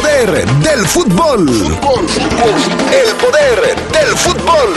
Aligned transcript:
poder 0.00 0.46
del 0.60 0.86
fútbol. 0.86 1.48
El 1.48 3.14
poder 3.16 3.76
del 3.92 4.16
fútbol. 4.16 4.74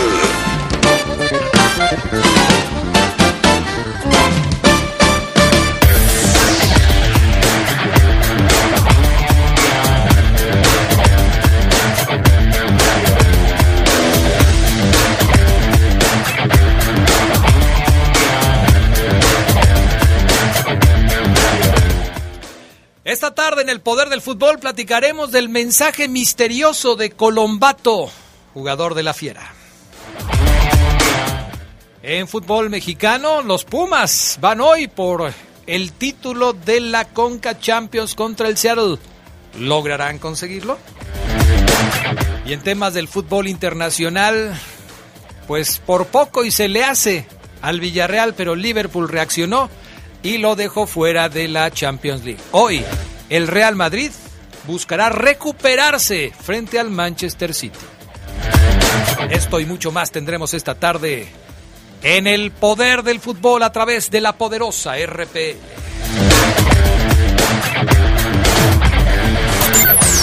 Tarde 23.50 23.64
en 23.64 23.70
el 23.70 23.82
Poder 23.82 24.10
del 24.10 24.22
Fútbol 24.22 24.60
platicaremos 24.60 25.32
del 25.32 25.50
mensaje 25.50 26.08
misterioso 26.08 26.96
de 26.96 27.10
Colombato, 27.10 28.12
jugador 28.54 28.94
de 28.94 29.02
la 29.02 29.16
Fiera. 29.16 29.52
En 32.04 32.28
fútbol 32.28 32.70
mexicano, 32.70 33.42
los 33.42 33.66
Pumas 33.66 34.38
van 34.40 34.62
hoy 34.62 34.88
por 34.88 35.34
el 35.66 35.94
título 35.94 36.54
de 36.54 36.80
la 36.80 37.06
Conca 37.06 37.58
Champions 37.58 38.14
contra 38.14 38.48
el 38.50 38.56
Seattle. 38.56 39.00
¿Lograrán 39.58 40.20
conseguirlo? 40.20 40.78
Y 42.46 42.54
en 42.54 42.62
temas 42.62 42.94
del 42.94 43.08
fútbol 43.08 43.48
internacional, 43.48 44.54
pues 45.48 45.80
por 45.80 46.06
poco 46.06 46.46
y 46.46 46.52
se 46.52 46.68
le 46.68 46.84
hace 46.84 47.26
al 47.64 47.80
Villarreal, 47.80 48.36
pero 48.36 48.56
Liverpool 48.56 49.10
reaccionó 49.10 49.72
y 50.22 50.38
lo 50.38 50.56
dejó 50.56 50.86
fuera 50.86 51.30
de 51.30 51.48
la 51.48 51.72
Champions 51.72 52.24
League. 52.24 52.42
Hoy, 52.52 52.84
el 53.30 53.48
Real 53.48 53.76
Madrid 53.76 54.12
buscará 54.66 55.10
recuperarse 55.10 56.32
frente 56.42 56.80
al 56.80 56.90
Manchester 56.90 57.54
City. 57.54 57.80
Esto 59.30 59.60
y 59.60 59.66
mucho 59.66 59.92
más 59.92 60.12
tendremos 60.12 60.54
esta 60.54 60.76
tarde 60.76 61.28
en 62.02 62.28
el 62.28 62.52
poder 62.52 63.04
del 63.04 63.20
fútbol 63.20 63.64
a 63.64 63.72
través 63.72 64.10
de 64.10 64.22
la 64.22 64.38
poderosa 64.38 64.96
RP. 64.98 65.58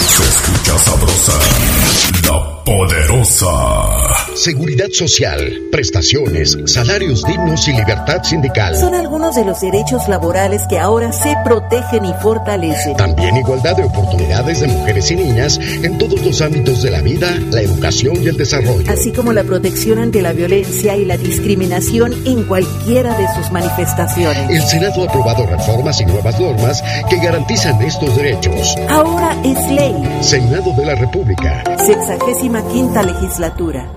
Se 0.07 0.23
escucha 0.23 0.77
sabrosa, 0.79 1.39
la 2.23 2.63
poderosa. 2.63 4.26
Seguridad 4.37 4.89
social, 4.91 5.63
prestaciones, 5.71 6.55
salarios 6.65 7.23
dignos 7.23 7.67
y 7.67 7.73
libertad 7.73 8.21
sindical. 8.21 8.75
Son 8.77 8.93
algunos 8.93 9.35
de 9.35 9.43
los 9.43 9.59
derechos 9.61 10.07
laborales 10.07 10.61
que 10.69 10.77
ahora 10.77 11.11
se 11.11 11.35
protegen 11.43 12.05
y 12.05 12.13
fortalecen. 12.21 12.95
También 12.95 13.35
igualdad 13.35 13.75
de 13.75 13.85
oportunidades 13.85 14.59
de 14.59 14.67
mujeres 14.67 15.09
y 15.09 15.15
niñas 15.15 15.59
en 15.59 15.97
todos 15.97 16.23
los 16.23 16.39
ámbitos 16.41 16.83
de 16.83 16.91
la 16.91 17.01
vida, 17.01 17.35
la 17.49 17.61
educación 17.61 18.21
y 18.21 18.27
el 18.27 18.37
desarrollo. 18.37 18.91
Así 18.91 19.11
como 19.11 19.33
la 19.33 19.43
protección 19.43 19.97
ante 19.97 20.21
la 20.21 20.33
violencia 20.33 20.95
y 20.95 21.05
la 21.05 21.17
discriminación 21.17 22.13
en 22.27 22.43
cualquiera 22.43 23.17
de 23.17 23.25
sus 23.35 23.51
manifestaciones. 23.51 24.51
El 24.51 24.61
Senado 24.61 25.01
ha 25.01 25.09
aprobado 25.09 25.47
reformas 25.47 25.99
y 25.99 26.05
nuevas 26.05 26.39
normas 26.39 26.83
que 27.09 27.17
garantizan 27.17 27.81
estos 27.81 28.15
derechos. 28.15 28.75
Ahora 28.87 29.35
es 29.43 29.71
ley. 29.71 29.95
Senado 30.21 30.73
de 30.77 30.85
la 30.85 30.93
República. 30.93 31.63
Sexagésima 31.83 32.61
quinta 32.67 33.01
legislatura. 33.01 33.96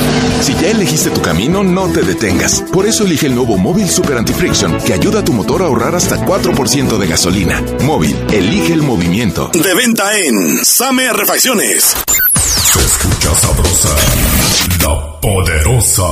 Si 0.41 0.53
ya 0.55 0.67
elegiste 0.67 1.09
tu 1.09 1.21
camino, 1.21 1.63
no 1.63 1.87
te 1.87 2.01
detengas. 2.01 2.65
Por 2.73 2.85
eso 2.85 3.05
elige 3.05 3.27
el 3.27 3.35
nuevo 3.35 3.57
Móvil 3.57 3.89
Super 3.89 4.17
Anti-Friction, 4.17 4.81
que 4.81 4.91
ayuda 4.91 5.21
a 5.21 5.23
tu 5.23 5.31
motor 5.31 5.61
a 5.61 5.67
ahorrar 5.67 5.95
hasta 5.95 6.17
4% 6.17 6.97
de 6.97 7.07
gasolina. 7.07 7.63
Móvil, 7.83 8.13
elige 8.29 8.73
el 8.73 8.81
movimiento. 8.81 9.51
De 9.53 9.73
venta 9.73 10.17
en 10.17 10.65
Same 10.65 11.13
Refacciones. 11.13 11.95
Se 12.35 12.79
escucha 12.81 13.33
sabrosa, 13.33 13.95
la 14.83 15.21
poderosa. 15.21 16.07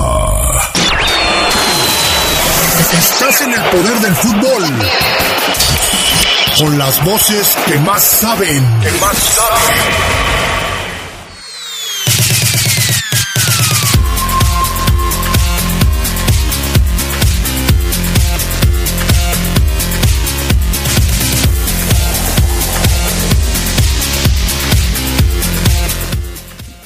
Estás 2.97 3.41
en 3.41 3.51
el 3.53 3.61
poder 3.63 3.99
del 3.99 4.15
fútbol. 4.15 4.63
Con 6.59 6.77
las 6.77 7.01
voces 7.05 7.55
que 7.65 7.77
más 7.77 8.03
saben. 8.03 8.61
Que 8.81 8.91
más 8.99 9.17
saben. 9.17 9.77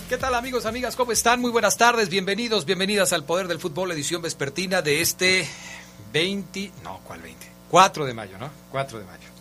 ¿Qué 0.08 0.18
tal 0.20 0.36
amigos, 0.36 0.68
amigas? 0.68 0.96
¿Cómo 0.96 1.12
están? 1.12 1.42
Muy 1.42 1.50
buenas 1.50 1.78
tardes, 1.78 2.10
bienvenidos, 2.10 2.66
bienvenidas 2.66 3.12
al 3.12 3.24
Poder 3.24 3.48
del 3.48 3.58
Fútbol, 3.58 3.92
edición 3.92 4.22
vespertina 4.22 4.84
de 4.84 5.02
este 5.02 5.50
20, 6.12 6.72
no, 6.84 7.00
¿cuál 7.04 7.24
20? 7.24 7.48
4 7.72 8.06
de 8.06 8.14
mayo, 8.14 8.38
¿no? 8.38 8.52
4 8.70 9.00
de 9.00 9.06
mayo. 9.06 9.34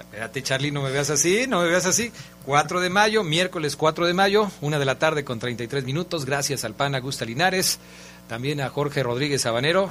Espérate, 0.00 0.42
Charlie, 0.42 0.70
no 0.70 0.82
me 0.82 0.90
veas 0.90 1.10
así, 1.10 1.46
no 1.46 1.60
me 1.62 1.68
veas 1.68 1.86
así. 1.86 2.12
4 2.44 2.80
de 2.80 2.90
mayo, 2.90 3.22
miércoles 3.24 3.76
4 3.76 4.06
de 4.06 4.14
mayo, 4.14 4.50
una 4.60 4.78
de 4.78 4.84
la 4.84 4.98
tarde 4.98 5.24
con 5.24 5.38
33 5.38 5.84
minutos. 5.84 6.24
Gracias 6.24 6.64
al 6.64 6.74
PAN 6.74 6.94
Augusta 6.94 7.24
Linares, 7.24 7.78
también 8.28 8.60
a 8.60 8.68
Jorge 8.70 9.02
Rodríguez 9.02 9.42
Sabanero. 9.42 9.90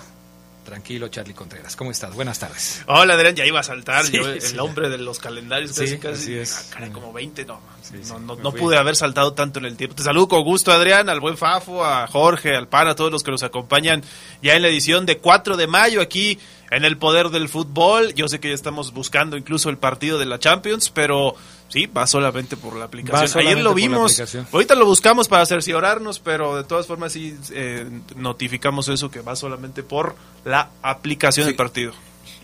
Tranquilo, 0.64 1.10
Charlie 1.10 1.36
Contreras. 1.36 1.76
¿Cómo 1.76 1.92
estás? 1.92 2.16
Buenas 2.16 2.40
tardes. 2.40 2.82
Hola, 2.88 3.14
Adrián, 3.14 3.36
ya 3.36 3.46
iba 3.46 3.60
a 3.60 3.64
saltar. 3.64 4.04
Sí, 4.04 4.14
yo, 4.18 4.28
el 4.28 4.42
sí. 4.42 4.58
hombre 4.58 4.90
de 4.90 4.98
los 4.98 5.20
calendarios, 5.20 5.74
casi, 5.74 5.88
Sí, 5.90 5.98
casi. 6.00 6.22
así 6.24 6.34
es. 6.40 6.56
Ah, 6.58 6.74
caray, 6.74 6.90
como 6.90 7.14
20, 7.14 7.46
no. 7.46 7.62
No, 8.10 8.20
no, 8.20 8.36
no 8.38 8.52
pude 8.52 8.76
haber 8.76 8.96
saltado 8.96 9.34
tanto 9.34 9.60
en 9.60 9.66
el 9.66 9.78
tiempo. 9.78 9.96
Te 9.96 10.02
saludo 10.02 10.28
con 10.28 10.44
gusto, 10.44 10.72
Adrián, 10.72 11.08
al 11.08 11.20
buen 11.20 11.38
Fafo, 11.38 11.86
a 11.86 12.08
Jorge, 12.08 12.56
al 12.56 12.68
PAN, 12.68 12.88
a 12.88 12.96
todos 12.96 13.12
los 13.12 13.22
que 13.22 13.30
nos 13.30 13.44
acompañan 13.44 14.02
ya 14.42 14.56
en 14.56 14.64
la 14.64 14.70
edición 14.70 15.06
de 15.06 15.20
4 15.20 15.56
de 15.56 15.68
mayo 15.68 16.02
aquí 16.02 16.40
en 16.72 16.86
el 16.86 16.98
Poder 16.98 17.30
del 17.30 17.50
Fútbol. 17.50 18.14
Yo 18.14 18.28
sé 18.28 18.40
que 18.40 18.50
ya 18.50 18.56
estamos 18.56 18.94
buscando 18.94 19.38
incluso 19.38 19.70
el 19.70 19.78
partido 19.78 20.18
de 20.18 20.26
la 20.26 20.40
Champions, 20.40 20.90
pero 20.90 21.36
sí, 21.70 21.86
va 21.88 22.08
solamente 22.08 22.58
por 22.58 22.76
la 22.76 22.86
aplicación. 22.86 23.46
Ayer 23.46 23.60
lo 23.60 23.74
vimos. 23.74 24.22
Ahorita 24.52 24.76
lo 24.76 24.86
buscamos 24.86 25.28
para 25.28 25.46
cerciorarnos, 25.46 26.20
pero 26.20 26.56
de 26.56 26.64
todas 26.64 26.88
formas 26.88 27.14
sí 27.14 27.38
eh, 27.52 27.88
notificamos 28.16 28.88
eso 28.90 29.10
que 29.10 29.22
va 29.22 29.36
solamente 29.36 29.84
por 29.84 30.16
la 30.44 30.70
aplicación 30.82 31.48
del 31.48 31.56
partido. 31.56 31.94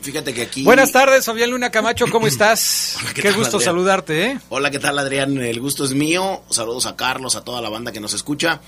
Fíjate 0.02 0.34
que 0.34 0.42
aquí. 0.42 0.64
Buenas 0.64 0.92
tardes, 0.92 1.26
Fabián 1.26 1.52
Luna 1.52 1.70
Camacho, 1.70 2.06
¿cómo 2.12 2.26
estás? 2.28 2.98
Hola, 3.00 3.14
Qué, 3.14 3.22
¿qué 3.22 3.30
tal, 3.30 3.38
gusto 3.38 3.58
Adrián? 3.58 3.66
saludarte, 3.66 4.26
¿eh? 4.26 4.40
Hola, 4.50 4.72
¿qué 4.72 4.80
tal, 4.80 4.98
Adrián? 4.98 5.38
El 5.38 5.60
gusto 5.60 5.86
es 5.86 5.94
mío. 5.94 6.42
Saludos 6.50 6.88
a 6.88 6.96
Carlos, 6.96 7.36
a 7.36 7.44
toda 7.44 7.62
la 7.62 7.70
banda 7.70 7.92
que 7.92 8.00
nos 8.00 8.14
escucha. 8.14 8.62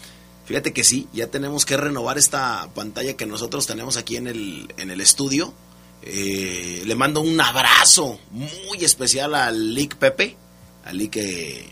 Fíjate 0.45 0.73
que 0.73 0.83
sí, 0.83 1.07
ya 1.13 1.27
tenemos 1.27 1.65
que 1.65 1.77
renovar 1.77 2.17
esta 2.17 2.69
pantalla 2.75 3.15
que 3.15 3.25
nosotros 3.25 3.65
tenemos 3.65 3.95
aquí 3.97 4.17
en 4.17 4.27
el, 4.27 4.73
en 4.77 4.91
el 4.91 4.99
estudio. 4.99 5.53
Eh, 6.01 6.83
le 6.85 6.95
mando 6.95 7.21
un 7.21 7.39
abrazo 7.39 8.19
muy 8.31 8.83
especial 8.83 9.35
al 9.35 9.73
Lick 9.73 9.95
Pepe, 9.95 10.35
al 10.83 10.97
Lick 10.97 11.15
eh, 11.15 11.69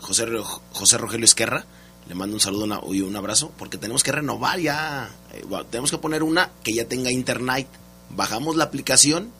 José, 0.00 0.26
José 0.72 0.96
Rogelio 0.96 1.24
Esquerra. 1.24 1.66
Le 2.08 2.14
mando 2.14 2.34
un 2.34 2.40
saludo 2.40 2.82
y 2.92 3.00
un 3.02 3.16
abrazo 3.16 3.52
porque 3.58 3.78
tenemos 3.78 4.02
que 4.02 4.12
renovar 4.12 4.58
ya. 4.58 5.10
eh, 5.32 5.44
tenemos 5.70 5.90
que 5.90 5.98
poner 5.98 6.22
una 6.22 6.50
que 6.62 6.72
ya 6.72 6.86
tenga 6.86 7.10
internet. 7.10 7.66
Bajamos 8.10 8.56
la 8.56 8.64
aplicación 8.64 9.32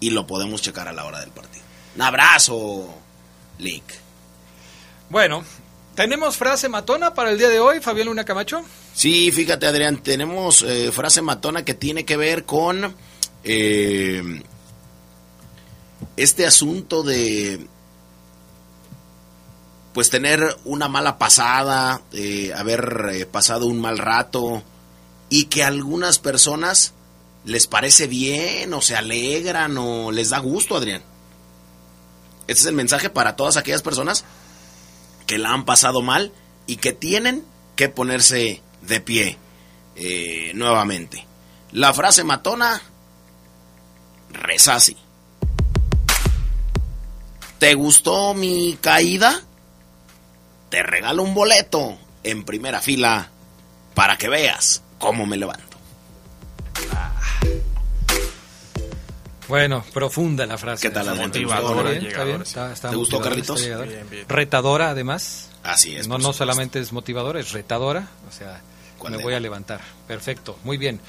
y 0.00 0.10
lo 0.10 0.26
podemos 0.26 0.62
checar 0.62 0.88
a 0.88 0.92
la 0.92 1.04
hora 1.04 1.20
del 1.20 1.30
partido. 1.30 1.64
Un 1.96 2.02
abrazo, 2.02 2.94
Lick. 3.58 3.84
Bueno, 5.10 5.44
¿tenemos 5.94 6.36
frase 6.36 6.68
matona 6.68 7.14
para 7.14 7.30
el 7.30 7.38
día 7.38 7.48
de 7.48 7.60
hoy, 7.60 7.80
Fabián 7.80 8.08
Luna 8.08 8.24
Camacho? 8.24 8.62
Sí, 8.94 9.30
fíjate 9.32 9.66
Adrián, 9.66 10.02
tenemos 10.02 10.62
eh, 10.62 10.90
frase 10.92 11.22
matona 11.22 11.64
que 11.64 11.74
tiene 11.74 12.04
que 12.04 12.16
ver 12.16 12.44
con 12.44 12.94
eh, 13.44 14.42
este 16.16 16.46
asunto 16.46 17.02
de 17.02 17.66
pues 19.92 20.10
tener 20.10 20.56
una 20.64 20.88
mala 20.88 21.18
pasada, 21.18 22.02
eh, 22.12 22.52
haber 22.56 23.10
eh, 23.12 23.26
pasado 23.26 23.66
un 23.66 23.80
mal 23.80 23.98
rato 23.98 24.62
y 25.28 25.46
que 25.46 25.64
a 25.64 25.68
algunas 25.68 26.18
personas 26.18 26.94
les 27.44 27.66
parece 27.66 28.06
bien 28.06 28.72
o 28.72 28.80
se 28.80 28.96
alegran 28.96 29.76
o 29.76 30.10
les 30.10 30.30
da 30.30 30.38
gusto, 30.38 30.76
Adrián. 30.76 31.02
Este 32.46 32.60
es 32.62 32.66
el 32.66 32.74
mensaje 32.74 33.10
para 33.10 33.36
todas 33.36 33.56
aquellas 33.56 33.82
personas 33.82 34.24
que 35.32 35.38
la 35.38 35.54
han 35.54 35.64
pasado 35.64 36.02
mal 36.02 36.30
y 36.66 36.76
que 36.76 36.92
tienen 36.92 37.42
que 37.74 37.88
ponerse 37.88 38.60
de 38.82 39.00
pie 39.00 39.38
eh, 39.96 40.52
nuevamente. 40.54 41.26
La 41.70 41.94
frase 41.94 42.22
matona 42.22 42.82
reza 44.30 44.74
así. 44.74 44.94
¿Te 47.58 47.72
gustó 47.72 48.34
mi 48.34 48.76
caída? 48.78 49.40
Te 50.68 50.82
regalo 50.82 51.22
un 51.22 51.32
boleto 51.32 51.96
en 52.24 52.44
primera 52.44 52.82
fila 52.82 53.30
para 53.94 54.18
que 54.18 54.28
veas 54.28 54.82
cómo 54.98 55.24
me 55.24 55.38
levanto. 55.38 55.71
Bueno, 59.52 59.84
profunda 59.92 60.46
la 60.46 60.56
frase. 60.56 60.88
¿Qué 60.88 60.94
tal 60.94 61.04
la 61.04 61.14
motivadora? 61.14 61.92
Está 61.92 62.24
bien, 62.24 62.40
está, 62.40 62.72
está 62.72 62.88
¿Te 62.88 62.96
gustó, 62.96 63.20
Carlitos? 63.20 63.62
Bien, 63.62 64.08
bien. 64.08 64.26
Retadora, 64.26 64.88
además. 64.88 65.50
Así 65.62 65.94
es. 65.94 66.08
No, 66.08 66.16
no 66.16 66.32
solamente 66.32 66.80
es 66.80 66.90
motivadora, 66.90 67.38
es 67.38 67.52
retadora. 67.52 68.08
O 68.26 68.32
sea, 68.32 68.62
me 69.10 69.18
voy 69.18 69.34
a 69.34 69.40
levantar. 69.40 69.82
Perfecto, 70.08 70.58
muy 70.64 70.78
bien. 70.78 71.00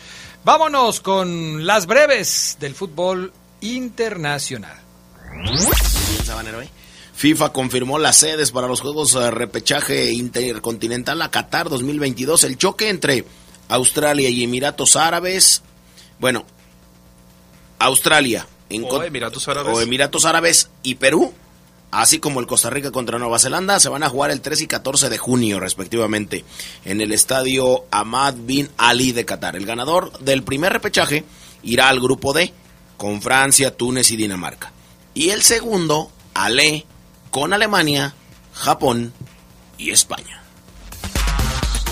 Vámonos 0.44 1.00
con 1.00 1.66
las 1.66 1.86
breves 1.86 2.58
del 2.60 2.76
fútbol 2.76 3.32
internacional. 3.62 4.76
FIFA 7.14 7.54
confirmó 7.54 7.98
las 7.98 8.18
sedes 8.18 8.52
para 8.52 8.68
los 8.68 8.82
Juegos 8.82 9.14
de 9.14 9.32
Repechaje 9.32 10.12
Intercontinental 10.12 11.22
a 11.22 11.32
Qatar 11.32 11.70
2022. 11.70 12.44
El 12.44 12.58
choque 12.58 12.90
entre 12.90 13.24
Australia 13.70 14.28
y 14.28 14.44
Emiratos 14.44 14.98
Árabes. 14.98 15.62
Bueno, 16.20 16.46
Australia 17.84 18.48
en 18.70 18.86
o 18.90 19.04
Emiratos 19.04 19.48
Árabes. 19.48 19.76
o 19.76 19.82
Emiratos 19.82 20.26
Árabes 20.26 20.70
y 20.82 20.96
Perú, 20.96 21.34
así 21.92 22.20
como 22.20 22.40
el 22.40 22.48
Costa 22.48 22.70
Rica 22.70 22.92
contra 22.92 23.20
Nueva 23.20 23.40
Zelanda, 23.40 23.80
se 23.80 23.90
van 23.90 24.04
a 24.04 24.10
jugar 24.10 24.32
el 24.32 24.42
3 24.42 24.62
y 24.62 24.68
14 24.68 25.10
de 25.10 25.18
junio 25.18 25.60
respectivamente 25.60 26.44
en 26.86 27.02
el 27.02 27.12
estadio 27.12 27.86
Ahmad 27.92 28.36
bin 28.38 28.70
Ali 28.78 29.12
de 29.12 29.26
Qatar. 29.26 29.56
El 29.56 29.66
ganador 29.66 30.18
del 30.20 30.44
primer 30.44 30.74
repechaje 30.74 31.24
irá 31.64 31.90
al 31.90 32.00
grupo 32.00 32.34
D 32.34 32.54
con 32.98 33.22
Francia, 33.22 33.76
Túnez 33.76 34.12
y 34.12 34.18
Dinamarca. 34.18 34.72
Y 35.14 35.30
el 35.30 35.42
segundo, 35.42 36.12
Ale, 36.34 36.86
con 37.32 37.54
Alemania, 37.54 38.16
Japón 38.54 39.14
y 39.78 39.92
España. 39.92 40.43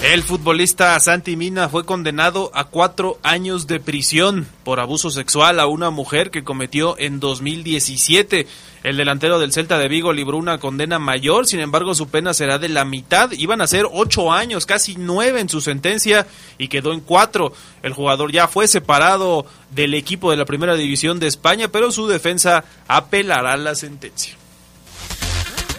El 0.03 0.23
futbolista 0.23 0.99
Santi 0.99 1.35
Mina 1.35 1.69
fue 1.69 1.85
condenado 1.85 2.49
a 2.55 2.63
cuatro 2.63 3.19
años 3.21 3.67
de 3.67 3.79
prisión 3.79 4.47
por 4.63 4.79
abuso 4.79 5.11
sexual 5.11 5.59
a 5.59 5.67
una 5.67 5.91
mujer 5.91 6.31
que 6.31 6.43
cometió 6.43 6.95
en 6.97 7.19
2017. 7.19 8.47
El 8.83 8.97
delantero 8.97 9.37
del 9.37 9.53
Celta 9.53 9.77
de 9.77 9.87
Vigo 9.87 10.11
libró 10.11 10.37
una 10.37 10.57
condena 10.57 10.97
mayor, 10.97 11.45
sin 11.45 11.59
embargo 11.59 11.93
su 11.93 12.07
pena 12.09 12.33
será 12.33 12.57
de 12.57 12.67
la 12.67 12.83
mitad. 12.83 13.31
Iban 13.33 13.61
a 13.61 13.67
ser 13.67 13.85
ocho 13.91 14.31
años, 14.31 14.65
casi 14.65 14.95
nueve 14.97 15.39
en 15.39 15.49
su 15.49 15.61
sentencia 15.61 16.25
y 16.57 16.67
quedó 16.67 16.93
en 16.93 17.01
cuatro. 17.01 17.53
El 17.83 17.93
jugador 17.93 18.31
ya 18.31 18.47
fue 18.47 18.67
separado 18.67 19.45
del 19.69 19.93
equipo 19.93 20.31
de 20.31 20.37
la 20.37 20.45
primera 20.45 20.73
división 20.73 21.19
de 21.19 21.27
España, 21.27 21.67
pero 21.67 21.91
su 21.91 22.07
defensa 22.07 22.65
apelará 22.87 23.55
la 23.55 23.75
sentencia. 23.75 24.35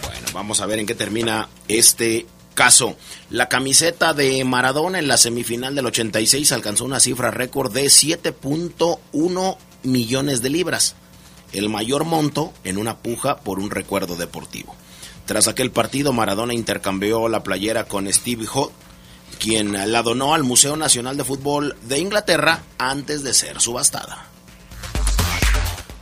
Bueno, 0.01 0.27
vamos 0.33 0.61
a 0.61 0.65
ver 0.65 0.79
en 0.79 0.85
qué 0.85 0.95
termina 0.95 1.49
este 1.67 2.25
caso. 2.53 2.95
La 3.29 3.49
camiseta 3.49 4.13
de 4.13 4.43
Maradona 4.43 4.99
en 4.99 5.07
la 5.07 5.17
semifinal 5.17 5.75
del 5.75 5.87
86 5.87 6.51
alcanzó 6.51 6.85
una 6.85 6.99
cifra 6.99 7.31
récord 7.31 7.73
de 7.73 7.85
7.1 7.85 9.57
millones 9.83 10.41
de 10.41 10.49
libras, 10.49 10.95
el 11.51 11.69
mayor 11.69 12.05
monto 12.05 12.53
en 12.63 12.77
una 12.77 12.97
puja 12.97 13.37
por 13.37 13.59
un 13.59 13.69
recuerdo 13.69 14.15
deportivo. 14.15 14.75
Tras 15.25 15.47
aquel 15.47 15.71
partido, 15.71 16.11
Maradona 16.11 16.53
intercambió 16.53 17.27
la 17.29 17.43
playera 17.43 17.85
con 17.85 18.11
Steve 18.11 18.45
Hood, 18.45 18.71
quien 19.39 19.91
la 19.91 20.01
donó 20.01 20.33
al 20.33 20.43
Museo 20.43 20.75
Nacional 20.75 21.17
de 21.17 21.23
Fútbol 21.23 21.75
de 21.83 21.99
Inglaterra 21.99 22.63
antes 22.77 23.23
de 23.23 23.33
ser 23.33 23.61
subastada. 23.61 24.32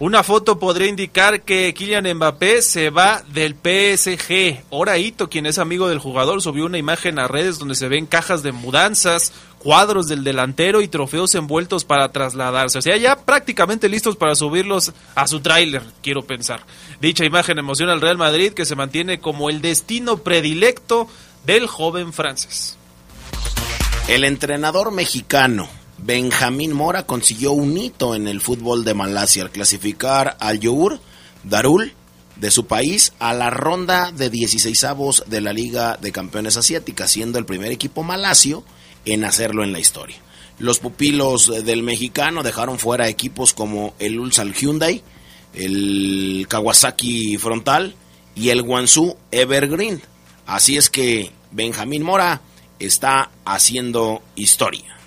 Una 0.02 0.24
foto 0.24 0.58
podría 0.58 0.88
indicar 0.88 1.44
que 1.44 1.76
Kylian 1.76 2.12
Mbappé 2.16 2.64
se 2.64 2.90
va 2.90 3.22
del 3.22 3.54
PSG. 3.54 4.64
Ahora 4.72 4.98
Ito, 4.98 5.30
quien 5.30 5.46
es 5.46 5.60
amigo 5.60 5.90
del 5.90 6.00
jugador, 6.00 6.42
subió 6.42 6.66
una 6.66 6.80
imagen 6.80 7.20
a 7.20 7.28
redes 7.28 7.60
donde 7.60 7.76
se 7.76 7.88
ven 7.88 8.08
cajas 8.08 8.42
de 8.42 8.52
mudanzas, 8.52 9.32
cuadros 9.60 10.08
del 10.08 10.24
delantero 10.24 10.82
y 10.82 10.88
trofeos 10.88 11.36
envueltos 11.36 11.86
para 11.86 12.12
trasladarse. 12.12 12.80
O 12.80 12.82
sea, 12.82 12.98
ya 12.98 13.16
prácticamente 13.16 13.90
listos 13.90 14.16
para 14.16 14.34
subirlos 14.34 14.92
a 15.14 15.28
su 15.28 15.40
tráiler, 15.42 15.84
quiero 16.02 16.24
pensar. 16.24 16.66
Dicha 17.00 17.24
imagen 17.24 17.60
emociona 17.60 17.94
al 17.94 18.02
Real 18.02 18.18
Madrid, 18.18 18.54
que 18.54 18.66
se 18.66 18.76
mantiene 18.76 19.20
como 19.20 19.52
el 19.52 19.62
destino 19.62 20.18
predilecto 20.18 21.08
del 21.46 21.68
joven 21.68 22.12
francés. 22.12 22.76
El 24.08 24.24
entrenador 24.24 24.92
mexicano 24.92 25.70
Benjamín 26.04 26.74
Mora 26.74 27.06
consiguió 27.06 27.52
un 27.52 27.78
hito 27.78 28.16
en 28.16 28.28
el 28.28 28.42
fútbol 28.42 28.84
de 28.84 28.96
Malasia 28.96 29.44
al 29.44 29.52
clasificar 29.52 30.36
al 30.40 30.60
Yogur 30.60 31.00
Darul 31.44 31.94
de 32.38 32.50
su 32.50 32.66
país 32.66 33.14
a 33.20 33.36
la 33.36 33.52
ronda 33.52 34.12
de 34.12 34.32
16 34.32 34.84
avos 34.84 35.24
de 35.28 35.42
la 35.42 35.54
Liga 35.54 36.00
de 36.02 36.12
Campeones 36.12 36.58
Asiática, 36.58 37.08
siendo 37.08 37.38
el 37.38 37.46
primer 37.46 37.72
equipo 37.72 38.02
malasio 38.02 38.64
en 39.06 39.24
hacerlo 39.24 39.64
en 39.64 39.74
la 39.74 39.80
historia. 39.80 40.18
Los 40.58 40.80
pupilos 40.80 41.64
del 41.64 41.84
mexicano 41.84 42.42
dejaron 42.42 42.80
fuera 42.80 43.08
equipos 43.08 43.54
como 43.54 43.94
el 44.00 44.20
Ulsan 44.20 44.54
Hyundai, 44.54 45.04
el 45.54 46.48
Kawasaki 46.50 47.38
Frontal 47.38 47.94
y 48.34 48.50
el 48.50 48.64
Guangzhou 48.64 49.18
Evergreen. 49.30 50.02
Así 50.48 50.78
es 50.78 50.90
que 50.90 51.32
Benjamín 51.52 52.02
Mora 52.02 52.42
está 52.80 53.30
haciendo 53.46 54.24
historia. 54.36 55.01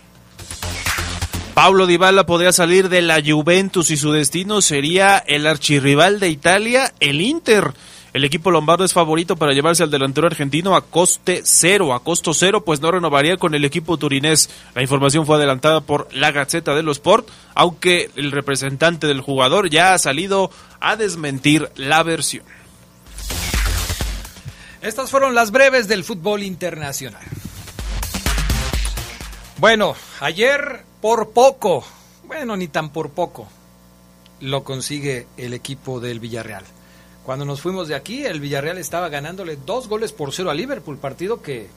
Paulo 1.55 1.87
Dybala 1.87 2.27
podría 2.27 2.53
salir 2.53 2.89
de 2.89 3.01
la 3.01 3.23
Juventus 3.25 3.93
y 3.93 3.97
su 3.97 4.11
destino 4.11 4.61
sería 4.61 5.19
el 5.19 5.47
archirrival 5.47 6.19
de 6.19 6.29
Italia, 6.29 6.93
el 6.99 7.21
Inter. 7.21 7.73
El 8.13 8.25
equipo 8.25 8.51
lombardo 8.51 8.85
es 8.85 8.93
favorito 8.93 9.37
para 9.37 9.53
llevarse 9.53 9.85
al 9.85 9.91
delantero 9.91 10.27
argentino 10.27 10.75
a 10.75 10.85
coste 10.85 11.43
cero, 11.45 11.95
a 11.95 12.03
costo 12.03 12.35
cero, 12.35 12.65
pues 12.65 12.81
no 12.81 12.91
renovaría 12.91 13.37
con 13.37 13.55
el 13.55 13.65
equipo 13.65 13.97
turinés. 13.97 14.51
La 14.75 14.83
información 14.83 15.27
fue 15.27 15.37
adelantada 15.37 15.81
por 15.81 16.09
la 16.13 16.33
Gaceta 16.33 16.75
de 16.75 16.83
los 16.83 16.97
Sport, 16.97 17.29
aunque 17.55 18.11
el 18.17 18.33
representante 18.33 19.07
del 19.07 19.21
jugador 19.21 19.71
ya 19.71 19.95
ha 19.95 19.99
salido 19.99 20.51
a 20.81 20.97
desmentir 20.97 21.71
la 21.77 22.03
versión. 22.03 22.45
Estas 24.83 25.09
fueron 25.09 25.37
las 25.37 25.53
breves 25.53 25.87
del 25.87 26.03
fútbol 26.03 26.43
internacional. 26.43 27.23
Bueno, 29.59 29.95
ayer 30.19 30.85
por 31.05 31.33
poco, 31.33 31.85
bueno, 32.27 32.57
ni 32.57 32.67
tan 32.67 32.89
por 32.89 33.11
poco, 33.11 33.47
lo 34.41 34.65
consigue 34.65 35.27
el 35.37 35.53
equipo 35.53 36.01
del 36.01 36.19
Villarreal. 36.19 36.65
Cuando 37.27 37.45
nos 37.45 37.61
fuimos 37.61 37.89
de 37.89 37.95
aquí, 37.95 38.25
el 38.25 38.41
Villarreal 38.41 38.79
estaba 38.79 39.11
ganándole 39.11 39.57
dos 39.67 39.87
goles 39.87 40.13
por 40.13 40.33
cero 40.33 40.49
a 40.49 40.55
Liverpool, 40.55 40.97
partido 40.97 41.43
que, 41.43 41.69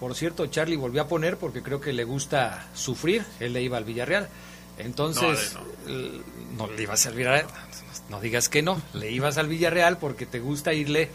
por 0.00 0.16
cierto, 0.16 0.48
Charlie 0.48 0.74
volvió 0.74 1.02
a 1.02 1.06
poner 1.06 1.36
porque 1.36 1.62
creo 1.62 1.80
que 1.80 1.92
le 1.92 2.02
gusta 2.02 2.66
sufrir, 2.74 3.24
él 3.38 3.52
le 3.52 3.62
iba 3.62 3.76
al 3.76 3.84
Villarreal. 3.84 4.28
Entonces, 4.78 5.54
no, 5.86 6.66
no 6.66 6.72
le 6.72 6.82
ibas 6.82 7.06
al 7.06 7.14
Villarreal, 7.14 7.46
no 8.10 8.20
digas 8.20 8.48
que 8.48 8.62
no, 8.62 8.82
le 8.94 9.12
ibas 9.12 9.38
al 9.38 9.46
Villarreal 9.46 9.98
porque 9.98 10.26
te 10.26 10.40
gusta 10.40 10.72
irle 10.72 11.08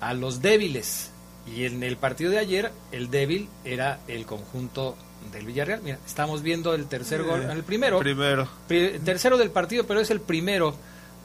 a 0.00 0.12
los 0.12 0.42
débiles. 0.42 1.12
Y 1.46 1.66
en 1.66 1.84
el 1.84 1.96
partido 1.98 2.32
de 2.32 2.38
ayer, 2.40 2.72
el 2.90 3.12
débil 3.12 3.48
era 3.64 4.00
el 4.08 4.26
conjunto 4.26 4.96
del 5.30 5.46
Villarreal. 5.46 5.80
Mira, 5.82 5.98
estamos 6.06 6.42
viendo 6.42 6.74
el 6.74 6.86
tercer 6.86 7.22
gol, 7.22 7.42
el 7.42 7.62
primero. 7.62 7.98
Primero. 7.98 8.48
tercero 8.66 9.36
del 9.36 9.50
partido, 9.50 9.84
pero 9.84 10.00
es 10.00 10.10
el 10.10 10.20
primero 10.20 10.74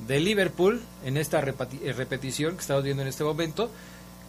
de 0.07 0.19
Liverpool 0.19 0.81
en 1.03 1.17
esta 1.17 1.41
repetición 1.41 2.55
que 2.55 2.61
estamos 2.61 2.83
viendo 2.83 3.01
en 3.01 3.07
este 3.07 3.23
momento 3.23 3.71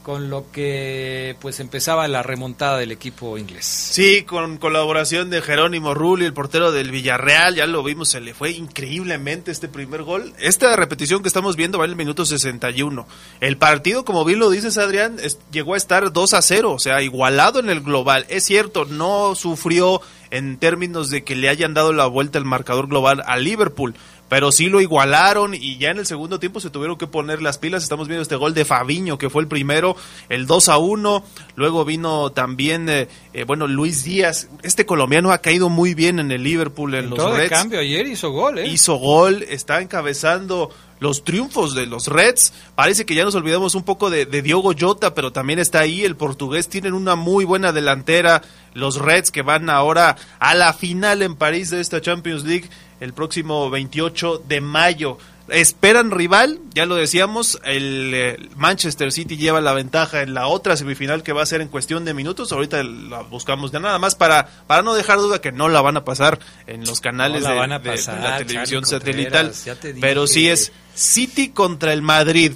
con 0.09 0.31
lo 0.31 0.51
que 0.51 1.37
pues 1.39 1.61
empezaba 1.61 2.09
la 2.09 2.23
remontada 2.23 2.79
del 2.79 2.93
equipo 2.93 3.37
inglés. 3.37 3.67
Sí, 3.67 4.23
con 4.23 4.57
colaboración 4.57 5.29
de 5.29 5.43
Jerónimo 5.43 5.93
Rulli, 5.93 6.25
el 6.25 6.33
portero 6.33 6.73
del 6.73 6.91
Villarreal, 6.91 7.57
ya 7.57 7.67
lo 7.67 7.83
vimos, 7.83 8.09
se 8.09 8.23
le 8.23 8.33
fue 8.33 8.53
increíblemente 8.53 9.51
este 9.51 9.69
primer 9.69 10.05
gol. 10.05 10.33
Esta 10.39 10.75
repetición 10.77 11.21
que 11.21 11.29
estamos 11.29 11.57
viendo 11.57 11.79
va 11.79 11.85
en 11.85 11.91
el 11.91 11.97
minuto 11.99 12.25
61. 12.25 13.07
El 13.41 13.59
partido, 13.59 14.07
como 14.07 14.25
bien 14.25 14.39
lo 14.39 14.49
dices 14.49 14.79
Adrián, 14.79 15.19
llegó 15.53 15.75
a 15.75 15.77
estar 15.77 16.11
2 16.11 16.33
a 16.33 16.41
0, 16.41 16.73
o 16.73 16.79
sea, 16.79 17.03
igualado 17.03 17.61
en 17.61 17.69
el 17.69 17.83
global. 17.83 18.25
Es 18.31 18.45
cierto, 18.45 18.87
no 18.87 19.35
sufrió 19.35 20.01
en 20.31 20.59
términos 20.59 21.11
de 21.11 21.23
que 21.23 21.37
le 21.37 21.51
hayan 21.51 21.75
dado 21.75 21.93
la 21.93 22.07
vuelta 22.07 22.39
el 22.39 22.45
marcador 22.47 22.89
global 22.89 23.23
a 23.27 23.37
Liverpool, 23.37 23.95
pero 24.29 24.53
sí 24.53 24.69
lo 24.69 24.81
igualaron 24.81 25.55
y 25.55 25.79
ya 25.79 25.91
en 25.91 25.99
el 25.99 26.07
segundo 26.07 26.39
tiempo 26.39 26.61
se 26.61 26.71
tuvieron 26.71 26.99
que 26.99 27.07
poner 27.07 27.43
las 27.43 27.59
pilas. 27.59 27.83
Estamos 27.83 28.09
viendo 28.09 28.23
este 28.23 28.37
gol 28.37 28.55
de 28.55 28.65
Fabiño, 28.65 29.19
que 29.19 29.31
fue 29.31 29.43
el 29.43 29.49
primero, 29.49 29.97
el 30.29 30.47
2 30.47 30.69
a 30.69 30.79
1. 30.79 31.25
Luego 31.57 31.85
vino 31.85 32.31
también, 32.31 32.89
eh, 32.89 33.09
eh, 33.33 33.45
bueno, 33.45 33.67
Luis 33.67 34.05
Díaz. 34.05 34.49
Este 34.63 34.87
colombiano 34.87 35.33
ha 35.33 35.39
caído 35.39 35.69
muy 35.69 35.95
bien 35.95 36.19
en 36.19 36.31
el 36.31 36.43
Liverpool, 36.43 36.95
en 36.95 37.11
los 37.11 37.37
Reds. 37.37 37.51
cambio, 37.51 37.81
ayer 37.81 38.07
hizo 38.07 38.31
gol, 38.31 38.59
¿eh? 38.59 38.67
Hizo 38.67 38.97
gol, 38.97 39.45
está 39.49 39.81
encabezando 39.81 40.71
los 41.01 41.25
triunfos 41.25 41.75
de 41.75 41.87
los 41.87 42.09
Reds. 42.09 42.53
Parece 42.75 43.07
que 43.07 43.15
ya 43.15 43.25
nos 43.25 43.35
olvidamos 43.35 43.75
un 43.75 43.85
poco 43.85 44.11
de, 44.11 44.27
de, 44.27 44.43
Diogo 44.43 44.73
Jota, 44.79 45.15
pero 45.15 45.33
también 45.33 45.59
está 45.59 45.81
ahí 45.81 46.05
el 46.05 46.17
portugués. 46.17 46.69
Tienen 46.69 46.93
una 46.93 47.15
muy 47.15 47.45
buena 47.45 47.73
delantera. 47.73 48.43
Los 48.75 48.97
Reds 48.97 49.31
que 49.31 49.43
van 49.43 49.71
ahora 49.71 50.17
a 50.39 50.55
la 50.55 50.73
final 50.73 51.23
en 51.23 51.37
París 51.37 51.71
de 51.71 51.81
esta 51.81 52.01
Champions 52.01 52.45
League 52.45 52.69
el 53.01 53.13
próximo 53.13 53.71
28 53.71 54.43
de 54.47 54.61
mayo. 54.61 55.19
Esperan 55.49 56.11
rival, 56.11 56.61
ya 56.75 56.85
lo 56.85 56.95
decíamos, 56.95 57.59
el 57.65 58.13
eh, 58.15 58.49
Manchester 58.57 59.13
City 59.13 59.39
lleva 59.39 59.63
la 59.63 59.73
ventaja 59.73 60.21
en 60.21 60.35
la 60.35 60.47
otra 60.47 60.77
semifinal 60.77 61.23
que 61.23 61.33
va 61.33 61.43
a 61.43 61.47
ser 61.47 61.63
en 61.63 61.69
cuestión 61.69 62.05
de 62.05 62.13
minutos. 62.13 62.53
Ahorita 62.53 62.83
la 62.83 63.23
buscamos 63.23 63.73
de 63.73 63.81
nada 63.81 63.99
más 63.99 64.15
para, 64.15 64.47
para 64.67 64.83
no 64.83 64.95
dejar 64.95 65.17
duda 65.19 65.41
que 65.41 65.51
no 65.51 65.71
la 65.71 65.81
van 65.81 65.97
a 65.97 66.05
pasar 66.05 66.39
en 66.67 66.85
los 66.85 67.01
canales 67.01 67.45
de, 67.45 67.55
la 67.55 68.39
televisión 68.39 68.85
satelital. 68.85 69.53
Pero 70.01 70.27
sí 70.27 70.51
es 70.51 70.71
City 70.99 71.51
contra 71.51 71.93
el 71.93 72.03
Madrid. 72.03 72.55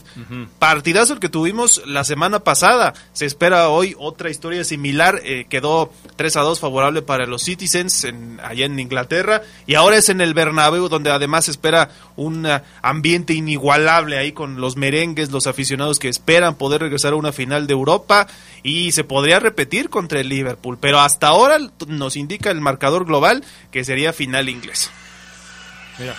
Partidazo 0.58 1.12
el 1.12 1.20
que 1.20 1.28
tuvimos 1.28 1.80
la 1.86 2.02
semana 2.02 2.40
pasada. 2.40 2.92
Se 3.12 3.24
espera 3.24 3.68
hoy 3.68 3.94
otra 4.00 4.30
historia 4.30 4.64
similar. 4.64 5.20
Eh, 5.22 5.46
quedó 5.48 5.92
3 6.16 6.36
a 6.38 6.40
2 6.40 6.58
favorable 6.58 7.02
para 7.02 7.26
los 7.26 7.44
Citizens 7.44 8.02
en, 8.02 8.40
allá 8.42 8.66
en 8.66 8.80
Inglaterra. 8.80 9.42
Y 9.66 9.76
ahora 9.76 9.96
es 9.96 10.08
en 10.08 10.20
el 10.20 10.34
Bernabéu, 10.34 10.88
donde 10.88 11.12
además 11.12 11.44
se 11.44 11.52
espera 11.52 11.90
un 12.16 12.44
eh, 12.44 12.60
ambiente 12.82 13.32
inigualable 13.32 14.18
ahí 14.18 14.32
con 14.32 14.60
los 14.60 14.76
merengues, 14.76 15.30
los 15.30 15.46
aficionados 15.46 16.00
que 16.00 16.08
esperan 16.08 16.56
poder 16.56 16.80
regresar 16.80 17.12
a 17.12 17.16
una 17.16 17.30
final 17.30 17.68
de 17.68 17.74
Europa. 17.74 18.26
Y 18.64 18.90
se 18.90 19.04
podría 19.04 19.38
repetir 19.38 19.88
contra 19.88 20.18
el 20.18 20.28
Liverpool. 20.28 20.78
Pero 20.80 20.98
hasta 20.98 21.28
ahora 21.28 21.58
nos 21.86 22.16
indica 22.16 22.50
el 22.50 22.60
marcador 22.60 23.04
global 23.04 23.44
que 23.70 23.84
sería 23.84 24.12
final 24.12 24.48
inglés. 24.48 24.90
Mira. 25.96 26.16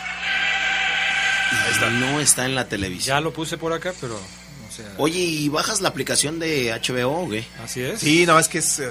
No 1.99 2.19
está 2.19 2.45
en 2.45 2.55
la 2.55 2.67
televisión. 2.67 3.15
Ya 3.15 3.21
lo 3.21 3.33
puse 3.33 3.57
por 3.57 3.73
acá, 3.73 3.93
pero... 3.99 4.19
Oye, 4.97 5.19
¿y 5.19 5.49
bajas 5.49 5.81
la 5.81 5.89
aplicación 5.89 6.39
de 6.39 6.71
HBO 6.71 7.25
o 7.25 7.29
qué? 7.29 7.45
Así 7.63 7.81
es. 7.81 7.99
Sí, 7.99 8.25
nada 8.25 8.39
más 8.39 8.49
que 8.49 8.59
es... 8.59 8.79
Eh, 8.79 8.89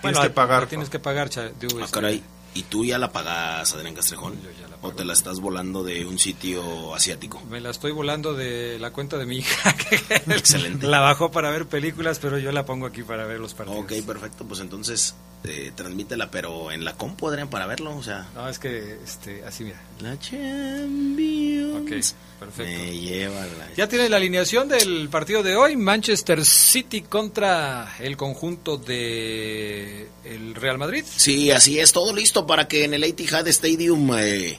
tienes 0.00 0.20
que 0.20 0.30
pagar. 0.30 0.66
Tienes 0.66 0.88
que 0.88 0.98
pagar, 0.98 1.30
ah, 1.36 1.86
caray. 1.90 2.22
¿Y 2.54 2.62
tú 2.62 2.84
ya 2.84 2.98
la 2.98 3.12
pagas, 3.12 3.72
Adrián 3.74 3.94
Castrejón? 3.94 4.34
¿O 4.80 4.92
te 4.92 5.04
la 5.04 5.12
estás 5.12 5.38
volando 5.38 5.84
de 5.84 6.06
un 6.06 6.18
sitio 6.18 6.94
asiático? 6.94 7.40
Me 7.50 7.60
la 7.60 7.70
estoy 7.70 7.92
volando 7.92 8.34
de 8.34 8.78
la 8.78 8.90
cuenta 8.90 9.18
de 9.18 9.26
mi 9.26 9.38
hija. 9.38 9.74
Excelente. 10.28 10.86
La 10.86 11.00
bajó 11.00 11.30
para 11.30 11.50
ver 11.50 11.66
películas, 11.66 12.18
pero 12.18 12.38
yo 12.38 12.50
la 12.50 12.64
pongo 12.64 12.86
aquí 12.86 13.02
para 13.02 13.26
ver 13.26 13.38
los 13.38 13.54
partidos. 13.54 13.80
Ok, 13.80 13.92
perfecto. 14.06 14.44
Pues 14.44 14.60
entonces 14.60 15.14
eh, 15.44 15.72
transmítela, 15.74 16.30
pero 16.30 16.72
en 16.72 16.84
la 16.84 16.94
compu, 16.94 17.28
Adrián, 17.28 17.48
para 17.48 17.66
verlo. 17.66 17.96
O 17.96 18.02
sea. 18.02 18.26
No, 18.34 18.48
es 18.48 18.58
que 18.58 18.98
este, 19.04 19.44
así 19.44 19.64
mira. 19.64 19.80
La 20.00 20.18
Champions. 20.18 21.76
Ok, 21.76 22.40
perfecto. 22.40 22.82
Me 22.82 22.98
lleva 22.98 23.46
Ya 23.76 23.88
tiene 23.88 24.08
la 24.08 24.16
alineación 24.16 24.68
del 24.68 25.08
partido 25.08 25.42
de 25.42 25.56
hoy: 25.56 25.76
Manchester 25.76 26.44
City 26.44 27.02
contra 27.02 27.94
el 28.00 28.16
conjunto 28.16 28.78
de 28.78 30.08
el 30.24 30.54
Real 30.54 30.78
Madrid. 30.78 31.04
Sí, 31.08 31.50
así 31.50 31.78
es. 31.78 31.92
Todo 31.92 32.12
listo 32.12 32.46
para 32.46 32.66
que 32.66 32.84
en 32.84 32.94
el 32.94 33.04
Etihad 33.04 33.46
Stadium. 33.48 34.10
Eh, 34.18 34.58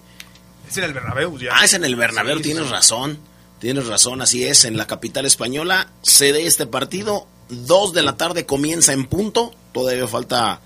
es 0.70 0.78
en 0.78 0.84
el 0.86 0.94
Bernabéu 0.94 1.38
ya. 1.38 1.52
Ah, 1.54 1.66
es 1.66 1.74
en 1.74 1.84
el 1.84 1.96
Bernabéu, 1.96 2.40
tienes 2.40 2.70
razón. 2.70 3.20
Tienes 3.60 3.88
razón, 3.88 4.22
así 4.22 4.46
es. 4.46 4.64
En 4.64 4.78
la 4.78 4.88
capital 4.88 5.26
española 5.26 5.92
se 6.02 6.32
dé 6.32 6.48
este 6.48 6.66
partido. 6.66 7.28
Dos 7.50 7.94
de 7.94 8.04
la 8.04 8.16
tarde 8.16 8.46
comienza 8.46 8.94
en 8.94 9.06
punto. 9.08 9.54
Todavía 9.74 10.08
falta 10.08 10.62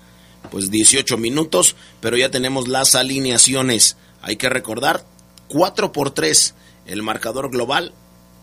pues 0.50 0.70
18 0.70 1.16
minutos, 1.16 1.76
pero 2.00 2.16
ya 2.16 2.30
tenemos 2.30 2.68
las 2.68 2.94
alineaciones. 2.94 3.96
Hay 4.22 4.36
que 4.36 4.48
recordar, 4.48 5.04
4 5.48 5.92
por 5.92 6.10
3 6.10 6.54
el 6.86 7.02
marcador 7.02 7.50
global 7.50 7.92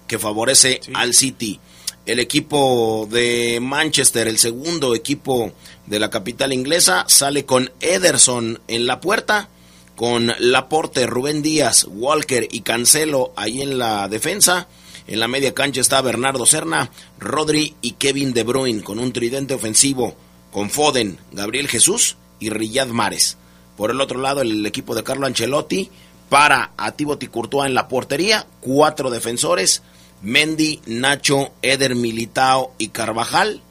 que 0.08 0.20
favorece 0.20 0.82
al 0.94 1.14
City. 1.14 1.60
El 2.06 2.20
equipo 2.20 3.08
de 3.12 3.60
Manchester, 3.62 4.28
el 4.28 4.40
segundo 4.40 4.96
equipo 4.96 5.54
de 5.86 6.00
la 6.00 6.10
capital 6.10 6.52
inglesa, 6.52 7.06
sale 7.08 7.46
con 7.46 7.72
Ederson 7.80 8.60
en 8.68 8.88
la 8.88 9.00
puerta 9.00 9.50
con 9.96 10.34
Laporte, 10.40 11.06
Rubén 11.06 11.44
Díaz, 11.44 11.86
Walker 11.88 12.48
y 12.50 12.62
Cancelo 12.62 13.34
ahí 13.36 13.62
en 13.62 13.78
la 13.78 14.08
defensa. 14.08 14.68
En 15.06 15.20
la 15.20 15.28
media 15.28 15.54
cancha 15.54 15.82
está 15.82 16.02
Bernardo 16.02 16.46
Serna, 16.48 16.90
Rodri 17.20 17.76
y 17.82 17.92
Kevin 17.92 18.34
De 18.34 18.44
Bruyne 18.44 18.82
con 18.82 18.98
un 18.98 19.14
tridente 19.14 19.54
ofensivo 19.54 20.16
con 20.52 20.70
Foden, 20.70 21.18
Gabriel 21.32 21.68
Jesús 21.68 22.18
y 22.40 22.50
Riyad 22.50 22.88
Mares. 22.88 23.38
Por 23.78 23.92
el 23.92 24.02
otro 24.02 24.20
lado, 24.20 24.42
el 24.42 24.66
equipo 24.66 24.96
de 24.96 25.04
Carlo 25.04 25.26
Ancelotti 25.26 25.90
para 26.30 26.72
a 26.78 26.92
Tiboti 26.94 27.28
Courtois 27.28 27.68
en 27.68 27.74
la 27.74 27.88
portería, 27.88 28.46
cuatro 28.62 29.10
defensores, 29.10 29.82
Mendy, 30.22 30.82
Nacho, 30.86 31.52
Eder 31.62 31.96
Militao 31.96 32.74
y 32.78 32.90
Carvajal. 32.90 33.62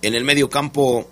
En 0.00 0.14
el 0.14 0.24
medio 0.24 0.48
campo, 0.48 1.08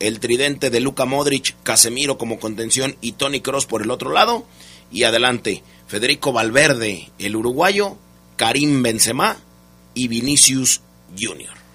el 0.00 0.20
tridente 0.20 0.70
de 0.70 0.80
Luka 0.80 1.04
Modric, 1.04 1.54
Casemiro 1.62 2.18
como 2.18 2.38
contención 2.38 2.96
y 3.00 3.12
Tony 3.12 3.40
Cross 3.40 3.66
por 3.66 3.82
el 3.82 3.90
otro 3.90 4.10
lado. 4.10 4.46
Y 4.90 5.02
adelante, 5.02 5.62
Federico 5.86 6.32
Valverde, 6.32 7.10
el 7.18 7.36
uruguayo, 7.36 7.96
Karim 8.36 8.82
Benzema 8.82 9.36
y 9.94 10.08
Vinicius 10.08 10.80
Junior. 11.18 11.65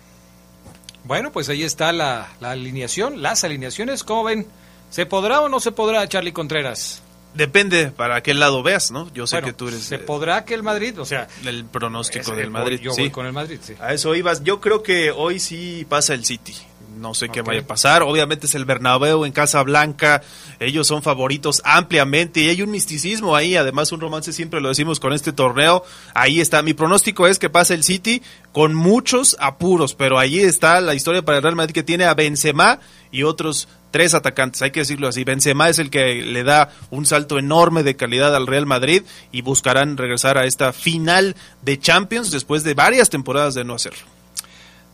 Bueno, 1.04 1.32
pues 1.32 1.50
ahí 1.50 1.64
está 1.64 1.92
la, 1.92 2.30
alineación, 2.42 3.22
las 3.22 3.44
alineaciones. 3.44 4.04
¿Cómo 4.04 4.24
ven? 4.24 4.46
¿Se 4.90 5.06
podrá 5.06 5.42
o 5.42 5.50
no 5.50 5.60
se 5.60 5.72
podrá, 5.72 6.08
Charlie 6.08 6.34
Contreras? 6.34 7.02
Depende 7.34 7.92
para 7.92 8.22
qué 8.22 8.34
lado 8.34 8.62
veas, 8.62 8.92
¿no? 8.92 9.12
Yo 9.14 9.26
sé 9.26 9.42
que 9.42 9.54
tú 9.54 9.70
eres. 9.70 9.84
¿Se 9.84 10.00
podrá 10.00 10.44
que 10.44 10.54
el 10.54 10.64
Madrid, 10.64 11.00
o 11.00 11.06
sea. 11.06 11.28
El 11.46 11.66
pronóstico 11.66 12.36
del 12.36 12.50
Madrid. 12.50 12.80
Yo 12.82 12.94
voy 12.94 13.10
con 13.10 13.26
el 13.26 13.34
Madrid, 13.34 13.60
sí. 13.62 13.74
A 13.80 13.94
eso 13.94 14.14
ibas. 14.16 14.44
Yo 14.44 14.60
creo 14.60 14.84
que 14.84 15.12
hoy 15.12 15.40
sí 15.40 15.86
pasa 15.88 16.14
el 16.14 16.26
City 16.26 16.56
no 17.02 17.14
sé 17.14 17.30
qué 17.30 17.42
vaya 17.42 17.62
a 17.62 17.68
pasar. 17.68 18.04
Obviamente 18.04 18.46
es 18.46 18.56
el 18.56 18.64
Bernabéu 18.64 19.26
en 19.26 19.32
Casa 19.32 19.62
Blanca, 19.64 20.22
ellos 20.60 20.88
son 20.88 21.02
favoritos 21.02 21.62
ampliamente 21.66 22.42
y 22.42 22.50
hay 22.50 22.62
un 22.62 22.72
misticismo 22.72 23.36
ahí, 23.36 23.56
además 23.56 23.92
un 23.92 24.00
romance 24.00 24.32
siempre 24.32 24.62
lo 24.62 24.70
decimos 24.70 25.00
con 25.00 25.12
este 25.12 25.34
torneo. 25.34 25.84
Ahí 26.14 26.40
está, 26.40 26.62
mi 26.62 26.74
pronóstico 26.74 27.28
es 27.28 27.40
que 27.40 27.50
pase 27.50 27.74
el 27.74 27.84
City 27.84 28.22
con 28.52 28.74
muchos 28.74 29.36
apuros, 29.40 29.96
pero 29.96 30.20
ahí 30.20 30.40
está 30.40 30.80
la 30.80 30.94
historia 30.94 31.24
para 31.24 31.38
el 31.38 31.44
Real 31.44 31.56
Madrid 31.56 31.74
que 31.74 31.84
tiene 31.84 32.06
a 32.06 32.14
Benzema 32.14 32.80
y 33.12 33.24
otros 33.24 33.68
tres 33.92 34.14
atacantes, 34.14 34.62
hay 34.62 34.72
que 34.72 34.80
decirlo 34.80 35.08
así. 35.08 35.24
Benzema 35.24 35.70
es 35.70 35.78
el 35.78 35.90
que 35.90 36.24
le 36.24 36.44
da 36.44 36.70
un 36.90 37.06
salto 37.06 37.38
enorme 37.38 37.84
de 37.84 37.96
calidad 37.96 38.36
al 38.36 38.48
Real 38.48 38.66
Madrid 38.66 39.04
y 39.32 39.42
buscarán 39.42 39.98
regresar 39.98 40.38
a 40.38 40.46
esta 40.46 40.74
final 40.74 41.36
de 41.62 41.78
Champions 41.80 42.32
después 42.32 42.64
de 42.64 42.74
varias 42.74 43.10
temporadas 43.10 43.54
de 43.54 43.64
no 43.64 43.76
hacerlo. 43.76 44.04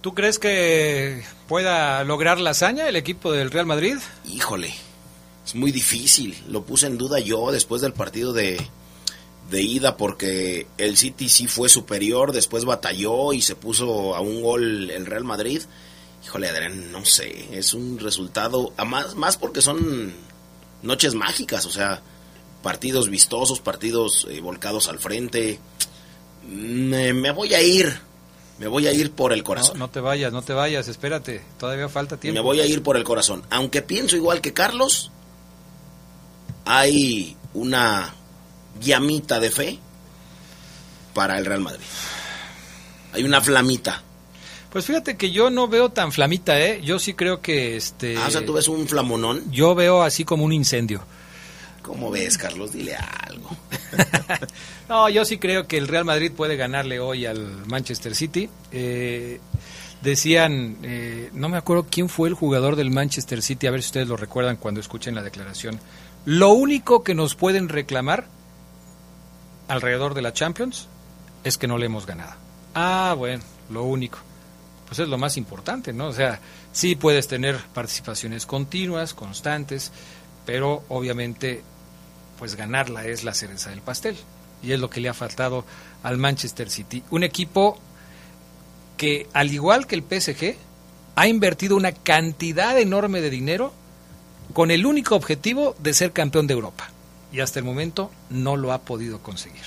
¿Tú 0.01 0.13
crees 0.13 0.39
que 0.39 1.23
pueda 1.47 2.03
lograr 2.03 2.39
la 2.39 2.51
hazaña 2.51 2.87
el 2.87 2.95
equipo 2.95 3.31
del 3.31 3.51
Real 3.51 3.65
Madrid? 3.65 3.97
Híjole, 4.25 4.73
es 5.45 5.55
muy 5.55 5.71
difícil. 5.71 6.35
Lo 6.49 6.63
puse 6.63 6.87
en 6.87 6.97
duda 6.97 7.19
yo 7.19 7.51
después 7.51 7.81
del 7.81 7.93
partido 7.93 8.33
de, 8.33 8.57
de 9.49 9.61
ida 9.61 9.97
porque 9.97 10.67
el 10.77 10.97
City 10.97 11.29
sí 11.29 11.47
fue 11.47 11.69
superior, 11.69 12.31
después 12.31 12.65
batalló 12.65 13.33
y 13.33 13.41
se 13.41 13.55
puso 13.55 14.15
a 14.15 14.21
un 14.21 14.41
gol 14.41 14.91
el 14.91 15.05
Real 15.05 15.23
Madrid. 15.23 15.61
Híjole, 16.27 16.49
Adrián, 16.49 16.91
no 16.91 17.05
sé, 17.05 17.57
es 17.57 17.73
un 17.73 17.99
resultado, 17.99 18.73
más, 18.85 19.15
más 19.15 19.37
porque 19.37 19.61
son 19.61 20.13
noches 20.83 21.15
mágicas, 21.15 21.65
o 21.65 21.71
sea, 21.71 22.01
partidos 22.61 23.09
vistosos, 23.09 23.61
partidos 23.61 24.27
eh, 24.29 24.41
volcados 24.41 24.89
al 24.89 24.99
frente. 24.99 25.59
me 26.43 27.31
voy 27.31 27.53
a 27.53 27.61
ir 27.61 28.07
me 28.59 28.67
voy 28.67 28.87
a 28.87 28.91
ir 28.91 29.11
por 29.11 29.33
el 29.33 29.43
corazón. 29.43 29.77
No, 29.77 29.89
te 29.89 29.99
vayas, 29.99 30.33
no 30.33 30.41
te 30.41 30.53
vayas, 30.53 30.87
espérate, 30.87 31.43
todavía 31.59 31.89
falta 31.89 32.17
tiempo. 32.17 32.39
Me 32.39 32.43
voy 32.43 32.59
a 32.59 32.65
ir 32.65 32.81
por 32.81 32.97
el 32.97 33.03
corazón. 33.03 33.43
Aunque 33.51 33.83
pienso 33.83 34.15
igual 34.15 34.41
que 34.41 34.53
Carlos, 34.53 35.11
hay 36.65 37.37
una 37.53 38.15
llamita 38.81 39.39
de 39.39 39.51
fe 39.51 39.79
para 41.13 41.37
el 41.37 41.45
Real 41.45 41.61
Madrid. 41.61 41.85
Hay 43.13 43.23
una 43.23 43.41
flamita. 43.41 44.03
Pues 44.71 44.85
fíjate 44.85 45.17
que 45.17 45.31
yo 45.31 45.49
no 45.49 45.67
veo 45.67 45.89
tan 45.89 46.11
flamita, 46.11 46.59
¿eh? 46.59 46.81
Yo 46.83 46.99
sí 46.99 47.13
creo 47.13 47.41
que 47.41 47.77
este. 47.77 48.17
Ah, 48.17 48.25
o 48.27 48.31
sea, 48.31 48.45
tú 48.45 48.53
ves 48.53 48.67
un 48.67 48.87
flamonón. 48.87 49.51
Yo 49.51 49.75
veo 49.75 50.03
así 50.03 50.25
como 50.25 50.43
un 50.43 50.53
incendio. 50.53 51.01
¿Cómo 51.81 52.11
ves, 52.11 52.37
Carlos? 52.37 52.73
Dile 52.73 52.95
algo. 52.95 53.49
no, 54.89 55.07
yo 55.07 55.23
sí 55.23 55.37
creo 55.37 55.67
que 55.67 55.77
el 55.77 55.87
Real 55.87 56.03
Madrid 56.03 56.33
puede 56.35 56.57
ganarle 56.57 56.99
hoy 56.99 57.25
al 57.25 57.65
Manchester 57.65 58.13
City. 58.13 58.49
Eh, 58.73 59.39
decían, 60.01 60.77
eh, 60.83 61.29
no 61.33 61.47
me 61.47 61.57
acuerdo 61.57 61.87
quién 61.89 62.09
fue 62.09 62.27
el 62.27 62.35
jugador 62.35 62.75
del 62.75 62.91
Manchester 62.91 63.41
City, 63.41 63.67
a 63.67 63.71
ver 63.71 63.81
si 63.81 63.87
ustedes 63.87 64.09
lo 64.09 64.17
recuerdan 64.17 64.57
cuando 64.57 64.81
escuchen 64.81 65.15
la 65.15 65.23
declaración. 65.23 65.79
Lo 66.25 66.49
único 66.49 67.03
que 67.03 67.15
nos 67.15 67.35
pueden 67.35 67.69
reclamar 67.69 68.27
alrededor 69.69 70.13
de 70.13 70.21
la 70.21 70.33
Champions 70.33 70.89
es 71.45 71.57
que 71.57 71.67
no 71.67 71.77
le 71.77 71.85
hemos 71.85 72.05
ganado. 72.05 72.33
Ah, 72.75 73.15
bueno, 73.17 73.43
lo 73.69 73.83
único. 73.83 74.19
Pues 74.87 74.99
es 74.99 75.07
lo 75.09 75.17
más 75.17 75.37
importante, 75.37 75.91
¿no? 75.91 76.07
O 76.07 76.13
sea, 76.13 76.39
sí 76.71 76.95
puedes 76.95 77.27
tener 77.27 77.57
participaciones 77.73 78.45
continuas, 78.45 79.13
constantes, 79.13 79.91
pero 80.45 80.83
obviamente, 80.87 81.61
pues 82.39 82.55
ganarla 82.55 83.05
es 83.05 83.23
la 83.23 83.33
cereza 83.33 83.69
del 83.69 83.81
pastel. 83.81 84.17
Y 84.63 84.71
es 84.71 84.79
lo 84.79 84.89
que 84.89 85.01
le 85.01 85.09
ha 85.09 85.13
faltado 85.13 85.65
al 86.03 86.17
Manchester 86.17 86.69
City. 86.69 87.03
Un 87.11 87.23
equipo 87.23 87.77
que, 88.95 89.27
al 89.33 89.51
igual 89.51 89.87
que 89.87 89.95
el 89.95 90.03
PSG, 90.03 90.55
ha 91.15 91.27
invertido 91.27 91.75
una 91.75 91.91
cantidad 91.91 92.77
enorme 92.79 93.21
de 93.21 93.29
dinero 93.29 93.73
con 94.53 94.71
el 94.71 94.85
único 94.85 95.15
objetivo 95.15 95.75
de 95.79 95.93
ser 95.93 96.11
campeón 96.11 96.47
de 96.47 96.53
Europa. 96.53 96.89
Y 97.31 97.41
hasta 97.41 97.59
el 97.59 97.65
momento 97.65 98.11
no 98.29 98.55
lo 98.55 98.71
ha 98.71 98.81
podido 98.81 99.21
conseguir. 99.21 99.63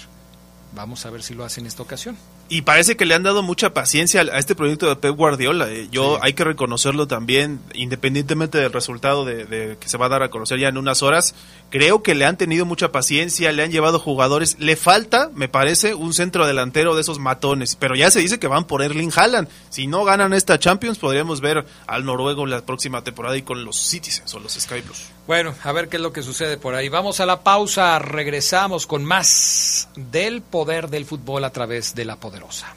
Vamos 0.75 1.05
a 1.05 1.11
ver 1.11 1.23
si 1.23 1.35
lo 1.35 1.45
hace 1.45 1.61
en 1.61 1.67
esta 1.67 1.83
ocasión. 1.83 2.17
Y 2.53 2.63
parece 2.63 2.97
que 2.97 3.07
le 3.07 3.15
han 3.15 3.23
dado 3.23 3.45
mucha 3.45 3.73
paciencia 3.73 4.23
a 4.23 4.39
este 4.41 4.57
proyecto 4.57 4.89
de 4.89 4.97
Pep 4.97 5.15
Guardiola. 5.15 5.71
Eh. 5.71 5.87
Yo 5.93 6.19
hay 6.21 6.33
que 6.33 6.43
reconocerlo 6.43 7.07
también, 7.07 7.61
independientemente 7.75 8.59
del 8.59 8.73
resultado 8.73 9.25
de, 9.25 9.77
que 9.79 9.89
se 9.89 9.97
va 9.97 10.07
a 10.07 10.09
dar 10.09 10.25
a 10.25 10.31
conocer 10.31 10.59
ya 10.59 10.67
en 10.67 10.77
unas 10.77 11.05
horas. 11.05 11.37
Creo 11.71 12.03
que 12.03 12.17
le 12.17 12.25
han 12.25 12.37
tenido 12.37 12.67
mucha 12.67 12.91
paciencia, 12.91 13.53
le 13.53 13.63
han 13.63 13.71
llevado 13.71 14.01
jugadores. 14.01 14.57
Le 14.59 14.75
falta, 14.75 15.31
me 15.33 15.47
parece, 15.47 15.95
un 15.95 16.13
centro 16.13 16.45
delantero 16.45 16.97
de 16.97 17.03
esos 17.03 17.21
matones. 17.21 17.77
Pero 17.77 17.95
ya 17.95 18.11
se 18.11 18.19
dice 18.19 18.41
que 18.41 18.49
van 18.49 18.65
por 18.65 18.83
Erling 18.83 19.13
Haaland. 19.15 19.47
Si 19.69 19.87
no 19.87 20.03
ganan 20.03 20.33
esta 20.33 20.59
Champions, 20.59 20.99
podríamos 20.99 21.41
ver 21.41 21.65
al 21.87 22.05
noruego 22.05 22.47
la 22.47 22.67
próxima 22.67 23.05
temporada 23.05 23.37
y 23.37 23.43
con 23.43 23.65
los 23.65 23.77
Citizens 23.77 24.35
o 24.35 24.41
los 24.41 24.55
Sky 24.55 24.81
Blues. 24.81 25.13
Bueno, 25.27 25.55
a 25.63 25.73
ver 25.73 25.89
qué 25.89 25.97
es 25.97 26.03
lo 26.03 26.13
que 26.13 26.23
sucede 26.23 26.57
por 26.57 26.75
ahí. 26.75 26.89
Vamos 26.89 27.21
a 27.21 27.27
la 27.27 27.41
pausa, 27.41 27.99
regresamos 27.99 28.87
con 28.87 29.05
más 29.05 29.89
del 29.95 30.43
poder 30.43 30.89
del 30.89 31.07
fútbol 31.07 31.45
a 31.45 31.51
través 31.51 31.95
de 31.95 32.05
la 32.05 32.17
poderosa. 32.17 32.75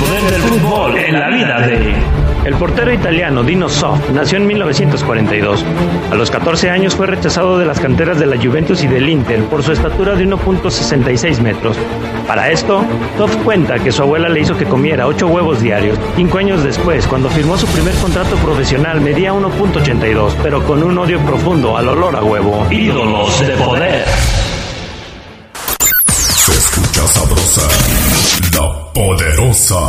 Poder 0.00 0.22
del 0.30 0.42
fútbol 0.42 0.98
en 0.98 1.18
la 1.18 1.28
vida 1.28 1.60
de... 1.66 1.94
El 2.46 2.54
portero 2.54 2.92
italiano 2.92 3.42
Dino 3.42 3.68
Soft 3.68 4.10
nació 4.10 4.38
en 4.38 4.46
1942. 4.46 5.64
A 6.12 6.14
los 6.14 6.30
14 6.30 6.70
años 6.70 6.94
fue 6.94 7.08
rechazado 7.08 7.58
de 7.58 7.64
las 7.64 7.80
canteras 7.80 8.20
de 8.20 8.26
la 8.26 8.36
Juventus 8.36 8.84
y 8.84 8.86
del 8.86 9.08
Inter 9.08 9.42
por 9.46 9.64
su 9.64 9.72
estatura 9.72 10.14
de 10.14 10.28
1.66 10.28 11.40
metros. 11.40 11.76
Para 12.28 12.50
esto, 12.50 12.84
Soft 13.18 13.36
cuenta 13.38 13.80
que 13.80 13.90
su 13.90 14.02
abuela 14.02 14.28
le 14.28 14.40
hizo 14.40 14.56
que 14.56 14.64
comiera 14.64 15.08
8 15.08 15.26
huevos 15.26 15.60
diarios. 15.60 15.98
Cinco 16.14 16.38
años 16.38 16.62
después, 16.62 17.04
cuando 17.08 17.28
firmó 17.30 17.58
su 17.58 17.66
primer 17.66 17.94
contrato 17.94 18.36
profesional, 18.36 19.00
medía 19.00 19.32
1.82, 19.32 20.34
pero 20.40 20.62
con 20.62 20.84
un 20.84 20.96
odio 20.98 21.18
profundo 21.20 21.76
al 21.76 21.88
olor 21.88 22.14
a 22.14 22.22
huevo. 22.22 22.64
Ídolos 22.70 23.40
de 23.40 23.56
poder. 23.56 24.04
Se 26.36 26.52
escucha 26.52 27.06
sabrosa, 27.08 27.68
poderosa. 28.96 29.84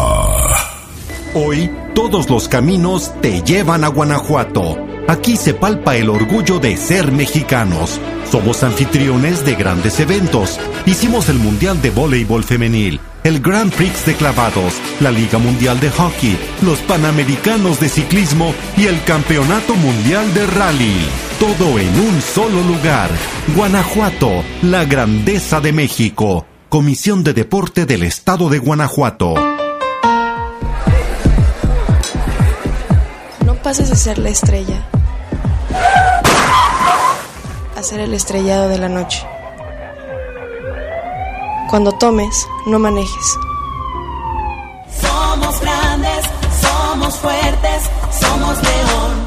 Hoy 1.33 1.71
todos 1.95 2.29
los 2.29 2.49
caminos 2.49 3.13
te 3.21 3.41
llevan 3.41 3.85
a 3.85 3.87
Guanajuato. 3.87 4.77
Aquí 5.07 5.37
se 5.37 5.53
palpa 5.53 5.95
el 5.95 6.09
orgullo 6.09 6.59
de 6.59 6.75
ser 6.75 7.13
mexicanos. 7.13 8.01
Somos 8.29 8.63
anfitriones 8.63 9.45
de 9.45 9.55
grandes 9.55 10.01
eventos. 10.01 10.59
Hicimos 10.85 11.29
el 11.29 11.37
Mundial 11.37 11.81
de 11.81 11.89
Voleibol 11.89 12.43
Femenil, 12.43 12.99
el 13.23 13.39
Grand 13.39 13.71
Prix 13.71 14.05
de 14.05 14.13
Clavados, 14.15 14.73
la 14.99 15.11
Liga 15.11 15.37
Mundial 15.37 15.79
de 15.79 15.89
Hockey, 15.89 16.37
los 16.61 16.79
Panamericanos 16.79 17.79
de 17.79 17.87
Ciclismo 17.87 18.53
y 18.75 18.87
el 18.87 19.01
Campeonato 19.05 19.73
Mundial 19.75 20.33
de 20.33 20.45
Rally. 20.47 20.97
Todo 21.39 21.79
en 21.79 21.97
un 21.97 22.21
solo 22.21 22.61
lugar. 22.61 23.09
Guanajuato, 23.55 24.43
la 24.63 24.83
grandeza 24.83 25.61
de 25.61 25.71
México. 25.71 26.45
Comisión 26.69 27.23
de 27.23 27.33
Deporte 27.33 27.85
del 27.85 28.03
Estado 28.03 28.49
de 28.49 28.59
Guanajuato. 28.59 29.35
pases 33.63 33.89
de 33.89 33.95
ser 33.97 34.17
la 34.17 34.29
estrella 34.29 34.81
a 37.75 37.83
ser 37.83 37.99
el 37.99 38.13
estrellado 38.13 38.69
de 38.69 38.77
la 38.77 38.87
noche. 38.87 39.27
Cuando 41.69 41.91
tomes, 41.91 42.47
no 42.65 42.79
manejes. 42.79 43.37
Somos 45.01 45.59
grandes, 45.59 46.25
somos 46.61 47.15
fuertes, 47.17 47.89
somos 48.21 48.55
león. 48.63 49.26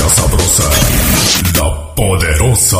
Escucha 0.00 0.22
sabrosa, 0.22 0.70
la 1.58 1.94
poderosa. 1.94 2.78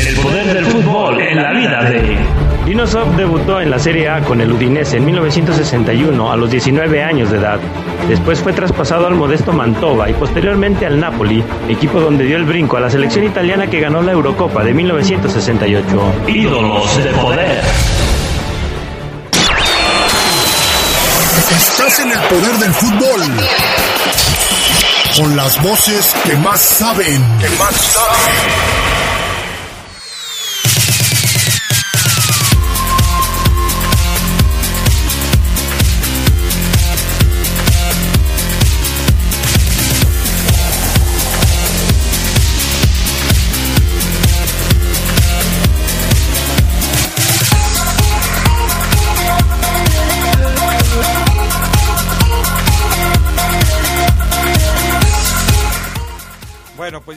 El 0.00 0.14
poder 0.16 0.52
del 0.52 0.64
fútbol 0.66 1.20
en 1.20 1.40
la 1.40 1.52
vida 1.52 1.84
de... 1.84 2.18
Dinosov 2.66 3.14
debutó 3.14 3.60
en 3.60 3.70
la 3.70 3.78
Serie 3.78 4.08
A 4.08 4.20
con 4.20 4.40
el 4.40 4.50
Udinese 4.50 4.96
en 4.96 5.04
1961 5.04 6.32
a 6.32 6.36
los 6.36 6.50
19 6.50 7.04
años 7.04 7.30
de 7.30 7.38
edad. 7.38 7.60
Después 8.08 8.40
fue 8.40 8.52
traspasado 8.52 9.06
al 9.06 9.14
modesto 9.14 9.52
Mantova 9.52 10.10
y 10.10 10.14
posteriormente 10.14 10.86
al 10.86 10.98
Napoli, 10.98 11.44
equipo 11.68 12.00
donde 12.00 12.24
dio 12.24 12.36
el 12.36 12.44
brinco 12.44 12.78
a 12.78 12.80
la 12.80 12.90
selección 12.90 13.24
italiana 13.24 13.68
que 13.68 13.78
ganó 13.78 14.02
la 14.02 14.10
Eurocopa 14.10 14.64
de 14.64 14.74
1968. 14.74 15.86
Ídolos 16.26 16.96
de 17.04 17.10
poder. 17.12 17.62
Estás 21.56 22.00
en 22.00 22.10
el 22.10 22.18
poder 22.18 22.58
del 22.58 22.72
fútbol. 22.72 23.71
Con 25.16 25.36
las 25.36 25.62
voces 25.62 26.14
que 26.24 26.34
más 26.36 26.58
saben. 26.58 27.38
Que 27.38 27.48
más 27.58 27.74
saben. 27.76 29.11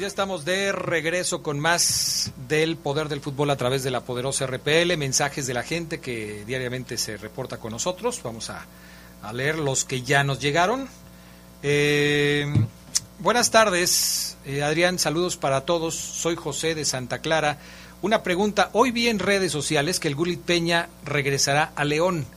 Ya 0.05 0.07
estamos 0.07 0.45
de 0.45 0.71
regreso 0.71 1.41
con 1.41 1.59
más 1.59 2.31
del 2.47 2.77
poder 2.77 3.09
del 3.09 3.21
fútbol 3.21 3.49
a 3.49 3.57
través 3.57 3.81
de 3.81 3.89
la 3.89 4.01
poderosa 4.01 4.45
RPL, 4.45 4.95
mensajes 4.97 5.47
de 5.47 5.55
la 5.55 5.63
gente 5.63 5.99
que 5.99 6.43
diariamente 6.45 6.95
se 6.99 7.17
reporta 7.17 7.57
con 7.57 7.71
nosotros. 7.71 8.21
Vamos 8.23 8.51
a, 8.51 8.67
leer 9.33 9.57
los 9.57 9.83
que 9.83 10.03
ya 10.03 10.23
nos 10.23 10.39
llegaron. 10.39 10.87
Eh, 11.63 12.45
buenas 13.17 13.49
tardes, 13.49 14.37
eh, 14.45 14.61
Adrián, 14.61 14.99
saludos 14.99 15.37
para 15.37 15.61
todos. 15.61 15.95
Soy 15.95 16.35
José 16.35 16.75
de 16.75 16.85
Santa 16.85 17.17
Clara. 17.17 17.57
Una 18.03 18.21
pregunta, 18.21 18.69
hoy 18.73 18.91
vi 18.91 19.07
en 19.07 19.17
redes 19.17 19.51
sociales 19.51 19.99
que 19.99 20.07
el 20.07 20.13
Gulit 20.13 20.41
Peña 20.41 20.87
regresará 21.03 21.71
a 21.75 21.83
León. 21.83 22.27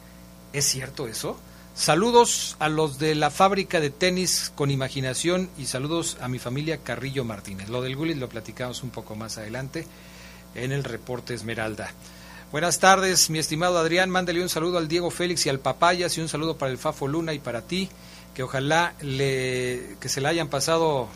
¿Es 0.55 0.65
cierto 0.65 1.07
eso? 1.07 1.39
Saludos 1.79 2.57
a 2.59 2.69
los 2.69 2.99
de 2.99 3.15
la 3.15 3.31
fábrica 3.31 3.79
de 3.79 3.91
tenis 3.91 4.51
con 4.57 4.73
imaginación 4.73 5.49
y 5.57 5.67
saludos 5.67 6.17
a 6.21 6.27
mi 6.27 6.41
familia 6.41 6.79
Carrillo 6.79 7.25
Martínez. 7.25 7.69
Lo 7.69 7.83
del 7.83 7.95
Gullit 7.95 8.17
lo 8.17 8.29
platicamos 8.29 8.83
un 8.83 8.91
poco 8.91 9.15
más 9.15 9.39
adelante 9.39 9.87
en 10.57 10.73
el 10.73 10.83
reporte 10.83 11.35
Esmeralda. 11.35 11.93
Buenas 12.51 12.81
tardes, 12.81 13.31
mi 13.31 13.39
estimado 13.39 13.79
Adrián. 13.79 14.11
Mándale 14.11 14.43
un 14.43 14.49
saludo 14.49 14.79
al 14.79 14.89
Diego 14.89 15.09
Félix 15.13 15.47
y 15.47 15.51
al 15.51 15.61
Papayas 15.61 16.19
y 16.19 16.21
un 16.21 16.29
saludo 16.29 16.59
para 16.59 16.73
el 16.73 16.79
Fafo 16.79 17.07
Luna 17.07 17.33
y 17.33 17.39
para 17.39 17.63
ti. 17.63 17.89
Que 18.35 18.43
ojalá 18.43 18.95
le, 19.01 19.99
que 20.01 20.09
se 20.09 20.21
le 20.21 20.27
hayan 20.27 20.49
pasado 20.49 21.07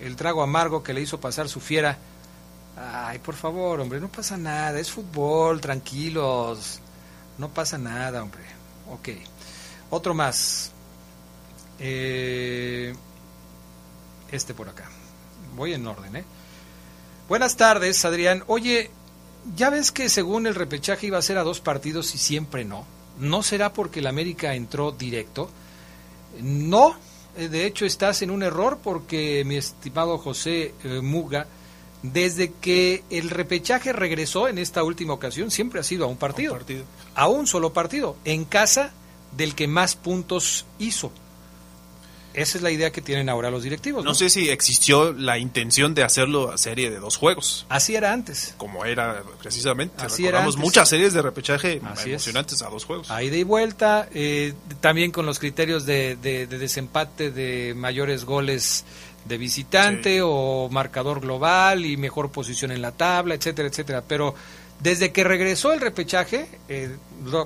el 0.00 0.16
trago 0.16 0.42
amargo 0.42 0.82
que 0.82 0.94
le 0.94 1.02
hizo 1.02 1.20
pasar 1.20 1.50
su 1.50 1.60
fiera. 1.60 1.98
Ay, 2.78 3.18
por 3.18 3.34
favor, 3.34 3.78
hombre, 3.78 4.00
no 4.00 4.08
pasa 4.08 4.38
nada. 4.38 4.80
Es 4.80 4.90
fútbol, 4.90 5.60
tranquilos. 5.60 6.80
No 7.36 7.50
pasa 7.50 7.76
nada, 7.76 8.22
hombre. 8.22 8.42
Ok. 8.90 9.10
Otro 9.92 10.14
más. 10.14 10.72
Eh, 11.78 12.94
este 14.30 14.54
por 14.54 14.70
acá. 14.70 14.88
Voy 15.54 15.74
en 15.74 15.86
orden, 15.86 16.16
¿eh? 16.16 16.24
Buenas 17.28 17.58
tardes, 17.58 18.02
Adrián. 18.06 18.42
Oye, 18.46 18.90
ya 19.54 19.68
ves 19.68 19.92
que 19.92 20.08
según 20.08 20.46
el 20.46 20.54
repechaje 20.54 21.08
iba 21.08 21.18
a 21.18 21.22
ser 21.22 21.36
a 21.36 21.42
dos 21.42 21.60
partidos 21.60 22.14
y 22.14 22.18
siempre 22.18 22.64
no. 22.64 22.86
¿No 23.18 23.42
será 23.42 23.74
porque 23.74 24.00
el 24.00 24.06
América 24.06 24.54
entró 24.54 24.92
directo? 24.92 25.50
No, 26.40 26.96
eh, 27.36 27.48
de 27.48 27.66
hecho 27.66 27.84
estás 27.84 28.22
en 28.22 28.30
un 28.30 28.42
error 28.42 28.78
porque 28.82 29.44
mi 29.44 29.56
estimado 29.56 30.16
José 30.16 30.72
eh, 30.84 31.02
Muga, 31.02 31.46
desde 32.02 32.50
que 32.50 33.04
el 33.10 33.28
repechaje 33.28 33.92
regresó 33.92 34.48
en 34.48 34.56
esta 34.56 34.84
última 34.84 35.12
ocasión, 35.12 35.50
siempre 35.50 35.80
ha 35.80 35.84
sido 35.84 36.06
a 36.06 36.08
un 36.08 36.16
partido. 36.16 36.52
A 36.52 36.54
un, 36.54 36.60
partido. 36.60 36.84
A 37.14 37.28
un 37.28 37.46
solo 37.46 37.74
partido, 37.74 38.16
en 38.24 38.46
casa 38.46 38.94
del 39.36 39.54
que 39.54 39.68
más 39.68 39.96
puntos 39.96 40.66
hizo. 40.78 41.12
Esa 42.34 42.56
es 42.56 42.62
la 42.62 42.70
idea 42.70 42.90
que 42.90 43.02
tienen 43.02 43.28
ahora 43.28 43.50
los 43.50 43.62
directivos. 43.62 44.04
¿no? 44.04 44.10
no 44.10 44.14
sé 44.14 44.30
si 44.30 44.48
existió 44.48 45.12
la 45.12 45.38
intención 45.38 45.94
de 45.94 46.02
hacerlo 46.02 46.50
a 46.50 46.58
serie 46.58 46.90
de 46.90 46.98
dos 46.98 47.16
juegos. 47.16 47.66
Así 47.68 47.94
era 47.94 48.12
antes. 48.12 48.54
Como 48.56 48.84
era 48.84 49.22
precisamente. 49.40 50.02
Así 50.02 50.24
Recordamos 50.24 50.54
era 50.54 50.64
muchas 50.64 50.88
series 50.88 51.12
de 51.12 51.22
repechaje 51.22 51.80
Así 51.84 52.10
emocionantes 52.10 52.54
es. 52.54 52.62
a 52.62 52.70
dos 52.70 52.84
juegos. 52.84 53.10
A 53.10 53.22
ida 53.22 53.36
y 53.36 53.42
vuelta, 53.42 54.08
eh, 54.14 54.54
también 54.80 55.10
con 55.10 55.26
los 55.26 55.38
criterios 55.38 55.84
de, 55.84 56.16
de, 56.16 56.46
de, 56.46 56.58
desempate 56.58 57.30
de 57.30 57.74
mayores 57.74 58.24
goles 58.24 58.84
de 59.26 59.38
visitante 59.38 60.14
sí. 60.14 60.20
o 60.22 60.68
marcador 60.70 61.20
global 61.20 61.84
y 61.84 61.96
mejor 61.96 62.32
posición 62.32 62.72
en 62.72 62.80
la 62.80 62.92
tabla, 62.92 63.34
etcétera, 63.34 63.68
etcétera. 63.68 64.02
Pero 64.08 64.34
desde 64.82 65.12
que 65.12 65.24
regresó 65.24 65.72
el 65.72 65.80
repechaje, 65.80 66.48
eh, 66.68 66.96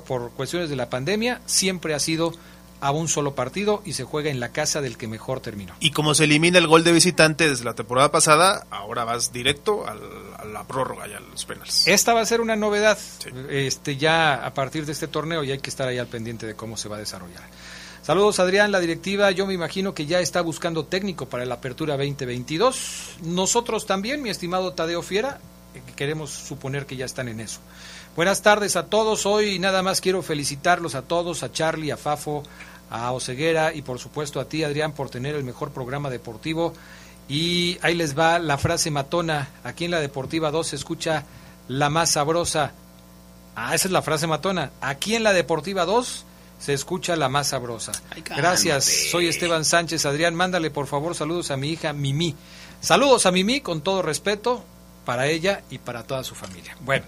por 0.07 0.31
cuestiones 0.33 0.71
de 0.71 0.77
la 0.77 0.89
pandemia, 0.89 1.41
siempre 1.47 1.95
ha 1.95 1.99
sido 1.99 2.33
a 2.81 2.91
un 2.91 3.09
solo 3.09 3.35
partido 3.35 3.83
y 3.85 3.95
se 3.95 4.05
juega 4.05 4.31
en 4.31 4.39
la 4.39 4.51
casa 4.51 4.81
del 4.81 4.97
que 4.97 5.09
mejor 5.09 5.41
terminó. 5.41 5.75
Y 5.81 5.91
como 5.91 6.15
se 6.15 6.25
elimina 6.25 6.59
el 6.59 6.67
gol 6.67 6.85
de 6.85 6.93
visitante 6.93 7.49
desde 7.49 7.65
la 7.65 7.75
temporada 7.75 8.11
pasada, 8.11 8.67
ahora 8.71 9.05
vas 9.05 9.33
directo 9.33 9.87
al, 9.87 10.01
a 10.39 10.45
la 10.45 10.65
prórroga 10.65 11.09
y 11.09 11.13
a 11.13 11.21
los 11.21 11.45
penales. 11.45 11.87
Esta 11.87 12.15
va 12.15 12.21
a 12.21 12.27
ser 12.27 12.41
una 12.41 12.57
novedad 12.57 12.99
sí. 12.99 13.31
este 13.51 13.97
ya 13.97 14.35
a 14.35 14.53
partir 14.55 14.85
de 14.87 14.93
este 14.93 15.09
torneo 15.09 15.43
y 15.43 15.53
hay 15.53 15.59
que 15.59 15.71
estar 15.71 15.89
ahí 15.89 15.99
al 15.99 16.07
pendiente 16.07 16.47
de 16.47 16.55
cómo 16.55 16.77
se 16.77 16.89
va 16.89 16.97
a 16.97 17.01
desarrollar. 17.01 17.43
Saludos 18.03 18.39
Adrián, 18.39 18.71
la 18.71 18.79
directiva 18.79 19.31
yo 19.33 19.47
me 19.47 19.55
imagino 19.55 19.93
que 19.93 20.07
ya 20.07 20.21
está 20.21 20.41
buscando 20.41 20.85
técnico 20.85 21.29
para 21.29 21.45
la 21.45 21.55
apertura 21.55 21.97
2022. 21.97 23.17
Nosotros 23.25 23.85
también, 23.87 24.23
mi 24.23 24.31
estimado 24.31 24.75
Tadeo 24.75 25.03
Fiera, 25.03 25.41
queremos 25.97 26.31
suponer 26.31 26.87
que 26.87 26.97
ya 26.97 27.05
están 27.05 27.29
en 27.29 27.41
eso. 27.41 27.61
Buenas 28.17 28.41
tardes 28.41 28.77
a 28.77 28.87
todos. 28.87 29.27
Hoy 29.27 29.59
nada 29.59 29.83
más 29.83 30.01
quiero 30.01 30.23
felicitarlos 30.23 30.95
a 30.95 31.03
todos, 31.03 31.43
a 31.43 31.53
Charlie, 31.53 31.91
a 31.91 31.99
Fafo, 31.99 32.43
a 32.91 33.13
Oseguera 33.13 33.75
y 33.75 33.83
por 33.83 33.99
supuesto 33.99 34.41
a 34.41 34.47
ti, 34.47 34.65
Adrián, 34.65 34.93
por 34.93 35.11
tener 35.11 35.35
el 35.35 35.45
mejor 35.45 35.71
programa 35.71 36.09
deportivo. 36.09 36.73
Y 37.29 37.79
ahí 37.83 37.95
les 37.95 38.19
va 38.19 38.39
la 38.39 38.57
frase 38.57 38.91
matona. 38.91 39.51
Aquí 39.65 39.85
en 39.85 39.91
la 39.91 40.01
Deportiva 40.01 40.51
2 40.51 40.67
se 40.67 40.77
escucha 40.77 41.25
la 41.69 41.91
más 41.91 42.13
sabrosa. 42.13 42.73
Ah, 43.55 43.75
esa 43.75 43.89
es 43.89 43.93
la 43.93 44.03
frase 44.03 44.27
matona. 44.27 44.71
Aquí 44.81 45.15
en 45.15 45.23
la 45.23 45.33
Deportiva 45.33 45.85
2 45.85 46.25
se 46.59 46.73
escucha 46.73 47.17
la 47.17 47.29
más 47.29 47.49
sabrosa. 47.49 47.93
Ay, 48.11 48.23
Gracias. 48.23 48.85
Soy 49.11 49.27
Esteban 49.27 49.65
Sánchez. 49.65 50.07
Adrián, 50.07 50.35
mándale 50.35 50.71
por 50.71 50.87
favor 50.87 51.15
saludos 51.15 51.51
a 51.51 51.57
mi 51.57 51.71
hija 51.71 51.93
Mimi. 51.93 52.35
Saludos 52.81 53.27
a 53.27 53.33
Mimi 53.33 53.61
con 53.61 53.81
todo 53.83 54.03
respeto 54.03 54.65
para 55.07 55.29
ella 55.29 55.63
y 55.71 55.79
para 55.79 56.03
toda 56.03 56.23
su 56.23 56.35
familia. 56.35 56.77
Bueno. 56.81 57.07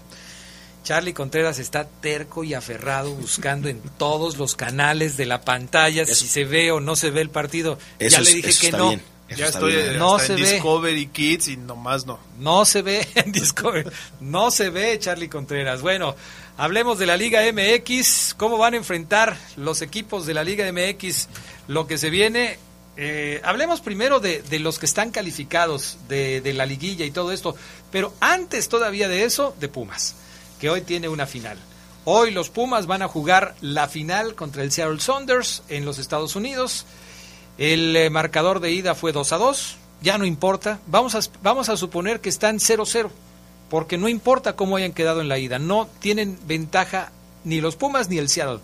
Charlie 0.81 1.13
Contreras 1.13 1.59
está 1.59 1.83
terco 1.83 2.43
y 2.43 2.55
aferrado 2.55 3.13
buscando 3.13 3.67
en 3.67 3.79
todos 3.99 4.37
los 4.37 4.55
canales 4.55 5.17
de 5.17 5.27
la 5.27 5.41
pantalla 5.41 6.03
eso, 6.03 6.15
si 6.15 6.27
se 6.27 6.45
ve 6.45 6.71
o 6.71 6.79
no 6.79 6.95
se 6.95 7.11
ve 7.11 7.21
el 7.21 7.29
partido. 7.29 7.77
Eso 7.99 8.15
ya 8.15 8.21
es, 8.21 8.27
le 8.27 8.35
dije 8.41 8.59
que 8.59 8.71
no. 8.71 8.89
Bien. 8.89 9.01
Ya 9.35 9.45
estoy 9.47 9.73
bien. 9.73 9.99
no 9.99 10.17
se 10.17 10.33
en 10.33 10.41
ve. 10.41 10.53
Discovery 10.53 11.07
Kids 11.07 11.49
y 11.49 11.57
nomás 11.57 12.05
no. 12.05 12.19
No 12.39 12.65
se 12.65 12.81
ve 12.81 13.07
en 13.15 13.31
Discovery. 13.31 13.87
No 14.21 14.49
se 14.49 14.69
ve 14.69 14.97
Charlie 14.99 15.29
Contreras. 15.29 15.81
Bueno, 15.81 16.15
hablemos 16.57 16.97
de 16.97 17.05
la 17.05 17.17
Liga 17.17 17.41
MX. 17.51 18.33
¿Cómo 18.35 18.57
van 18.57 18.73
a 18.73 18.77
enfrentar 18.77 19.37
los 19.57 19.81
equipos 19.81 20.25
de 20.25 20.33
la 20.33 20.43
Liga 20.43 20.65
MX 20.71 21.27
lo 21.67 21.85
que 21.85 21.97
se 21.97 22.09
viene? 22.09 22.57
Eh, 23.01 23.39
hablemos 23.45 23.79
primero 23.79 24.19
de, 24.19 24.43
los 24.59 24.77
que 24.77 24.85
están 24.85 25.11
calificados 25.11 25.97
de, 26.09 26.41
de 26.41 26.53
la 26.53 26.65
liguilla 26.65 27.05
y 27.05 27.11
todo 27.11 27.31
esto. 27.31 27.55
Pero 27.91 28.13
antes 28.19 28.67
todavía 28.67 29.07
de 29.07 29.23
eso, 29.23 29.55
de 29.59 29.69
Pumas 29.69 30.15
que 30.59 30.69
hoy 30.69 30.81
tiene 30.81 31.09
una 31.09 31.25
final. 31.25 31.57
Hoy 32.05 32.31
los 32.31 32.49
Pumas 32.49 32.85
van 32.85 33.01
a 33.01 33.07
jugar 33.07 33.55
la 33.61 33.87
final 33.87 34.35
contra 34.35 34.63
el 34.63 34.71
Seattle 34.71 34.99
Saunders 34.99 35.63
en 35.69 35.85
los 35.85 35.97
Estados 35.99 36.35
Unidos. 36.35 36.85
El 37.57 37.95
eh, 37.95 38.09
marcador 38.09 38.59
de 38.59 38.71
ida 38.71 38.95
fue 38.95 39.11
2 39.11 39.31
a 39.33 39.37
2. 39.37 39.77
Ya 40.01 40.17
no 40.17 40.25
importa. 40.25 40.79
Vamos 40.87 41.15
a, 41.15 41.19
vamos 41.41 41.69
a 41.69 41.77
suponer 41.77 42.19
que 42.19 42.29
están 42.29 42.57
0-0. 42.57 43.09
Porque 43.69 43.97
no 43.97 44.09
importa 44.09 44.55
cómo 44.55 44.77
hayan 44.77 44.93
quedado 44.93 45.21
en 45.21 45.29
la 45.29 45.37
ida. 45.37 45.59
No 45.59 45.87
tienen 45.99 46.37
ventaja 46.45 47.11
ni 47.43 47.61
los 47.61 47.75
Pumas 47.75 48.09
ni 48.09 48.17
el 48.17 48.29
Seattle. 48.29 48.59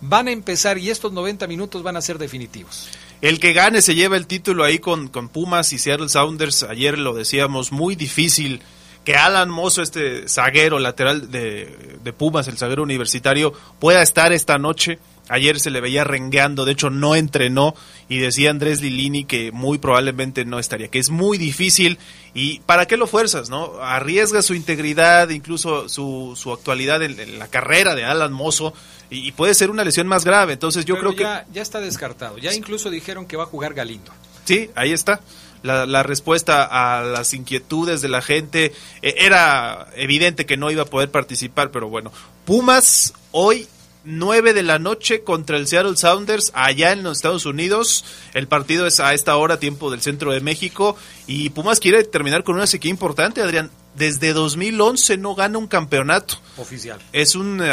Van 0.00 0.28
a 0.28 0.32
empezar 0.32 0.78
y 0.78 0.90
estos 0.90 1.12
90 1.12 1.46
minutos 1.46 1.82
van 1.82 1.96
a 1.96 2.02
ser 2.02 2.18
definitivos. 2.18 2.88
El 3.24 3.40
que 3.40 3.54
gane 3.54 3.80
se 3.80 3.94
lleva 3.94 4.18
el 4.18 4.26
título 4.26 4.64
ahí 4.64 4.80
con, 4.80 5.08
con 5.08 5.30
Pumas 5.30 5.72
y 5.72 5.78
Seattle 5.78 6.10
Sounders. 6.10 6.62
Ayer 6.62 6.98
lo 6.98 7.14
decíamos, 7.14 7.72
muy 7.72 7.96
difícil 7.96 8.60
que 9.02 9.16
Alan 9.16 9.48
Mozo, 9.48 9.80
este 9.80 10.28
zaguero 10.28 10.78
lateral 10.78 11.30
de, 11.30 11.96
de, 12.04 12.12
Pumas, 12.12 12.48
el 12.48 12.58
zaguero 12.58 12.82
universitario, 12.82 13.54
pueda 13.78 14.02
estar 14.02 14.34
esta 14.34 14.58
noche. 14.58 14.98
Ayer 15.28 15.58
se 15.58 15.70
le 15.70 15.80
veía 15.80 16.04
rengueando, 16.04 16.66
de 16.66 16.72
hecho 16.72 16.90
no 16.90 17.14
entrenó 17.14 17.74
y 18.08 18.18
decía 18.18 18.50
Andrés 18.50 18.82
Lilini 18.82 19.24
que 19.24 19.52
muy 19.52 19.78
probablemente 19.78 20.44
no 20.44 20.58
estaría, 20.58 20.88
que 20.88 20.98
es 20.98 21.08
muy 21.08 21.38
difícil 21.38 21.98
y 22.34 22.60
¿para 22.60 22.86
qué 22.86 22.98
lo 22.98 23.06
fuerzas? 23.06 23.48
no 23.48 23.80
Arriesga 23.80 24.42
su 24.42 24.54
integridad, 24.54 25.30
incluso 25.30 25.88
su, 25.88 26.34
su 26.36 26.52
actualidad 26.52 27.02
en, 27.02 27.18
en, 27.18 27.38
la 27.38 27.48
carrera 27.48 27.94
de 27.94 28.04
Alan 28.04 28.32
Mozo 28.34 28.74
y, 29.08 29.26
y, 29.26 29.32
puede 29.32 29.54
ser 29.54 29.70
una 29.70 29.84
lesión 29.84 30.06
más 30.06 30.24
grave. 30.24 30.52
Entonces 30.52 30.84
yo 30.84 30.96
Pero 30.96 31.14
creo 31.14 31.26
ya, 31.26 31.44
que... 31.44 31.54
Ya 31.54 31.62
está 31.62 31.80
descartado, 31.80 32.36
ya 32.36 32.52
incluso 32.52 32.90
dijeron 32.90 33.26
que 33.26 33.36
va 33.36 33.44
a 33.44 33.46
jugar 33.46 33.72
Galindo. 33.72 34.12
Sí, 34.44 34.70
ahí 34.74 34.92
está 34.92 35.20
la, 35.64 35.86
la, 35.86 36.02
respuesta 36.02 36.64
a 36.64 37.02
las 37.02 37.32
inquietudes 37.32 38.02
de 38.02 38.08
la 38.08 38.20
gente. 38.20 38.72
Eh, 39.00 39.14
era 39.18 39.88
evidente 39.96 40.44
que 40.44 40.58
no 40.58 40.70
iba 40.70 40.82
a 40.82 40.86
poder 40.86 41.10
participar, 41.10 41.70
pero 41.70 41.88
bueno. 41.88 42.12
Pumas 42.44 43.14
hoy 43.32 43.66
9 44.04 44.52
de 44.52 44.62
la 44.62 44.78
noche 44.78 45.22
contra 45.22 45.56
el 45.56 45.66
Seattle 45.66 45.96
Sounders 45.96 46.52
allá 46.54 46.92
en 46.92 47.02
los 47.02 47.18
Estados 47.18 47.46
Unidos. 47.46 48.04
El 48.34 48.48
partido 48.48 48.86
es 48.86 49.00
a 49.00 49.14
esta 49.14 49.36
hora, 49.36 49.58
tiempo 49.58 49.90
del 49.90 50.02
centro 50.02 50.32
de 50.32 50.40
México. 50.40 50.96
Y 51.26 51.50
Pumas 51.50 51.80
quiere 51.80 52.04
terminar 52.04 52.44
con 52.44 52.54
una 52.56 52.66
sequía 52.66 52.90
importante, 52.90 53.42
Adrián. 53.42 53.70
Desde 53.94 54.32
2011 54.32 55.18
no 55.18 55.34
gana 55.34 55.58
un 55.58 55.68
campeonato. 55.68 56.38
Oficial. 56.56 57.00
Es 57.12 57.36
un 57.36 57.60
uh, 57.60 57.64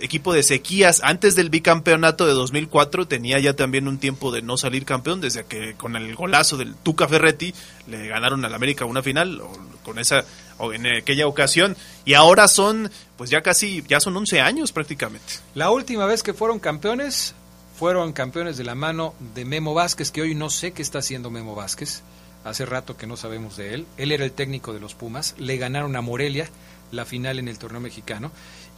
equipo 0.00 0.32
de 0.32 0.42
sequías. 0.42 1.00
Antes 1.02 1.36
del 1.36 1.50
bicampeonato 1.50 2.26
de 2.26 2.32
2004 2.32 3.06
tenía 3.06 3.38
ya 3.38 3.54
también 3.54 3.86
un 3.86 3.98
tiempo 3.98 4.32
de 4.32 4.40
no 4.40 4.56
salir 4.56 4.84
campeón, 4.86 5.20
desde 5.20 5.44
que 5.44 5.74
con 5.74 5.96
el 5.96 6.14
golazo 6.14 6.56
del 6.56 6.74
Tuca 6.74 7.08
Ferretti 7.08 7.54
le 7.86 8.08
ganaron 8.08 8.44
al 8.44 8.54
América 8.54 8.86
una 8.86 9.02
final, 9.02 9.40
o 9.40 9.52
con 9.84 9.98
esa 9.98 10.24
o 10.58 10.72
en 10.72 10.86
aquella 10.86 11.26
ocasión. 11.26 11.76
Y 12.04 12.14
ahora 12.14 12.48
son, 12.48 12.90
pues 13.16 13.30
ya 13.30 13.42
casi, 13.42 13.82
ya 13.86 14.00
son 14.00 14.16
11 14.16 14.40
años 14.40 14.72
prácticamente. 14.72 15.34
La 15.54 15.70
última 15.70 16.06
vez 16.06 16.22
que 16.22 16.32
fueron 16.32 16.58
campeones, 16.58 17.34
fueron 17.78 18.12
campeones 18.12 18.56
de 18.56 18.64
la 18.64 18.74
mano 18.74 19.14
de 19.34 19.44
Memo 19.44 19.74
Vázquez, 19.74 20.10
que 20.10 20.22
hoy 20.22 20.34
no 20.34 20.48
sé 20.48 20.72
qué 20.72 20.80
está 20.80 21.00
haciendo 21.00 21.30
Memo 21.30 21.54
Vázquez. 21.54 22.02
Hace 22.46 22.64
rato 22.64 22.96
que 22.96 23.08
no 23.08 23.16
sabemos 23.16 23.56
de 23.56 23.74
él. 23.74 23.86
Él 23.96 24.12
era 24.12 24.24
el 24.24 24.30
técnico 24.30 24.72
de 24.72 24.78
los 24.78 24.94
Pumas. 24.94 25.34
Le 25.36 25.56
ganaron 25.56 25.96
a 25.96 26.00
Morelia 26.00 26.48
la 26.92 27.04
final 27.04 27.40
en 27.40 27.48
el 27.48 27.58
torneo 27.58 27.80
mexicano. 27.80 28.30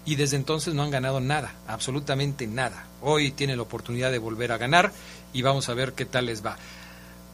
Y 0.07 0.17
desde 0.17 0.37
entonces 0.37 0.73
no 0.73 0.83
han 0.83 0.91
ganado 0.91 1.21
nada, 1.21 1.55
absolutamente 1.67 2.47
nada. 2.47 2.87
Hoy 3.03 3.31
tiene 3.31 3.57
la 3.57 3.63
oportunidad 3.63 4.11
de 4.11 4.17
volver 4.17 4.53
a 4.53 4.57
ganar 4.57 4.91
y 5.35 5.43
vamos 5.43 5.69
a 5.69 5.75
ver 5.75 5.93
qué 5.93 6.07
tal 6.07 6.27
les 6.27 6.45
va. 6.45 6.57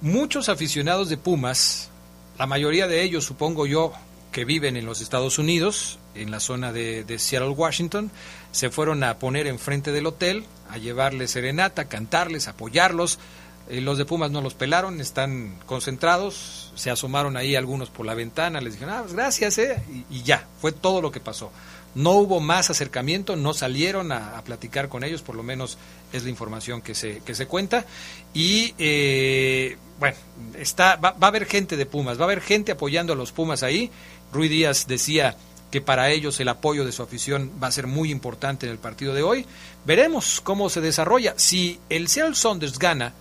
Muchos 0.01 0.49
aficionados 0.49 1.09
de 1.09 1.16
Pumas, 1.16 1.88
la 2.37 2.47
mayoría 2.47 2.88
de 2.88 3.03
ellos, 3.03 3.25
supongo 3.25 3.66
yo, 3.66 3.92
que 4.33 4.44
viven 4.44 4.77
en 4.77 4.87
los 4.87 5.01
Estados 5.01 5.38
Unidos, 5.38 6.01
en 6.16 6.33
la 6.33 6.40
zona 6.40 6.73
de, 6.73 7.05
Seattle, 7.16 7.51
Washington, 7.51 8.11
se 8.51 8.70
fueron 8.70 9.05
a 9.05 9.20
poner 9.20 9.47
enfrente 9.47 9.92
del 9.92 10.07
hotel, 10.07 10.44
a 10.68 10.79
llevarles 10.79 11.31
serenata, 11.31 11.85
cantarles, 11.85 12.49
apoyarlos. 12.49 13.20
Eh, 13.68 13.81
los 13.81 13.96
de 13.96 14.05
Pumas 14.05 14.31
no 14.31 14.42
los 14.42 14.55
pelaron, 14.55 15.00
están 15.00 15.59
concentrados, 15.66 16.72
se 16.74 16.90
asomaron 16.90 17.37
ahí 17.37 17.57
algunos 17.57 17.88
por 17.88 18.05
la 18.05 18.14
ventana, 18.14 18.61
les 18.61 18.74
dijeron, 18.74 18.94
ah, 18.94 19.00
pues 19.03 19.14
gracias, 19.14 19.59
eh, 19.59 19.83
y, 20.11 20.22
ya, 20.22 20.46
fue 20.61 20.72
todo 20.72 21.00
lo 21.00 21.11
que 21.11 21.20
pasó. 21.20 21.50
no 21.94 22.11
hubo 22.12 22.40
más 22.40 22.70
acercamiento, 22.70 23.37
no 23.37 23.55
salieron 23.55 24.11
a, 24.12 24.42
platicar 24.42 24.88
con 24.88 25.05
ellos, 25.05 25.22
por 25.22 25.37
lo 25.37 25.42
menos 25.44 25.79
es 26.12 26.24
la 26.24 26.31
información 26.31 26.83
que 26.83 26.94
se, 26.94 27.20
que 27.20 27.35
se 27.35 27.46
cuenta. 27.46 27.87
Y 28.35 28.74
eh, 28.79 29.79
bueno, 30.00 30.16
está, 30.59 30.96
va, 30.96 31.12
va, 31.12 31.29
a 31.29 31.31
haber 31.31 31.46
gente 31.46 31.77
de 31.77 31.87
Pumas, 31.87 32.18
va 32.18 32.22
a 32.22 32.24
haber 32.24 32.40
gente 32.40 32.72
apoyando 32.72 33.12
a 33.12 33.16
los 33.16 33.31
Pumas 33.33 33.62
ahí. 33.62 33.90
Rui 34.33 34.48
Díaz 34.48 34.87
decía 34.88 35.37
que 35.70 35.81
para 35.81 36.11
ellos 36.11 36.38
el 36.40 36.48
apoyo 36.48 36.85
de 36.85 36.92
su 36.92 37.03
afición 37.03 37.50
va 37.62 37.68
a 37.68 37.72
ser 37.72 37.87
muy 37.87 38.11
importante 38.11 38.66
en 38.66 38.72
el 38.72 38.79
partido 38.79 39.14
de 39.14 39.22
hoy. 39.22 39.46
Veremos 39.87 40.40
cómo 40.40 40.68
se 40.68 40.81
desarrolla. 40.81 41.35
Si 41.37 41.81
el 41.88 42.09
Seattle 42.09 42.35
Saunders 42.35 42.79
gana, 42.79 43.12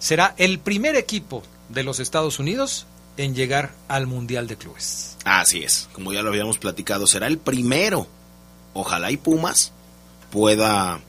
será 0.00 0.34
el 0.38 0.58
primer 0.58 0.96
equipo 0.96 1.44
de 1.68 1.84
los 1.84 2.00
Estados 2.00 2.40
Unidos 2.40 2.86
en 3.16 3.34
llegar 3.34 3.72
al 3.86 4.08
Mundial 4.08 4.48
de 4.48 4.56
Clubes. 4.56 5.16
Así 5.24 5.62
es, 5.62 5.88
como 5.92 6.12
ya 6.12 6.22
lo 6.22 6.30
habíamos 6.30 6.58
platicado, 6.58 7.06
será 7.06 7.28
el 7.28 7.38
primero. 7.38 8.08
Ojalá 8.74 9.12
y 9.12 9.16
Pumas 9.16 9.72
pueda 10.32 11.00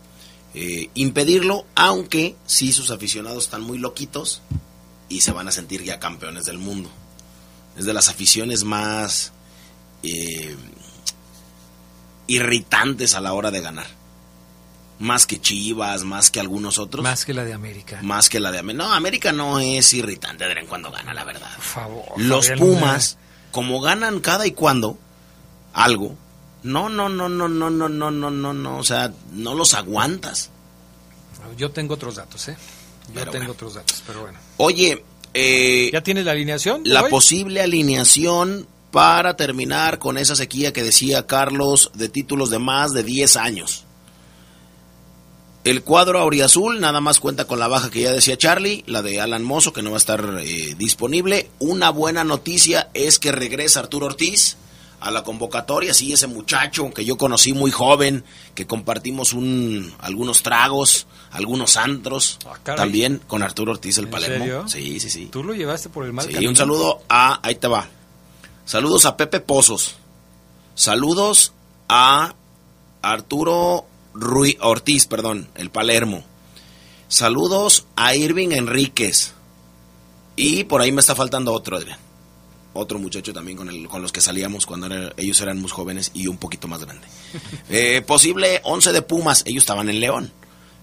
eh, 0.54 0.90
impedirlo, 0.94 1.66
aunque 1.74 2.36
sí 2.46 2.74
sus 2.74 2.92
aficionados 2.92 3.46
están 3.46 3.62
muy 3.62 3.78
loquitos 3.78 4.42
y 5.10 5.22
se 5.22 5.32
van 5.32 5.48
a 5.48 5.52
sentir 5.52 5.84
ya 5.84 6.00
campeones 6.00 6.46
del 6.46 6.58
mundo. 6.58 6.90
Es 7.78 7.86
de 7.86 7.94
las 7.94 8.10
aficiones 8.10 8.66
más 8.66 9.32
eh, 10.04 10.56
irritantes 12.28 13.16
a 13.16 13.22
la 13.22 13.34
hora 13.34 13.52
de 13.52 13.62
ganar. 13.62 14.01
Más 15.02 15.26
que 15.26 15.42
Chivas, 15.42 16.04
más 16.04 16.30
que 16.30 16.40
algunos 16.40 16.78
otros. 16.78 17.04
Más 17.04 17.26
que 17.26 17.34
la 17.34 17.44
de 17.44 17.54
América. 17.54 18.00
Más 18.04 18.30
que 18.30 18.40
la 18.40 18.52
de 18.52 18.60
América. 18.60 18.84
No, 18.84 18.94
América 18.94 19.32
no 19.32 19.60
es 19.60 19.94
irritante 19.96 20.46
de 20.46 20.52
en 20.52 20.68
cuando 20.68 20.92
gana, 20.92 21.12
la 21.12 21.24
verdad. 21.24 21.50
Por 21.56 21.64
favor. 21.64 22.06
Los 22.18 22.52
Pumas, 22.52 23.18
como 23.52 23.82
ganan 23.82 24.20
cada 24.20 24.46
y 24.46 24.52
cuando 24.52 25.00
algo, 25.74 26.16
no, 26.62 26.88
no, 26.88 27.10
no, 27.10 27.28
no, 27.30 27.50
no, 27.50 27.72
no, 27.72 27.90
no, 27.90 28.12
no, 28.12 28.30
no, 28.30 28.54
no, 28.54 28.78
o 28.78 28.84
sea, 28.84 29.12
no 29.34 29.56
los 29.56 29.74
aguantas. 29.74 30.52
Yo 31.58 31.72
tengo 31.72 31.96
otros 31.96 32.18
datos, 32.18 32.48
¿eh? 32.50 32.58
Yo 33.16 33.26
tengo 33.26 33.54
otros 33.54 33.74
datos, 33.74 34.04
pero 34.06 34.22
bueno. 34.22 34.38
Oye, 34.58 35.04
eh, 35.34 35.90
¿ya 35.92 36.02
tienes 36.02 36.26
la 36.26 36.34
alineación? 36.34 36.82
La 36.86 37.10
posible 37.10 37.62
alineación 37.62 38.68
para 38.92 39.36
terminar 39.36 39.98
con 39.98 40.20
esa 40.20 40.36
sequía 40.36 40.74
que 40.74 40.84
decía 40.84 41.26
Carlos 41.26 41.90
de 41.96 42.08
títulos 42.08 42.52
de 42.52 42.60
más 42.60 42.94
de 42.94 43.02
10 43.02 43.38
años. 43.38 43.86
El 45.64 45.84
cuadro 45.84 46.20
auriazul 46.20 46.80
nada 46.80 47.02
más 47.02 47.20
cuenta 47.20 47.46
con 47.46 47.60
la 47.60 47.68
baja 47.68 47.92
que 47.92 48.02
ya 48.02 48.12
decía 48.12 48.38
Charlie, 48.38 48.84
la 48.88 49.04
de 49.04 49.22
Alan 49.22 49.44
Mozo, 49.44 49.74
que 49.74 49.84
no 49.84 49.92
va 49.92 49.98
a 49.98 50.00
estar 50.00 50.40
eh, 50.42 50.74
disponible. 50.76 51.52
Una 51.60 51.92
buena 51.92 52.24
noticia 52.24 52.90
es 52.96 53.20
que 53.20 53.32
regresa 53.32 53.80
Arturo 53.80 54.08
Ortiz 54.08 54.58
a 55.00 55.12
la 55.12 55.24
convocatoria. 55.24 55.94
Sí, 55.94 56.14
ese 56.14 56.26
muchacho 56.26 56.92
que 56.92 57.06
yo 57.06 57.16
conocí 57.16 57.54
muy 57.54 57.70
joven, 57.70 58.24
que 58.56 58.66
compartimos 58.66 59.34
un, 59.34 59.94
algunos 60.00 60.42
tragos, 60.42 61.06
algunos 61.30 61.78
antros, 61.78 62.40
ah, 62.48 62.58
también 62.76 63.22
con 63.28 63.44
Arturo 63.44 63.74
Ortiz 63.74 64.00
el 64.00 64.08
Palermo. 64.08 64.68
Sí, 64.68 65.00
sí, 65.00 65.12
sí. 65.12 65.30
¿Tú 65.32 65.44
lo 65.44 65.54
llevaste 65.54 65.90
por 65.90 66.06
el 66.06 66.14
mal 66.14 66.28
Sí, 66.28 66.48
un 66.48 66.56
saludo 66.56 67.04
a, 67.08 67.40
ahí 67.44 67.54
te 67.54 67.68
va. 67.68 67.88
Saludos 68.66 69.06
a 69.06 69.16
Pepe 69.16 69.40
Pozos. 69.42 69.96
Saludos 70.74 71.54
a 71.88 72.34
Arturo 73.04 73.86
Rui 74.14 74.58
Ortiz, 74.62 75.08
perdón, 75.08 75.50
el 75.56 75.70
Palermo. 75.70 76.24
Saludos 77.08 77.86
a 77.96 78.16
Irving 78.16 78.52
Enríquez. 78.52 79.34
Y 80.36 80.64
por 80.64 80.82
ahí 80.82 80.92
me 80.92 81.02
está 81.02 81.16
faltando 81.16 81.54
otro, 81.54 81.78
Adrián. 81.78 82.00
Otro 82.74 83.00
muchacho 83.00 83.34
también 83.34 83.58
con, 83.58 83.68
el, 83.70 83.88
con 83.90 84.02
los 84.02 84.14
que 84.14 84.22
salíamos 84.22 84.66
cuando 84.66 84.88
ellos 85.18 85.42
eran 85.42 85.60
muy 85.60 85.70
jóvenes 85.70 86.12
y 86.14 86.28
un 86.28 86.38
poquito 86.38 86.68
más 86.68 86.84
grande. 86.84 87.08
Eh, 87.70 88.02
posible 88.06 88.62
11 88.64 88.92
de 88.92 89.02
Pumas, 89.02 89.44
ellos 89.46 89.64
estaban 89.64 89.90
en 89.90 90.00
León. 90.00 90.32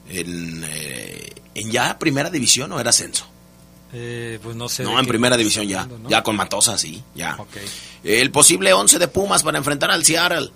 En, 0.09 0.65
eh, 0.67 1.33
en 1.55 1.71
ya 1.71 1.99
primera 1.99 2.31
división 2.31 2.73
o 2.73 2.81
era 2.81 2.91
ascenso. 2.91 3.27
Eh, 3.93 4.39
pues 4.43 4.55
no 4.57 4.69
sé. 4.69 4.85
No, 4.85 4.99
en 4.99 5.07
primera 5.07 5.37
división 5.37 5.67
ya. 5.67 5.89
Ya 6.09 6.23
con 6.23 6.37
Matosa, 6.37 6.77
sí, 6.77 7.03
ya. 7.15 7.39
El 8.05 8.31
posible 8.31 8.73
11 8.73 8.99
de 8.99 9.09
Pumas 9.09 9.43
para 9.43 9.59
enfrentar 9.59 9.91
al 9.91 10.05
Seattle. 10.05 10.51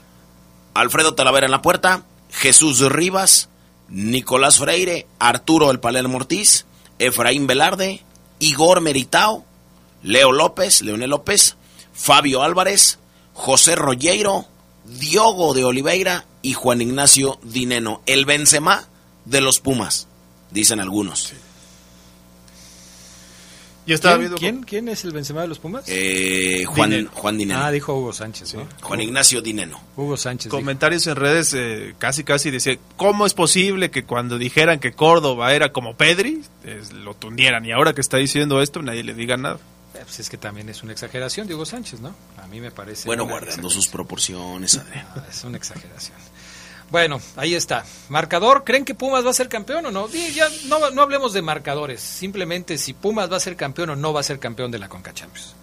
Alfredo 0.75 1.15
Talavera 1.15 1.47
en 1.47 1.51
la 1.51 1.63
puerta. 1.63 2.05
Jesús 2.33 2.81
Rivas, 2.81 3.49
Nicolás 3.89 4.59
Freire, 4.59 5.07
Arturo 5.19 5.71
El 5.71 5.79
Palermo 5.79 6.17
Ortiz, 6.17 6.67
Efraín 6.99 7.47
Velarde, 7.47 8.03
Igor 8.39 8.81
Meritao, 8.81 9.45
Leo 10.03 10.33
López, 10.33 10.83
Leonel 10.83 11.11
López, 11.11 11.57
Fabio 11.93 12.43
Álvarez, 12.43 12.99
José 13.35 13.77
Rollero, 13.77 14.47
Diogo 14.85 15.55
de 15.55 15.65
Oliveira 15.65 16.25
y 16.41 16.55
Juan 16.55 16.81
Ignacio 16.81 17.39
Dineno. 17.43 18.03
El 18.07 18.25
Benzema 18.25 18.85
de 19.25 19.41
los 19.41 19.61
Pumas, 19.61 20.09
dicen 20.51 20.81
algunos. 20.81 21.33
¿Quién, 23.85 24.63
¿Quién, 24.63 24.89
es 24.89 25.05
el 25.05 25.13
Benzema 25.13 25.43
de 25.43 25.49
los 25.49 25.59
Pumas? 25.59 25.85
Eh, 25.89 26.65
Juan, 26.67 27.07
Juan 27.07 27.39
Dineno. 27.39 27.61
Ah, 27.61 27.71
dijo 27.71 27.95
Hugo 27.95 28.13
Sánchez. 28.13 28.55
Juan 28.81 29.01
Ignacio 29.01 29.43
Dineno. 29.43 29.81
Hugo 29.97 30.17
Sánchez. 30.17 30.51
Comentarios 30.51 31.07
en 31.07 31.17
redes 31.17 31.53
eh, 31.55 31.95
casi 31.99 32.23
casi 32.23 32.51
decía, 32.51 32.79
¿cómo 32.97 33.27
es 33.27 33.35
posible 33.35 33.91
que 33.91 34.05
cuando 34.05 34.39
dijeran 34.39 34.79
que 34.79 34.93
Córdoba 34.93 35.53
era 35.55 35.73
como 35.73 35.97
Pedri, 35.97 36.43
lo 36.95 37.15
tundieran? 37.15 37.65
Y 37.67 37.73
ahora 37.73 37.93
que 37.93 38.01
está 38.01 38.19
diciendo 38.19 38.63
esto, 38.63 38.83
nadie 38.83 39.03
le 39.03 39.15
diga 39.15 39.37
nada. 39.37 39.59
Eh, 39.95 39.99
pues 40.05 40.21
es 40.21 40.31
que 40.31 40.39
también 40.39 40.69
es 40.69 40.83
una 40.83 40.93
exageración, 40.93 41.47
Diego 41.47 41.67
Sánchez, 41.67 42.01
¿no? 42.01 42.15
A 42.39 42.47
mí 42.47 42.61
me 42.61 42.71
parece. 42.71 43.07
Bueno, 43.07 43.27
guardando 43.27 43.69
sus 43.69 43.89
proporciones, 43.89 44.77
Adrián. 44.77 45.07
Ah, 45.15 45.25
es 45.31 45.45
una 45.45 45.59
exageración. 45.59 46.17
Bueno, 46.93 47.23
ahí 47.37 47.55
está. 47.55 47.87
Marcador, 48.11 48.65
¿creen 48.65 48.85
que 48.85 48.95
Pumas 48.95 49.25
va 49.25 49.31
a 49.31 49.33
ser 49.33 49.49
campeón 49.49 49.87
o 49.87 49.91
no? 49.91 50.09
ya 50.11 50.47
no, 50.67 50.91
no 50.91 51.01
hablemos 51.01 51.33
de 51.33 51.41
marcadores, 51.41 52.03
simplemente 52.03 52.77
si 52.77 52.93
Pumas 52.93 53.33
va 53.33 53.39
a 53.39 53.41
ser 53.41 53.57
campeón 53.57 53.89
o 53.91 53.97
no 53.97 54.13
va 54.13 54.21
a 54.21 54.23
ser 54.23 54.39
campeón 54.39 54.71
de 54.71 54.79
la 54.79 54.91
Conca 54.91 55.15
Champions. 55.15 55.55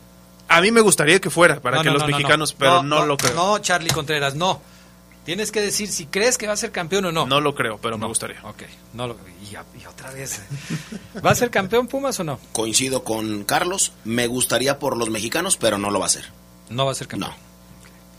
A 0.48 0.60
mí 0.60 0.72
me 0.72 0.82
gustaría 0.82 1.22
que 1.22 1.30
fuera, 1.30 1.60
para 1.60 1.84
que 1.84 1.92
los 1.92 2.04
mexicanos, 2.08 2.54
pero 2.54 2.82
no, 2.82 3.06
lo 3.06 3.16
creo. 3.16 3.36
No, 3.36 3.60
Charlie 3.60 3.92
Contreras, 3.92 4.34
no. 4.34 4.60
Tienes 5.24 5.52
que 5.52 5.62
decir 5.62 5.90
si 5.90 6.08
crees 6.08 6.40
que 6.40 6.48
va 6.48 6.54
a 6.54 6.58
ser 6.58 6.72
campeón 6.72 7.06
o 7.06 7.12
no. 7.12 7.28
No 7.28 7.40
lo 7.40 7.54
creo, 7.54 7.78
pero 7.80 8.00
me 8.00 8.08
gustaría. 8.08 8.40
Ok, 8.44 8.64
no 8.96 9.06
lo, 9.06 9.16
y, 9.44 9.54
y 9.54 9.86
otra 9.86 10.10
vez. 10.10 10.42
¿Va 11.24 11.30
a 11.30 11.36
ser 11.36 11.52
campeón 11.52 11.86
Pumas 11.86 12.20
o 12.20 12.24
no? 12.24 12.40
Coincido 12.54 13.04
con 13.04 13.44
Carlos, 13.44 13.92
me 14.04 14.26
gustaría 14.26 14.80
por 14.80 14.98
los 14.98 15.12
mexicanos, 15.12 15.58
pero 15.58 15.78
no 15.78 15.92
lo 15.92 16.00
va 16.00 16.08
a 16.08 16.10
ser. 16.10 16.26
No 16.72 16.88
va 16.88 16.94
a 16.94 16.96
ser 16.96 17.08
campeón. 17.08 17.30
No. 17.30 17.49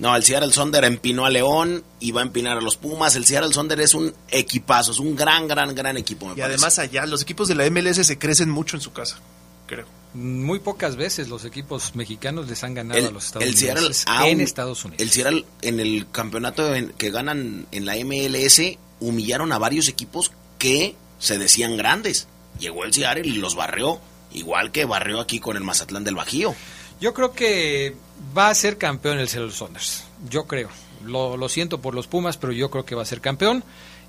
No, 0.01 0.17
el 0.17 0.25
Seattle 0.25 0.53
Sonder 0.53 0.85
empinó 0.85 1.27
a 1.27 1.31
León 1.31 1.85
y 2.01 2.11
va 2.11 2.23
a 2.23 2.25
empinar 2.25 2.57
a 2.57 2.61
los 2.63 2.77
Pumas. 2.77 3.17
El 3.17 3.27
Seattle 3.27 3.53
Sonder 3.53 3.81
es 3.81 3.95
un 3.95 4.13
equipazo, 4.31 4.93
es 4.93 4.99
un 4.99 5.15
gran, 5.15 5.47
gran, 5.47 5.75
gran 5.75 5.97
equipo. 5.99 6.33
y 6.35 6.41
además 6.41 6.79
allá, 6.79 7.05
los 7.05 7.23
equipos 7.23 7.49
de 7.49 7.55
la 7.55 7.71
MLS 7.71 8.07
se 8.07 8.19
crecen 8.19 8.49
mucho 8.49 8.77
en 8.77 8.83
su 8.83 8.93
casa, 8.93 9.19
creo. 9.67 9.87
Muy 10.15 10.59
pocas 10.59 10.97
veces 10.97 11.29
los 11.29 11.45
equipos 11.45 11.95
mexicanos 11.95 12.49
les 12.49 12.65
han 12.65 12.75
ganado 12.75 13.09
a 13.09 13.11
los 13.13 13.27
Estados 13.27 13.47
Unidos. 13.47 14.05
en 14.25 14.41
Estados 14.41 14.85
Unidos. 14.85 15.03
El 15.03 15.11
Seattle 15.11 15.45
en 15.63 15.79
el 15.79 16.07
campeonato 16.11 16.73
que 16.97 17.11
ganan 17.11 17.67
en 17.71 17.85
la 17.85 17.95
MLS 17.97 18.79
humillaron 19.01 19.53
a 19.53 19.59
varios 19.59 19.89
equipos 19.89 20.33
que 20.59 20.97
se 21.19 21.39
decían 21.39 21.77
grandes. 21.77 22.27
Llegó 22.59 22.85
el 22.85 22.93
Seattle 22.93 23.29
y 23.29 23.35
los 23.35 23.55
barrió, 23.55 24.01
igual 24.33 24.73
que 24.73 24.85
barrió 24.87 25.21
aquí 25.21 25.39
con 25.39 25.57
el 25.57 25.63
Mazatlán 25.63 26.05
del 26.05 26.17
Bajío. 26.17 26.55
Yo 27.01 27.15
creo 27.15 27.33
que 27.33 27.95
va 28.37 28.49
a 28.49 28.55
ser 28.55 28.79
campeón 28.79 29.19
el 29.19 29.29
Seattle 29.29 29.53
Saunders. 29.53 30.05
Yo 30.29 30.45
creo. 30.45 30.69
Lo, 31.05 31.37
lo, 31.37 31.49
siento 31.49 31.81
por 31.81 31.95
los 31.95 32.07
Pumas, 32.07 32.37
pero 32.37 32.53
yo 32.53 32.71
creo 32.71 32.85
que 32.85 32.95
va 32.95 33.03
a 33.03 33.07
ser 33.07 33.21
campeón. 33.21 33.65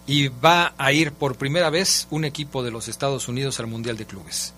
Y 0.08 0.30
va 0.30 0.74
a 0.78 0.91
ir 0.91 1.12
por 1.12 1.36
primera 1.36 1.69
vez 1.69 2.08
un 2.10 2.26
equipo 2.26 2.63
de 2.63 2.71
los 2.71 2.88
Estados 2.88 3.28
Unidos 3.28 3.60
al 3.60 3.67
Mundial 3.67 3.97
de 3.97 4.06
Clubes. 4.06 4.54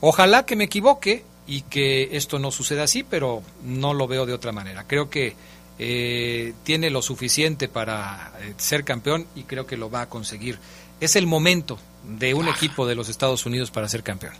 Ojalá 0.00 0.44
que 0.44 0.56
me 0.56 0.64
equivoque 0.64 1.24
y 1.46 1.62
que 1.62 2.16
esto 2.16 2.38
no 2.38 2.50
suceda 2.50 2.84
así, 2.84 3.02
pero 3.02 3.42
no 3.64 3.94
lo 3.94 4.06
veo 4.06 4.26
de 4.26 4.34
otra 4.34 4.52
manera. 4.52 4.84
Creo 4.86 5.08
que 5.08 5.34
eh, 5.78 6.52
tiene 6.64 6.90
lo 6.90 7.02
suficiente 7.02 7.68
para 7.68 8.32
eh, 8.40 8.54
ser 8.58 8.84
campeón 8.84 9.26
y 9.34 9.44
creo 9.44 9.66
que 9.66 9.76
lo 9.76 9.90
va 9.90 10.02
a 10.02 10.08
conseguir. 10.08 10.58
Es 11.00 11.16
el 11.16 11.26
momento 11.26 11.78
de 12.18 12.34
un 12.34 12.48
ah. 12.48 12.54
equipo 12.54 12.86
de 12.86 12.94
los 12.94 13.08
Estados 13.08 13.46
Unidos 13.46 13.70
para 13.70 13.88
ser 13.88 14.02
campeón. 14.02 14.34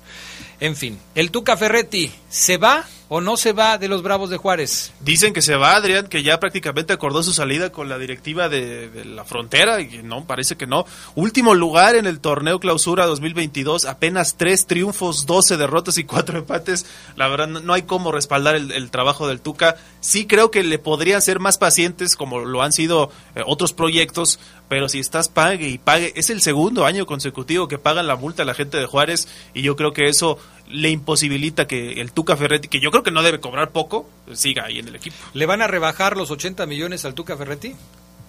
En 0.61 0.77
fin, 0.77 0.99
el 1.15 1.31
Tuca 1.31 1.57
Ferretti, 1.57 2.13
¿se 2.29 2.57
va 2.57 2.85
o 3.09 3.21
no 3.21 3.37
se 3.37 3.53
va 3.53 3.79
de 3.79 3.89
los 3.89 4.03
Bravos 4.03 4.31
de 4.31 4.37
Juárez? 4.37 4.93
Dicen 5.01 5.33
que 5.33 5.43
se 5.43 5.57
va, 5.57 5.75
Adrián, 5.75 6.09
que 6.09 6.23
ya 6.23 6.39
prácticamente 6.39 6.93
acordó 6.93 7.23
su 7.23 7.33
salida 7.33 7.71
con 7.71 7.89
la 7.89 7.99
directiva 7.99 8.49
de, 8.49 8.91
la 9.05 9.25
frontera, 9.25 9.81
y 9.81 10.03
no, 10.03 10.25
parece 10.25 10.57
que 10.57 10.67
no. 10.67 10.85
Último 11.15 11.55
lugar 11.55 11.97
en 11.97 12.07
el 12.07 12.21
torneo 12.21 12.61
clausura 12.61 13.07
2022, 13.07 13.87
apenas 13.87 14.37
tres 14.37 14.67
triunfos, 14.67 15.27
12 15.27 15.57
derrotas 15.57 15.99
y 15.99 16.05
cuatro 16.05 16.39
empates. 16.39 16.87
La 17.17 17.29
verdad, 17.29 17.49
no, 17.49 17.73
hay 17.73 17.83
cómo 17.83 18.13
respaldar 18.13 18.55
el, 18.55 18.91
trabajo 18.91 19.29
del 19.29 19.41
Tuca. 19.41 19.77
Sí 20.01 20.27
creo 20.27 20.51
que 20.51 20.63
le 20.63 20.79
podrían 20.79 21.23
ser 21.23 21.41
más 21.41 21.59
pacientes, 21.59 22.17
como 22.17 22.41
lo 22.41 22.63
han 22.63 22.73
sido 22.73 23.11
eh, 23.35 23.43
otros 23.47 23.73
proyectos, 23.73 24.39
pero 24.69 24.89
si 24.89 24.99
estás 24.99 25.29
pague 25.29 25.69
y 25.69 25.79
pague, 25.79 26.13
es 26.17 26.31
el 26.31 26.41
segundo 26.43 26.85
año 26.85 27.07
consecutivo 27.07 27.69
que 27.69 27.79
pagan 27.79 28.07
la 28.07 28.17
multa 28.17 28.43
a 28.43 28.47
la 28.47 28.55
gente 28.55 28.77
de 28.77 28.87
Juárez, 28.87 29.29
y 29.55 29.63
yo 29.63 29.77
creo 29.77 29.93
que 29.93 30.09
eso 30.09 30.39
le 30.71 30.91
imposibilita 30.91 31.67
que 31.67 32.01
el 32.01 32.13
Tuca 32.13 32.37
Ferretti, 32.37 32.69
que 32.69 32.81
yo 32.81 32.91
creo 32.91 33.03
que 33.03 33.11
no 33.11 33.23
debe 33.23 33.41
cobrar 33.41 33.71
poco, 33.71 34.09
siga 34.33 34.65
ahí 34.67 34.79
en 34.79 34.89
el 34.89 34.97
equipo. 34.97 35.17
¿Le 35.35 35.47
van 35.47 35.63
a 35.63 35.67
rebajar 35.67 36.17
los 36.17 36.31
80 36.31 36.67
millones 36.67 37.05
al 37.05 37.15
Tuca 37.15 37.37
Ferretti? 37.37 37.75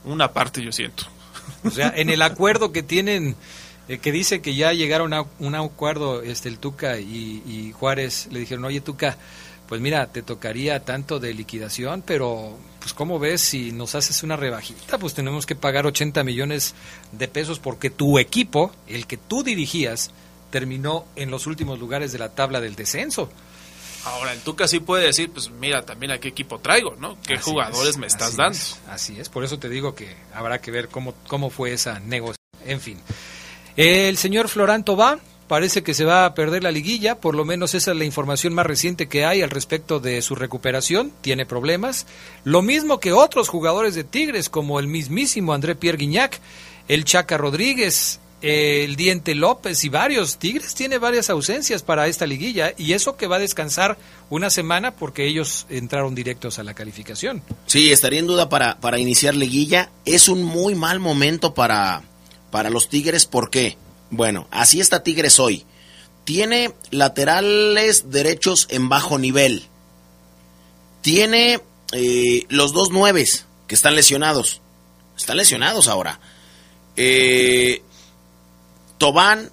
una 0.06 0.34
parte, 0.34 0.62
yo 0.64 0.72
siento. 0.72 1.04
O 1.64 1.72
sea, 1.72 1.94
en 1.96 2.10
el 2.10 2.22
acuerdo 2.22 2.72
que 2.72 2.84
tienen, 2.84 3.36
eh, 3.88 3.98
que 3.98 4.12
dice 4.12 4.42
que 4.42 4.56
ya 4.56 4.74
llegaron 4.74 5.14
a 5.14 5.26
un 5.40 5.56
acuerdo 5.56 6.22
este, 6.22 6.50
el 6.50 6.58
Tuca 6.58 7.00
y, 7.00 7.44
y 7.46 7.74
Juárez, 7.74 8.28
le 8.32 8.40
dijeron, 8.40 8.66
oye 8.66 8.82
Tuca, 8.82 9.18
pues 9.68 9.82
mira, 9.82 10.08
te 10.08 10.22
tocaría 10.22 10.84
tanto 10.84 11.20
de 11.20 11.34
liquidación, 11.34 12.02
pero 12.06 12.58
pues 12.80 12.94
¿cómo 12.94 13.20
ves 13.20 13.42
si 13.42 13.72
nos 13.72 13.94
haces 13.94 14.24
una 14.24 14.36
rebajita? 14.36 14.98
Pues 14.98 15.14
tenemos 15.14 15.46
que 15.46 15.56
pagar 15.56 15.86
80 15.86 16.24
millones 16.24 16.76
de 17.12 17.28
pesos 17.28 17.60
porque 17.60 17.90
tu 17.90 18.18
equipo, 18.20 18.72
el 18.88 19.06
que 19.06 19.18
tú 19.18 19.44
dirigías, 19.44 20.12
terminó 20.50 21.06
en 21.16 21.32
los 21.32 21.48
últimos 21.48 21.80
lugares 21.80 22.12
de 22.12 22.20
la 22.20 22.30
tabla 22.30 22.62
del 22.62 22.76
descenso. 22.76 23.30
Ahora, 24.06 24.32
el 24.34 24.40
Tuca 24.40 24.68
sí 24.68 24.80
puede 24.80 25.06
decir, 25.06 25.30
pues 25.32 25.50
mira, 25.50 25.84
también 25.84 26.12
a 26.12 26.20
qué 26.20 26.30
equipo 26.30 26.60
traigo, 26.60 26.96
¿no? 26.96 27.18
¿Qué 27.22 27.38
jugadores 27.38 27.98
me 27.98 28.08
estás 28.08 28.36
dando? 28.36 28.58
así 28.90 29.20
es, 29.20 29.30
por 29.30 29.44
eso 29.44 29.60
te 29.60 29.70
digo 29.70 29.94
que 29.94 30.16
habrá 30.34 30.60
que 30.62 30.72
ver 30.72 30.88
cómo, 30.88 31.14
cómo 31.28 31.50
fue 31.50 31.74
esa 31.74 32.00
negociación. 32.00 32.40
En 32.66 32.80
fin. 32.80 32.98
El 33.76 34.18
señor 34.18 34.48
Floranto 34.48 34.96
va, 34.96 35.20
parece 35.48 35.84
que 35.84 35.94
se 35.94 36.06
va 36.06 36.26
a 36.26 36.34
perder 36.34 36.64
la 36.64 36.72
liguilla, 36.72 37.20
por 37.20 37.36
lo 37.36 37.44
menos 37.44 37.74
esa 37.74 37.92
es 37.92 37.98
la 37.98 38.06
información 38.06 38.54
más 38.54 38.66
reciente 38.66 39.08
que 39.08 39.26
hay 39.26 39.42
al 39.42 39.50
respecto 39.50 40.00
de 40.00 40.22
su 40.22 40.36
recuperación, 40.36 41.12
tiene 41.22 41.46
problemas. 41.46 42.06
Lo 42.44 42.62
mismo 42.62 43.00
que 43.00 43.12
otros 43.12 43.50
jugadores 43.50 43.96
de 43.96 44.04
Tigres, 44.04 44.50
como 44.50 44.80
el 44.80 44.88
mismísimo 44.88 45.54
André 45.54 45.76
Pierre 45.76 45.98
Guignac, 45.98 46.40
el 46.88 47.04
Chaca 47.04 47.38
Rodríguez, 47.38 48.20
el 48.42 48.96
Diente 48.96 49.36
López 49.36 49.84
y 49.84 49.90
varios. 49.90 50.38
Tigres 50.38 50.74
tiene 50.74 50.98
varias 50.98 51.30
ausencias 51.30 51.84
para 51.84 52.08
esta 52.08 52.26
liguilla 52.26 52.74
y 52.78 52.94
eso 52.94 53.18
que 53.18 53.28
va 53.28 53.38
a 53.38 53.40
descansar 53.40 53.98
una 54.30 54.50
semana 54.50 54.92
porque 54.92 55.26
ellos 55.26 55.66
entraron 55.70 56.16
directos 56.16 56.60
a 56.60 56.64
la 56.64 56.74
calificación. 56.74 57.44
Sí, 57.66 57.92
estaría 57.92 58.20
en 58.20 58.28
duda 58.28 58.50
para, 58.50 58.80
para 58.80 59.00
iniciar 59.00 59.36
liguilla. 59.36 59.90
Es 60.06 60.30
un 60.30 60.44
muy 60.44 60.76
mal 60.76 61.00
momento 61.00 61.54
para, 61.54 62.04
para 62.52 62.70
los 62.70 62.90
Tigres, 62.90 63.26
¿por 63.26 63.50
qué? 63.50 63.78
Bueno, 64.10 64.48
así 64.52 64.80
está 64.80 65.04
Tigres 65.04 65.40
hoy. 65.40 65.66
Tiene 66.24 66.74
laterales 66.92 68.12
derechos 68.12 68.68
en 68.70 68.88
bajo 68.90 69.18
nivel. 69.18 69.66
Tiene 71.02 71.60
eh, 71.92 72.46
los 72.50 72.72
dos 72.72 72.92
nueves 72.92 73.46
que 73.68 73.76
están 73.76 73.96
lesionados. 73.96 74.62
Están 75.18 75.38
lesionados 75.38 75.88
ahora. 75.88 76.20
Eh, 76.96 77.82
Tobán, 79.00 79.50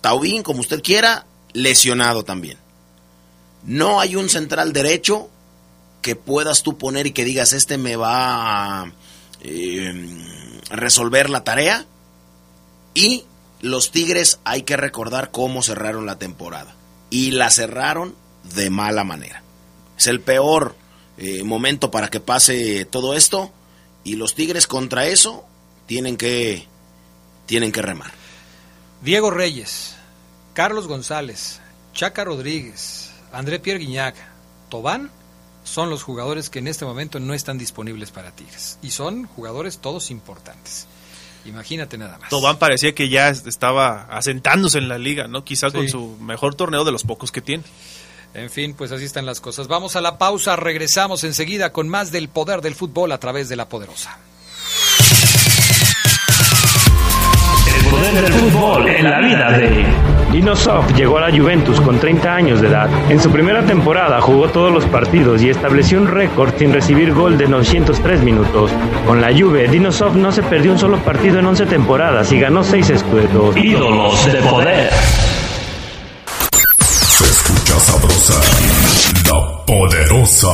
Taubín, 0.00 0.42
como 0.42 0.60
usted 0.60 0.82
quiera, 0.82 1.26
lesionado 1.52 2.24
también. 2.24 2.58
No 3.62 4.00
hay 4.00 4.16
un 4.16 4.28
central 4.28 4.72
derecho 4.72 5.28
que 6.02 6.16
puedas 6.16 6.62
tú 6.62 6.78
poner 6.78 7.06
y 7.06 7.12
que 7.12 7.24
digas, 7.24 7.52
este 7.52 7.78
me 7.78 7.96
va 7.96 8.82
a 8.82 8.92
eh, 9.42 9.92
resolver 10.70 11.30
la 11.30 11.44
tarea. 11.44 11.84
Y 12.94 13.24
los 13.60 13.90
Tigres 13.90 14.38
hay 14.44 14.62
que 14.62 14.76
recordar 14.76 15.30
cómo 15.30 15.62
cerraron 15.62 16.06
la 16.06 16.18
temporada. 16.18 16.74
Y 17.10 17.32
la 17.32 17.50
cerraron 17.50 18.14
de 18.54 18.70
mala 18.70 19.04
manera. 19.04 19.42
Es 19.98 20.06
el 20.06 20.20
peor 20.20 20.74
eh, 21.18 21.42
momento 21.42 21.90
para 21.90 22.08
que 22.08 22.20
pase 22.20 22.84
todo 22.86 23.14
esto. 23.14 23.52
Y 24.04 24.16
los 24.16 24.34
Tigres 24.34 24.66
contra 24.66 25.06
eso 25.06 25.44
tienen 25.86 26.16
que, 26.16 26.66
tienen 27.46 27.72
que 27.72 27.82
remar. 27.82 28.15
Diego 29.02 29.30
Reyes, 29.30 29.96
Carlos 30.54 30.86
González, 30.86 31.60
Chaca 31.92 32.24
Rodríguez, 32.24 33.10
André 33.32 33.58
Pierre 33.58 33.80
Guignac, 33.80 34.16
Tobán 34.68 35.10
son 35.64 35.90
los 35.90 36.02
jugadores 36.02 36.48
que 36.48 36.60
en 36.60 36.68
este 36.68 36.84
momento 36.84 37.20
no 37.20 37.34
están 37.34 37.58
disponibles 37.58 38.10
para 38.10 38.30
Tigres. 38.30 38.78
Y 38.82 38.90
son 38.90 39.26
jugadores 39.26 39.78
todos 39.78 40.10
importantes. 40.10 40.86
Imagínate 41.44 41.98
nada 41.98 42.18
más. 42.18 42.30
Tobán 42.30 42.58
parecía 42.58 42.94
que 42.94 43.08
ya 43.08 43.28
estaba 43.28 44.02
asentándose 44.04 44.78
en 44.78 44.88
la 44.88 44.98
liga, 44.98 45.28
¿no? 45.28 45.44
Quizás 45.44 45.72
con 45.72 45.88
su 45.88 46.16
mejor 46.20 46.54
torneo 46.54 46.84
de 46.84 46.92
los 46.92 47.04
pocos 47.04 47.30
que 47.30 47.40
tiene. 47.40 47.64
En 48.34 48.50
fin, 48.50 48.74
pues 48.74 48.92
así 48.92 49.04
están 49.04 49.26
las 49.26 49.40
cosas. 49.40 49.68
Vamos 49.68 49.96
a 49.96 50.00
la 50.00 50.18
pausa, 50.18 50.56
regresamos 50.56 51.24
enseguida 51.24 51.72
con 51.72 51.88
más 51.88 52.12
del 52.12 52.28
poder 52.28 52.60
del 52.60 52.74
fútbol 52.74 53.12
a 53.12 53.18
través 53.18 53.48
de 53.48 53.56
la 53.56 53.68
poderosa. 53.68 54.18
Poder 57.90 58.14
del 58.14 58.32
fútbol 58.32 58.88
en 58.88 59.10
la 59.10 59.20
vida 59.20 59.50
de 59.52 59.86
Dinosoft 60.32 60.94
llegó 60.94 61.18
a 61.18 61.28
la 61.28 61.36
Juventus 61.36 61.80
con 61.80 61.98
30 61.98 62.34
años 62.34 62.60
de 62.60 62.68
edad. 62.68 62.90
En 63.08 63.20
su 63.20 63.30
primera 63.30 63.64
temporada 63.64 64.20
jugó 64.20 64.48
todos 64.48 64.72
los 64.72 64.84
partidos 64.84 65.42
y 65.42 65.50
estableció 65.50 65.98
un 65.98 66.08
récord 66.08 66.52
sin 66.58 66.72
recibir 66.72 67.14
gol 67.14 67.38
de 67.38 67.46
903 67.46 68.22
minutos. 68.22 68.70
Con 69.06 69.20
la 69.20 69.28
Juve, 69.28 69.68
Dinosoft 69.68 70.16
no 70.16 70.32
se 70.32 70.42
perdió 70.42 70.72
un 70.72 70.78
solo 70.78 70.98
partido 70.98 71.38
en 71.38 71.46
11 71.46 71.66
temporadas 71.66 72.30
y 72.32 72.40
ganó 72.40 72.62
6 72.64 72.90
escudos. 72.90 73.56
Ídolos 73.56 74.32
de 74.32 74.42
poder. 74.42 74.90
Se 76.80 77.24
escucha 77.24 77.80
sabrosa, 77.80 78.40
la 79.30 79.64
poderosa. 79.64 80.52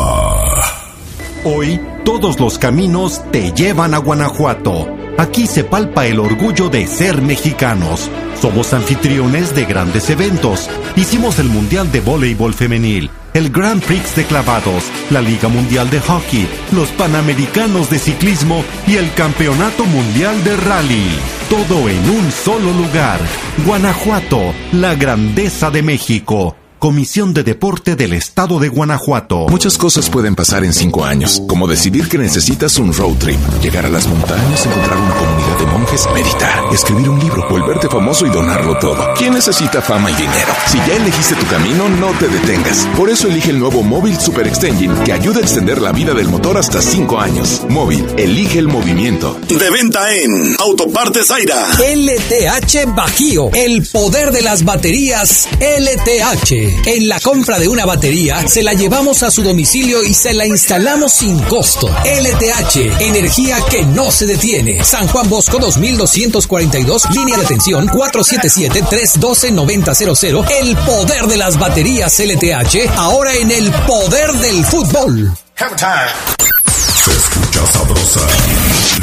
Hoy, 1.44 1.80
todos 2.04 2.38
los 2.38 2.58
caminos 2.58 3.20
te 3.32 3.50
llevan 3.52 3.94
a 3.94 3.98
Guanajuato. 3.98 5.01
Aquí 5.18 5.46
se 5.46 5.62
palpa 5.62 6.06
el 6.06 6.18
orgullo 6.18 6.68
de 6.68 6.86
ser 6.86 7.20
mexicanos. 7.20 8.10
Somos 8.40 8.72
anfitriones 8.72 9.54
de 9.54 9.64
grandes 9.64 10.08
eventos. 10.10 10.68
Hicimos 10.96 11.38
el 11.38 11.48
Mundial 11.48 11.92
de 11.92 12.00
Voleibol 12.00 12.54
Femenil, 12.54 13.10
el 13.34 13.50
Grand 13.50 13.82
Prix 13.82 14.16
de 14.16 14.24
Clavados, 14.24 14.84
la 15.10 15.20
Liga 15.20 15.48
Mundial 15.48 15.90
de 15.90 16.00
Hockey, 16.00 16.48
los 16.72 16.88
Panamericanos 16.90 17.90
de 17.90 17.98
Ciclismo 17.98 18.64
y 18.86 18.96
el 18.96 19.12
Campeonato 19.14 19.84
Mundial 19.84 20.42
de 20.44 20.56
Rally. 20.56 21.06
Todo 21.48 21.88
en 21.88 22.10
un 22.10 22.32
solo 22.32 22.72
lugar. 22.72 23.20
Guanajuato, 23.66 24.40
la 24.72 24.94
grandeza 24.94 25.70
de 25.70 25.82
México. 25.82 26.56
Comisión 26.82 27.32
de 27.32 27.44
Deporte 27.44 27.94
del 27.94 28.12
Estado 28.12 28.58
de 28.58 28.68
Guanajuato. 28.68 29.46
Muchas 29.48 29.78
cosas 29.78 30.10
pueden 30.10 30.34
pasar 30.34 30.64
en 30.64 30.72
cinco 30.72 31.04
años, 31.04 31.40
como 31.46 31.68
decidir 31.68 32.08
que 32.08 32.18
necesitas 32.18 32.76
un 32.76 32.92
road 32.92 33.14
trip, 33.18 33.38
llegar 33.62 33.86
a 33.86 33.88
las 33.88 34.08
montañas, 34.08 34.66
encontrar 34.66 34.98
una 34.98 35.14
comunidad 35.14 35.58
de 35.60 35.66
monjes, 35.66 36.08
meditar, 36.12 36.64
escribir 36.74 37.08
un 37.08 37.20
libro, 37.20 37.48
volverte 37.48 37.88
famoso 37.88 38.26
y 38.26 38.30
donarlo 38.30 38.76
todo. 38.80 39.14
¿Quién 39.16 39.34
necesita 39.34 39.80
fama 39.80 40.10
y 40.10 40.14
dinero? 40.14 40.52
Si 40.66 40.78
ya 40.78 40.96
elegiste 40.96 41.36
tu 41.36 41.46
camino, 41.46 41.88
no 41.88 42.10
te 42.18 42.26
detengas. 42.26 42.84
Por 42.96 43.10
eso 43.10 43.28
elige 43.28 43.50
el 43.50 43.60
nuevo 43.60 43.84
Móvil 43.84 44.18
Super 44.18 44.48
Extension 44.48 45.04
que 45.04 45.12
ayuda 45.12 45.38
a 45.38 45.42
extender 45.42 45.80
la 45.80 45.92
vida 45.92 46.14
del 46.14 46.26
motor 46.26 46.58
hasta 46.58 46.82
cinco 46.82 47.20
años. 47.20 47.62
Móvil, 47.68 48.04
elige 48.16 48.58
el 48.58 48.66
movimiento. 48.66 49.38
De 49.48 49.70
venta 49.70 50.12
en 50.12 50.56
Autopartes 50.58 51.30
Aira. 51.30 51.64
LTH 51.78 52.92
Bajío, 52.92 53.50
el 53.54 53.86
poder 53.86 54.32
de 54.32 54.42
las 54.42 54.64
baterías 54.64 55.48
LTH. 55.60 56.71
En 56.86 57.08
la 57.08 57.20
compra 57.20 57.58
de 57.58 57.68
una 57.68 57.84
batería, 57.84 58.46
se 58.46 58.62
la 58.62 58.72
llevamos 58.74 59.22
a 59.22 59.30
su 59.30 59.42
domicilio 59.42 60.02
y 60.02 60.14
se 60.14 60.32
la 60.34 60.46
instalamos 60.46 61.12
sin 61.12 61.38
costo. 61.44 61.88
LTH, 61.88 63.00
energía 63.00 63.58
que 63.70 63.84
no 63.84 64.10
se 64.10 64.26
detiene. 64.26 64.82
San 64.84 65.06
Juan 65.08 65.28
Bosco 65.28 65.58
2242, 65.58 67.10
línea 67.10 67.36
de 67.36 67.44
atención 67.44 67.86
477-312-9000. 67.88 70.46
El 70.60 70.74
poder 70.78 71.26
de 71.26 71.36
las 71.36 71.58
baterías 71.58 72.18
LTH, 72.18 72.88
ahora 72.96 73.34
en 73.34 73.50
el 73.50 73.70
poder 73.86 74.32
del 74.32 74.64
fútbol. 74.64 75.30
Se 75.56 77.10
escucha 77.10 77.66
sabrosa, 77.66 78.20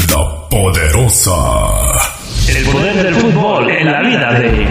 la 0.09 0.49
poderosa. 0.49 2.18
Del 3.03 3.15
fútbol 3.15 3.69
en 3.69 3.89
la 3.89 4.01
vida 4.01 4.33
de 4.33 4.67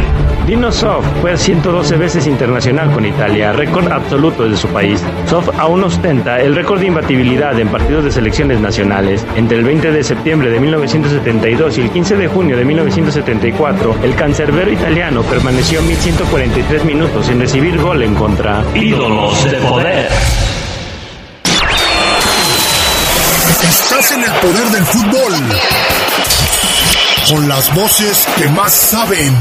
Dino 0.46 0.70
Soft 0.70 1.06
fue 1.22 1.34
112 1.34 1.96
veces 1.96 2.26
internacional 2.26 2.92
con 2.92 3.06
Italia, 3.06 3.52
récord 3.52 3.90
absoluto 3.90 4.46
de 4.46 4.54
su 4.54 4.68
país. 4.68 5.02
Soft 5.26 5.48
aún 5.58 5.82
ostenta 5.82 6.38
el 6.38 6.54
récord 6.54 6.80
de 6.80 6.88
imbatibilidad 6.88 7.58
en 7.58 7.68
partidos 7.68 8.04
de 8.04 8.10
selecciones 8.10 8.60
nacionales. 8.60 9.26
Entre 9.34 9.56
el 9.56 9.64
20 9.64 9.92
de 9.92 10.04
septiembre 10.04 10.50
de 10.50 10.60
1972 10.60 11.78
y 11.78 11.80
el 11.80 11.90
15 11.90 12.16
de 12.16 12.28
junio 12.28 12.56
de 12.58 12.66
1974, 12.66 13.96
el 14.02 14.14
cancerbero 14.14 14.70
italiano 14.70 15.22
permaneció 15.22 15.80
1143 15.80 16.84
minutos 16.84 17.26
sin 17.26 17.40
recibir 17.40 17.78
gol 17.78 18.02
en 18.02 18.14
contra. 18.14 18.62
Ídolos 18.74 19.50
de 19.50 19.56
poder. 19.58 20.08
Estás 23.62 24.12
en 24.12 24.22
el 24.22 24.32
poder 24.32 24.66
del 24.68 24.84
fútbol 24.84 25.77
con 27.26 27.48
las 27.48 27.74
voces 27.74 28.26
que 28.36 28.48
más 28.48 28.72
saben. 28.72 29.36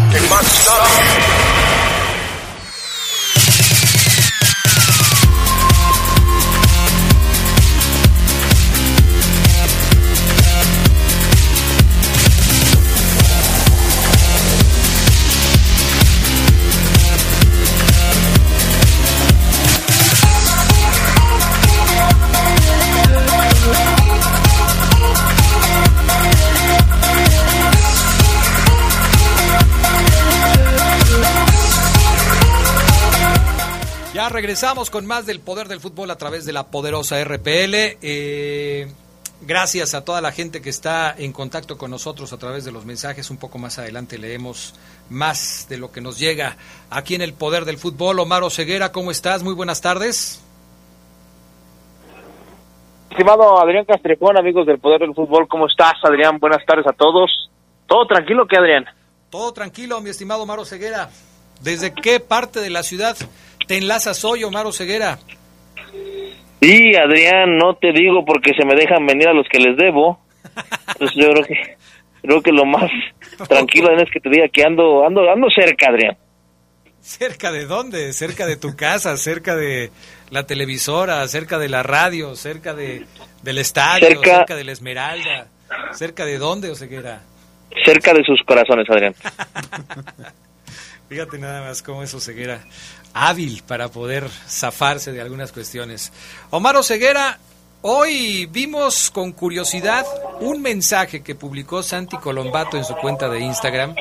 Regresamos 34.47 34.89
con 34.89 35.05
más 35.05 35.25
del 35.25 35.41
poder 35.41 35.67
del 35.67 35.81
fútbol 35.81 36.09
a 36.09 36.15
través 36.15 36.45
de 36.45 36.53
la 36.53 36.67
poderosa 36.67 37.21
RPL. 37.21 37.99
Eh, 38.01 38.87
gracias 39.41 39.93
a 39.93 40.05
toda 40.05 40.21
la 40.21 40.31
gente 40.31 40.61
que 40.61 40.69
está 40.69 41.13
en 41.17 41.33
contacto 41.33 41.77
con 41.77 41.91
nosotros 41.91 42.31
a 42.31 42.37
través 42.37 42.63
de 42.63 42.71
los 42.71 42.85
mensajes. 42.85 43.29
Un 43.29 43.39
poco 43.39 43.57
más 43.57 43.77
adelante 43.77 44.17
leemos 44.17 44.73
más 45.09 45.67
de 45.67 45.77
lo 45.77 45.91
que 45.91 45.99
nos 45.99 46.17
llega 46.17 46.55
aquí 46.89 47.13
en 47.13 47.23
el 47.23 47.33
poder 47.33 47.65
del 47.65 47.77
fútbol. 47.77 48.19
Omar 48.19 48.49
Ceguera, 48.49 48.93
¿cómo 48.93 49.11
estás? 49.11 49.43
Muy 49.43 49.53
buenas 49.53 49.81
tardes. 49.81 50.41
Estimado 53.11 53.61
Adrián 53.61 53.83
Castrejón, 53.83 54.37
amigos 54.37 54.65
del 54.65 54.79
poder 54.79 55.01
del 55.01 55.13
fútbol, 55.13 55.45
¿cómo 55.49 55.67
estás, 55.67 55.95
Adrián? 56.03 56.39
Buenas 56.39 56.65
tardes 56.65 56.87
a 56.87 56.93
todos. 56.93 57.49
¿Todo 57.85 58.07
tranquilo 58.07 58.47
qué, 58.47 58.55
Adrián? 58.55 58.85
Todo 59.29 59.51
tranquilo, 59.51 59.99
mi 59.99 60.09
estimado 60.09 60.43
Omar 60.43 60.65
Ceguera. 60.65 61.09
¿Desde 61.61 61.93
qué 61.93 62.21
parte 62.21 62.61
de 62.61 62.69
la 62.69 62.83
ciudad 62.83 63.17
te 63.67 63.77
enlazas 63.77 64.23
hoy, 64.25 64.43
Omar 64.43 64.71
Ceguera? 64.73 65.19
Sí, 66.61 66.95
Adrián, 66.95 67.57
no 67.57 67.75
te 67.75 67.91
digo 67.91 68.25
porque 68.25 68.53
se 68.53 68.65
me 68.65 68.75
dejan 68.75 69.05
venir 69.05 69.27
a 69.27 69.33
los 69.33 69.47
que 69.47 69.59
les 69.59 69.77
debo. 69.77 70.19
Entonces 70.87 71.15
yo 71.15 71.31
creo 71.31 71.45
que 71.45 71.77
creo 72.21 72.41
que 72.41 72.51
lo 72.51 72.65
más 72.65 72.89
tranquilo 73.47 73.89
es 73.97 74.09
que 74.11 74.19
te 74.19 74.29
diga 74.29 74.47
que 74.51 74.63
ando 74.63 75.05
ando 75.05 75.29
ando 75.29 75.47
cerca, 75.49 75.89
Adrián. 75.89 76.17
¿Cerca 76.99 77.51
de 77.51 77.65
dónde? 77.65 78.11
¿Cerca 78.11 78.45
de 78.45 78.57
tu 78.57 78.75
casa? 78.75 79.15
¿Cerca 79.17 79.55
de 79.55 79.91
la 80.29 80.45
televisora? 80.45 81.25
¿Cerca 81.27 81.57
de 81.59 81.69
la 81.69 81.83
radio? 81.83 82.35
¿Cerca 82.35 82.73
de 82.73 83.05
del 83.43 83.59
estadio? 83.59 84.07
¿Cerca, 84.07 84.37
cerca 84.37 84.55
de 84.55 84.63
la 84.63 84.71
Esmeralda? 84.71 85.47
¿Cerca 85.91 86.25
de 86.25 86.37
dónde, 86.37 86.69
Oseguera? 86.69 87.21
Cerca 87.85 88.13
de 88.13 88.23
sus 88.23 88.41
corazones, 88.45 88.89
Adrián. 88.89 89.13
Fíjate 91.09 91.37
nada 91.37 91.61
más 91.61 91.81
cómo 91.81 92.03
es 92.03 92.13
Oseguera 92.13 92.65
hábil 93.13 93.63
para 93.65 93.87
poder 93.87 94.29
zafarse 94.47 95.13
de 95.13 95.21
algunas 95.21 95.53
cuestiones. 95.53 96.11
Omar 96.49 96.75
Oseguera, 96.75 97.39
hoy 97.81 98.45
vimos 98.47 99.09
con 99.09 99.31
curiosidad 99.31 100.05
un 100.41 100.61
mensaje 100.61 101.23
que 101.23 101.33
publicó 101.33 101.81
Santi 101.81 102.17
Colombato 102.17 102.75
en 102.75 102.83
su 102.83 102.93
cuenta 102.95 103.29
de 103.29 103.39
Instagram. 103.39 103.95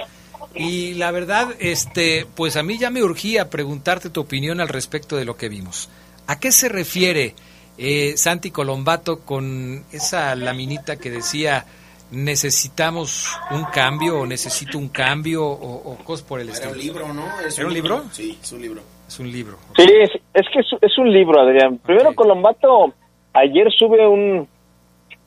Y 0.56 0.94
la 0.94 1.12
verdad, 1.12 1.54
este, 1.60 2.26
pues 2.34 2.56
a 2.56 2.64
mí 2.64 2.76
ya 2.76 2.90
me 2.90 3.04
urgía 3.04 3.50
preguntarte 3.50 4.10
tu 4.10 4.22
opinión 4.22 4.60
al 4.60 4.68
respecto 4.68 5.16
de 5.16 5.24
lo 5.24 5.36
que 5.36 5.48
vimos. 5.48 5.88
¿A 6.26 6.40
qué 6.40 6.50
se 6.50 6.68
refiere 6.68 7.36
eh, 7.78 8.14
Santi 8.16 8.50
Colombato 8.50 9.20
con 9.20 9.84
esa 9.92 10.34
laminita 10.34 10.96
que 10.96 11.10
decía 11.10 11.66
necesitamos 12.10 13.38
un 13.50 13.64
cambio 13.64 14.20
o 14.20 14.26
necesito 14.26 14.78
un 14.78 14.88
cambio 14.88 15.44
o, 15.46 15.96
cosas 16.04 16.26
por 16.26 16.40
el 16.40 16.48
estilo. 16.48 16.70
Era 16.70 16.78
un 16.78 16.84
libro, 16.84 17.14
¿no? 17.14 17.40
¿Es 17.46 17.58
un, 17.58 17.72
libro? 17.72 18.04
Sí, 18.12 18.38
es 18.40 18.52
un 18.52 18.62
libro. 18.62 18.80
Es 19.06 19.20
un 19.20 19.30
libro. 19.30 19.58
Sí, 19.76 19.88
es, 20.34 20.46
que 20.52 20.60
es, 20.60 20.98
un 20.98 21.12
libro, 21.12 21.40
Adrián. 21.40 21.78
Primero, 21.78 22.14
Colombato 22.14 22.92
ayer 23.32 23.70
sube 23.72 24.06
un, 24.06 24.48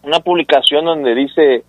una 0.04 0.20
publicación 0.20 0.86
donde 0.86 1.16
dice 1.16 1.64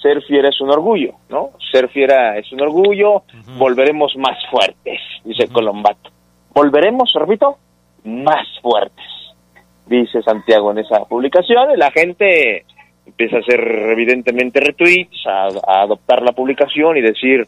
ser 0.00 0.22
fiera 0.22 0.48
es 0.48 0.60
un 0.60 0.70
orgullo, 0.70 1.14
¿no? 1.28 1.50
Ser 1.72 1.88
fiera 1.88 2.36
es 2.38 2.52
un 2.52 2.60
orgullo, 2.60 3.22
volveremos 3.58 4.14
más 4.16 4.38
fuertes, 4.50 5.00
dice 5.24 5.48
Colombato. 5.48 6.10
Volveremos, 6.52 7.12
repito, 7.14 7.58
más 8.04 8.46
fuertes, 8.60 9.04
dice 9.86 10.22
Santiago 10.22 10.70
en 10.70 10.78
esa 10.78 11.04
publicación, 11.04 11.70
y 11.72 11.76
la 11.76 11.90
gente 11.90 12.64
empieza 13.06 13.36
a 13.36 13.40
hacer 13.40 13.60
evidentemente 13.90 14.60
retweets, 14.60 15.26
a, 15.26 15.48
adoptar 15.82 16.22
la 16.22 16.32
publicación 16.32 16.96
y 16.96 17.02
decir, 17.02 17.46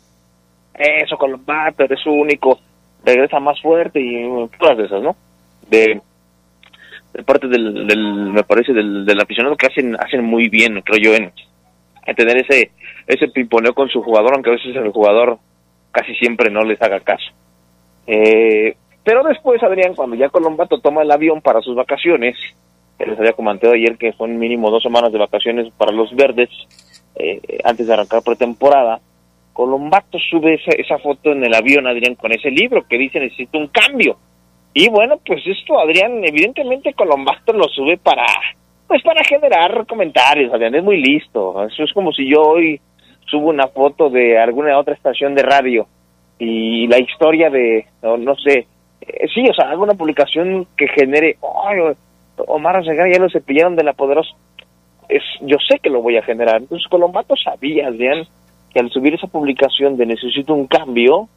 eso 0.75 1.17
Colombato, 1.17 1.85
eres 1.85 2.05
único, 2.07 2.59
regresa 3.05 3.41
más 3.41 3.61
fuerte 3.61 4.01
y 4.01 4.49
todas 4.59 4.79
esas, 4.79 5.03
¿no? 5.03 5.17
De, 5.69 6.01
parte 7.27 7.49
del, 7.49 8.33
me 8.33 8.45
parece, 8.45 8.73
del, 8.73 9.05
del, 9.05 9.21
aficionado 9.21 9.57
que 9.57 9.67
hacen, 9.67 9.97
hacen 9.97 10.25
muy 10.25 10.49
bien, 10.49 10.81
creo 10.83 10.99
yo, 10.99 11.15
en, 11.15 11.33
tener 12.15 12.39
ese, 12.39 12.71
ese 13.07 13.29
pimponeo 13.29 13.75
con 13.75 13.89
su 13.89 14.03
jugador, 14.03 14.35
aunque 14.35 14.51
a 14.51 14.55
veces 14.55 14.77
el 14.77 14.91
jugador 14.91 15.39
casi 15.91 16.15
siempre 16.15 16.51
no 16.51 16.63
les 16.63 16.81
haga 16.81 17.01
caso. 17.01 17.31
Eh, 18.07 18.77
pero 19.05 19.23
después, 19.25 19.63
Adrián, 19.63 19.95
cuando 19.95 20.17
ya 20.17 20.29
Colombato 20.29 20.81
toma 20.81 21.03
el 21.03 21.11
avión 21.11 21.41
para 21.41 21.61
sus 21.61 21.75
vacaciones, 21.75 22.37
les 23.07 23.19
había 23.19 23.33
comentado 23.33 23.75
ayer 23.75 23.97
que 23.97 24.13
son 24.13 24.39
mínimo 24.39 24.71
dos 24.71 24.83
semanas 24.83 25.13
de 25.13 25.19
vacaciones 25.19 25.73
para 25.77 25.93
los 25.93 26.15
verdes 26.15 26.49
eh, 27.15 27.41
antes 27.65 27.87
de 27.87 27.93
arrancar 27.93 28.23
pretemporada. 28.23 29.01
Colombato 29.53 30.19
sube 30.19 30.55
esa, 30.55 30.71
esa 30.73 30.99
foto 30.99 31.33
en 31.33 31.45
el 31.45 31.55
avión, 31.55 31.87
Adrián, 31.87 32.15
con 32.15 32.33
ese 32.33 32.51
libro 32.51 32.87
que 32.89 32.99
dice 32.99 33.21
necesito 33.21 33.59
un 33.59 33.69
cambio. 33.69 34.19
Y 34.75 34.89
bueno, 34.89 35.19
pues 35.27 35.45
esto, 35.47 35.79
Adrián, 35.79 36.25
evidentemente 36.25 36.95
Colombato 36.95 37.53
lo 37.53 37.69
sube 37.69 37.97
para, 37.97 38.27
pues 38.87 39.03
para 39.03 39.25
generar 39.25 39.87
comentarios, 39.87 40.53
Adrián, 40.53 40.75
es 40.75 40.85
muy 40.85 41.01
listo. 41.01 41.65
Eso 41.65 41.83
es 41.85 41.93
como 41.93 42.13
si 42.13 42.31
yo 42.31 42.43
hoy 42.43 42.81
subo 43.27 43.49
una 43.49 43.69
foto 43.69 44.09
de 44.11 44.39
alguna 44.39 44.79
otra 44.79 44.95
estación 44.95 45.35
de 45.35 45.43
radio 45.43 45.87
y 46.39 46.87
la 46.87 46.99
historia 46.99 47.51
de, 47.51 47.87
no, 48.03 48.35
sé, 48.37 48.67
eh, 49.01 49.27
sí, 49.35 49.45
o 49.49 49.55
sea, 49.55 49.71
alguna 49.71 49.95
publicación 49.95 50.67
que 50.77 50.89
genere, 50.89 51.37
Omar 52.47 52.79
Oseguera 52.79 53.11
ya 53.13 53.21
lo 53.21 53.31
cepillaron 53.31 53.77
de 53.77 53.85
la 53.85 53.93
poderosa. 53.93 54.31
Es, 55.09 55.23
yo 55.41 55.57
sé 55.67 55.79
que 55.79 55.91
lo 55.91 56.03
voy 56.03 56.17
a 56.17 56.23
generar. 56.23 56.57
Entonces 56.57 56.87
Colombato 56.89 57.35
sabía, 57.37 57.89
Adrián, 57.89 58.27
que 58.73 58.81
al 58.81 58.91
subir 58.91 59.15
esa 59.15 59.27
publicación 59.27 59.97
de 59.97 60.07
necesito 60.07 60.55
un 60.55 60.67
cambio, 60.67 61.29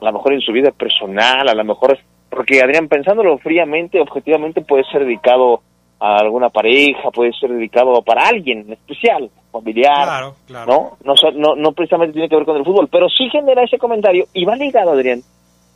a 0.00 0.04
lo 0.06 0.12
mejor 0.12 0.34
en 0.34 0.40
su 0.40 0.52
vida 0.52 0.70
personal, 0.72 1.48
a 1.48 1.54
lo 1.54 1.64
mejor, 1.64 1.98
porque 2.28 2.60
Adrián, 2.60 2.88
pensándolo 2.88 3.38
fríamente, 3.38 4.00
objetivamente 4.00 4.62
puede 4.62 4.84
ser 4.84 5.04
dedicado 5.04 5.62
a 6.00 6.16
alguna 6.16 6.48
pareja, 6.48 7.10
puede 7.10 7.32
ser 7.34 7.50
dedicado 7.50 8.02
para 8.02 8.26
alguien 8.26 8.72
especial, 8.72 9.30
familiar, 9.52 10.32
¿no? 10.66 10.96
No, 11.04 11.14
no, 11.34 11.54
no 11.56 11.72
precisamente 11.72 12.14
tiene 12.14 12.28
que 12.28 12.36
ver 12.36 12.46
con 12.46 12.56
el 12.56 12.64
fútbol, 12.64 12.88
pero 12.90 13.08
sí 13.08 13.28
genera 13.30 13.62
ese 13.62 13.78
comentario 13.78 14.24
y 14.32 14.46
va 14.46 14.56
ligado, 14.56 14.92
Adrián, 14.92 15.20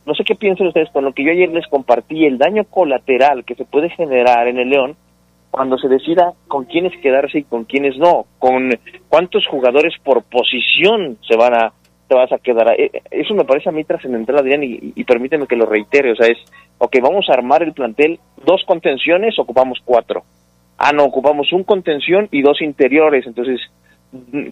no 0.05 0.13
sé 0.13 0.23
qué 0.23 0.35
piensan 0.35 0.67
ustedes 0.67 0.89
con 0.91 1.03
lo 1.03 1.13
que 1.13 1.23
yo 1.23 1.31
ayer 1.31 1.49
les 1.49 1.67
compartí, 1.67 2.25
el 2.25 2.37
daño 2.37 2.63
colateral 2.65 3.43
que 3.43 3.55
se 3.55 3.65
puede 3.65 3.89
generar 3.89 4.47
en 4.47 4.59
el 4.59 4.69
León 4.69 4.95
cuando 5.51 5.77
se 5.77 5.87
decida 5.87 6.33
con 6.47 6.65
quiénes 6.65 6.91
quedarse 7.01 7.39
y 7.39 7.43
con 7.43 7.63
quiénes 7.63 7.97
no, 7.97 8.25
con 8.39 8.71
cuántos 9.09 9.47
jugadores 9.47 9.93
por 10.03 10.23
posición 10.23 11.17
se 11.27 11.37
van 11.37 11.53
a 11.53 11.73
te 12.07 12.15
vas 12.15 12.31
a 12.31 12.37
quedar. 12.37 12.79
Eh, 12.79 12.91
eso 13.09 13.33
me 13.33 13.45
parece 13.45 13.69
a 13.69 13.71
mí 13.71 13.83
trascendental, 13.83 14.37
Adrián, 14.37 14.63
y, 14.63 14.93
y, 14.95 15.03
permíteme 15.05 15.47
que 15.47 15.55
lo 15.55 15.65
reitere. 15.65 16.11
O 16.11 16.15
sea, 16.15 16.27
es, 16.27 16.37
ok, 16.77 16.97
vamos 17.01 17.27
a 17.29 17.33
armar 17.33 17.63
el 17.63 17.73
plantel, 17.73 18.19
dos 18.45 18.63
contenciones, 18.65 19.39
ocupamos 19.39 19.79
cuatro. 19.83 20.23
Ah, 20.77 20.91
no, 20.91 21.05
ocupamos 21.05 21.51
un 21.53 21.63
contención 21.63 22.27
y 22.31 22.41
dos 22.41 22.61
interiores. 22.61 23.25
Entonces, 23.25 23.59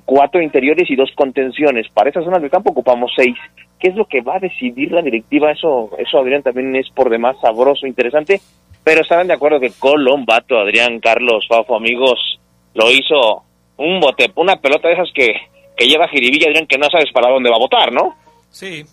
cuatro 0.06 0.42
interiores 0.42 0.90
y 0.90 0.96
dos 0.96 1.12
contenciones. 1.16 1.88
Para 1.94 2.10
esas 2.10 2.24
zonas 2.24 2.42
del 2.42 2.52
campo 2.52 2.72
ocupamos 2.72 3.12
seis. 3.16 3.36
¿Qué 3.80 3.90
es 3.90 3.96
lo 3.96 4.06
que 4.06 4.22
va 4.22 4.38
a 4.38 4.40
decidir 4.40 4.92
la 4.92 5.02
directiva? 5.02 5.52
Eso, 5.52 5.92
eso 5.98 6.20
Adrián, 6.20 6.44
también 6.44 6.76
es 6.76 6.90
por 6.90 7.10
demás 7.10 7.36
sabroso, 7.42 7.86
interesante. 7.86 8.42
Pero 8.84 9.02
estarán 9.02 9.28
de 9.28 9.34
acuerdo 9.34 9.60
que 9.60 9.72
Colombato, 9.72 10.58
Adrián, 10.58 11.00
Carlos, 11.00 11.46
Fafo, 11.48 11.76
amigos, 11.76 12.40
lo 12.74 12.92
hizo 12.92 13.44
un 13.78 14.00
bote, 14.00 14.32
una 14.36 14.58
pelota 14.58 14.88
de 14.88 14.96
esas 14.96 15.10
que, 15.14 15.34
que 15.76 15.88
lleva 15.88 16.08
jiribilla, 16.08 16.48
Adrián, 16.48 16.68
que 16.68 16.78
no 16.78 16.90
sabes 16.90 17.12
para 17.14 17.32
dónde 17.32 17.50
va 17.50 17.56
a 17.56 17.60
votar, 17.60 17.94
¿no? 17.94 18.16
Sí. 18.50 18.84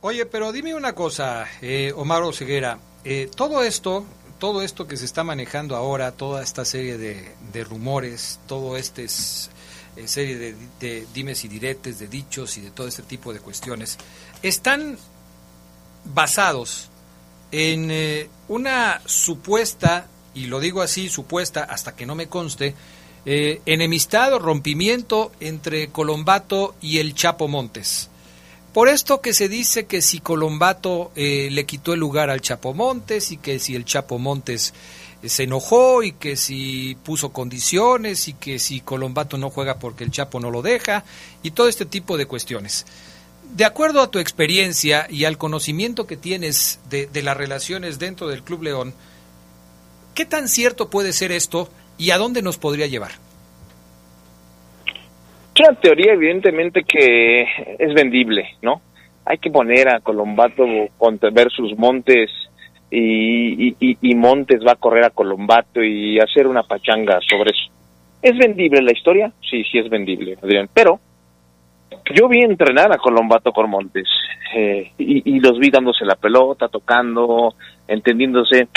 Oye, 0.00 0.26
pero 0.26 0.52
dime 0.52 0.74
una 0.74 0.94
cosa, 0.94 1.46
eh, 1.62 1.92
Omar 1.96 2.22
Oseguera. 2.22 2.78
Eh, 3.04 3.28
todo 3.34 3.62
esto, 3.62 4.04
todo 4.38 4.62
esto 4.62 4.86
que 4.86 4.96
se 4.96 5.04
está 5.04 5.24
manejando 5.24 5.76
ahora, 5.76 6.12
toda 6.12 6.42
esta 6.42 6.64
serie 6.64 6.98
de, 6.98 7.16
de 7.52 7.64
rumores, 7.64 8.40
todo 8.46 8.76
este 8.76 9.08
eh, 9.96 10.08
serie 10.08 10.56
de, 10.80 11.06
dimes 11.14 11.44
y 11.44 11.48
diretes, 11.48 11.98
de 12.00 12.08
dichos 12.08 12.56
y 12.58 12.60
de 12.60 12.70
todo 12.70 12.88
este 12.88 13.02
tipo 13.02 13.32
de 13.32 13.38
cuestiones, 13.38 13.96
están 14.42 14.98
basados 16.04 16.90
en 17.52 17.90
eh, 17.90 18.28
una 18.48 19.00
supuesta, 19.06 20.08
y 20.34 20.46
lo 20.46 20.58
digo 20.58 20.82
así, 20.82 21.08
supuesta, 21.08 21.62
hasta 21.62 21.94
que 21.94 22.06
no 22.06 22.16
me 22.16 22.26
conste, 22.26 22.74
eh, 23.24 23.60
enemistad 23.66 24.34
o 24.34 24.38
rompimiento 24.40 25.30
entre 25.38 25.88
Colombato 25.88 26.74
y 26.80 26.98
el 26.98 27.14
Chapo 27.14 27.46
Montes. 27.46 28.10
Por 28.72 28.88
esto 28.88 29.20
que 29.20 29.32
se 29.32 29.48
dice 29.48 29.86
que 29.86 30.02
si 30.02 30.18
Colombato 30.18 31.12
le 31.14 31.64
quitó 31.64 31.92
el 31.94 32.00
lugar 32.00 32.28
al 32.28 32.40
Chapo 32.40 32.74
Montes 32.74 33.30
y 33.30 33.36
que 33.36 33.60
si 33.60 33.76
el 33.76 33.84
Chapo 33.84 34.18
Montes 34.18 34.74
se 35.28 35.44
enojó 35.44 36.02
y 36.02 36.12
que 36.12 36.36
si 36.36 36.96
puso 37.04 37.32
condiciones 37.32 38.28
y 38.28 38.34
que 38.34 38.58
si 38.58 38.80
Colombato 38.80 39.38
no 39.38 39.50
juega 39.50 39.78
porque 39.78 40.04
el 40.04 40.10
Chapo 40.10 40.40
no 40.40 40.50
lo 40.50 40.62
deja 40.62 41.04
y 41.42 41.52
todo 41.52 41.68
este 41.68 41.86
tipo 41.86 42.16
de 42.16 42.26
cuestiones. 42.26 42.86
De 43.54 43.64
acuerdo 43.64 44.00
a 44.00 44.10
tu 44.10 44.18
experiencia 44.18 45.06
y 45.08 45.24
al 45.26 45.38
conocimiento 45.38 46.06
que 46.06 46.16
tienes 46.16 46.80
de, 46.90 47.08
las 47.22 47.36
relaciones 47.36 47.98
dentro 47.98 48.28
del 48.28 48.42
Club 48.42 48.64
León, 48.64 48.94
¿qué 50.14 50.24
tan 50.24 50.48
cierto 50.48 50.90
puede 50.90 51.12
ser 51.12 51.30
esto 51.32 51.68
y 51.98 52.10
a 52.10 52.18
dónde 52.18 52.42
nos 52.42 52.58
podría 52.58 52.86
llevar? 52.86 53.12
Una 55.60 55.78
teoría 55.78 56.14
evidentemente 56.14 56.82
que 56.82 57.42
es 57.78 57.94
vendible, 57.94 58.56
¿no? 58.60 58.82
Hay 59.24 59.38
que 59.38 59.50
poner 59.50 59.88
a 59.88 60.00
Colombato 60.00 60.64
versus 61.32 61.78
Montes 61.78 62.30
y, 62.96 63.96
y, 64.00 64.14
Montes 64.14 64.60
va 64.66 64.72
a 64.72 64.76
correr 64.76 65.04
a 65.04 65.10
Colombato 65.10 65.82
y 65.82 66.18
hacer 66.18 66.46
una 66.46 66.62
pachanga 66.62 67.18
sobre 67.28 67.50
eso. 67.50 67.70
¿Es 68.22 68.36
vendible 68.38 68.82
la 68.82 68.92
historia? 68.92 69.32
Sí, 69.40 69.64
sí 69.64 69.78
es 69.78 69.88
vendible, 69.88 70.38
Adrián. 70.42 70.68
Pero 70.72 71.00
yo 72.14 72.28
vi 72.28 72.42
entrenar 72.42 72.92
a 72.92 72.98
Colombato 72.98 73.52
con 73.52 73.68
Montes 73.68 74.08
eh, 74.54 74.92
y, 74.98 75.40
los 75.40 75.58
vi 75.58 75.70
dándose 75.70 76.04
la 76.04 76.14
pelota, 76.14 76.68
tocando, 76.68 77.54
entendiéndose. 77.88 78.68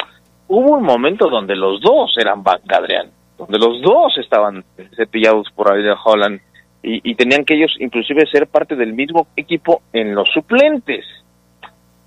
Hubo 0.47 0.77
un 0.77 0.83
momento 0.83 1.29
donde 1.29 1.55
los 1.55 1.81
dos 1.81 2.15
eran 2.17 2.43
banca, 2.43 2.77
Adrián, 2.77 3.11
donde 3.37 3.59
los 3.59 3.81
dos 3.81 4.17
estaban 4.17 4.63
cepillados 4.95 5.47
por 5.51 5.73
de 5.81 5.93
Holland 6.03 6.39
y, 6.81 7.11
y 7.11 7.15
tenían 7.15 7.45
que 7.45 7.55
ellos 7.55 7.75
inclusive 7.79 8.25
ser 8.25 8.47
parte 8.47 8.75
del 8.75 8.93
mismo 8.93 9.27
equipo 9.35 9.81
en 9.93 10.15
los 10.15 10.29
suplentes. 10.29 11.05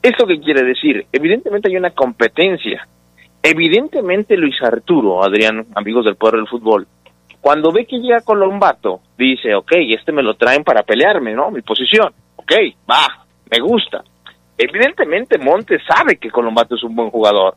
¿Esto 0.02 0.26
qué 0.26 0.40
quiere 0.40 0.62
decir? 0.62 1.06
Evidentemente 1.12 1.68
hay 1.68 1.76
una 1.76 1.90
competencia. 1.90 2.86
Evidentemente 3.42 4.36
Luis 4.36 4.56
Arturo, 4.62 5.22
Adrián, 5.22 5.66
amigos 5.74 6.04
del 6.04 6.16
poder 6.16 6.36
del 6.36 6.48
fútbol, 6.48 6.86
cuando 7.40 7.72
ve 7.72 7.86
que 7.86 7.98
llega 7.98 8.20
Colombato, 8.20 9.00
dice, 9.16 9.54
ok, 9.54 9.72
este 9.88 10.12
me 10.12 10.22
lo 10.22 10.34
traen 10.34 10.62
para 10.62 10.82
pelearme, 10.82 11.32
¿no? 11.32 11.50
Mi 11.50 11.62
posición. 11.62 12.12
Ok, 12.36 12.52
va, 12.90 13.24
me 13.50 13.58
gusta. 13.60 14.04
Evidentemente 14.58 15.38
Montes 15.38 15.80
sabe 15.88 16.16
que 16.16 16.30
Colombato 16.30 16.74
es 16.74 16.82
un 16.82 16.94
buen 16.94 17.10
jugador. 17.10 17.54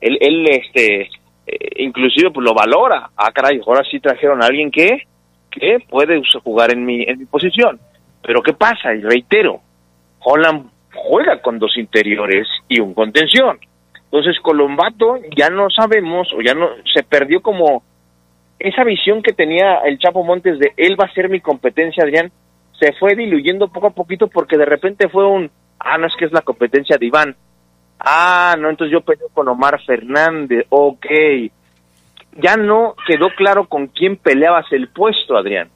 Él, 0.00 0.18
él 0.20 0.46
este, 0.48 1.10
eh, 1.46 1.82
inclusive 1.82 2.30
pues, 2.30 2.44
lo 2.44 2.54
valora. 2.54 3.10
Ah, 3.16 3.32
caray, 3.32 3.60
ahora 3.66 3.82
sí 3.90 3.98
trajeron 3.98 4.42
a 4.42 4.46
alguien 4.46 4.70
que, 4.70 5.02
que 5.50 5.78
puede 5.88 6.22
jugar 6.44 6.72
en 6.72 6.84
mi, 6.84 7.02
en 7.02 7.18
mi 7.18 7.24
posición. 7.24 7.80
Pero 8.22 8.40
¿qué 8.40 8.52
pasa? 8.52 8.94
Y 8.94 9.00
reitero, 9.00 9.60
Holland 10.20 10.70
juega 10.94 11.40
con 11.42 11.58
dos 11.58 11.76
interiores 11.76 12.46
y 12.68 12.80
un 12.80 12.94
contención. 12.94 13.58
Entonces 14.04 14.40
Colombato 14.40 15.18
ya 15.36 15.50
no 15.50 15.68
sabemos 15.70 16.28
o 16.36 16.40
ya 16.40 16.54
no 16.54 16.68
se 16.92 17.02
perdió 17.02 17.42
como 17.42 17.82
esa 18.58 18.84
visión 18.84 19.22
que 19.22 19.32
tenía 19.32 19.78
el 19.84 19.98
Chapo 19.98 20.22
Montes 20.22 20.58
de 20.58 20.72
él 20.76 20.96
va 20.98 21.06
a 21.06 21.12
ser 21.12 21.28
mi 21.28 21.40
competencia, 21.40 22.04
Adrián, 22.04 22.30
se 22.78 22.92
fue 22.92 23.14
diluyendo 23.14 23.68
poco 23.68 23.88
a 23.88 23.94
poquito 23.94 24.28
porque 24.28 24.56
de 24.56 24.64
repente 24.64 25.08
fue 25.08 25.26
un, 25.26 25.50
ah, 25.78 25.98
no 25.98 26.06
es 26.06 26.14
que 26.16 26.24
es 26.26 26.32
la 26.32 26.42
competencia 26.42 26.96
de 26.96 27.06
Iván. 27.06 27.36
Ah, 27.98 28.54
no, 28.58 28.70
entonces 28.70 28.92
yo 28.92 29.00
peleo 29.00 29.28
con 29.32 29.48
Omar 29.48 29.80
Fernández, 29.84 30.66
ok. 30.68 31.06
Ya 32.36 32.56
no 32.56 32.94
quedó 33.06 33.28
claro 33.36 33.66
con 33.66 33.86
quién 33.88 34.16
peleabas 34.16 34.66
el 34.72 34.88
puesto, 34.88 35.36
Adrián. 35.36 35.70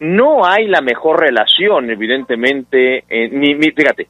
No 0.00 0.44
hay 0.44 0.66
la 0.66 0.80
mejor 0.80 1.20
relación, 1.20 1.90
evidentemente, 1.90 3.04
eh, 3.08 3.28
ni, 3.30 3.54
ni, 3.54 3.70
fíjate, 3.72 4.08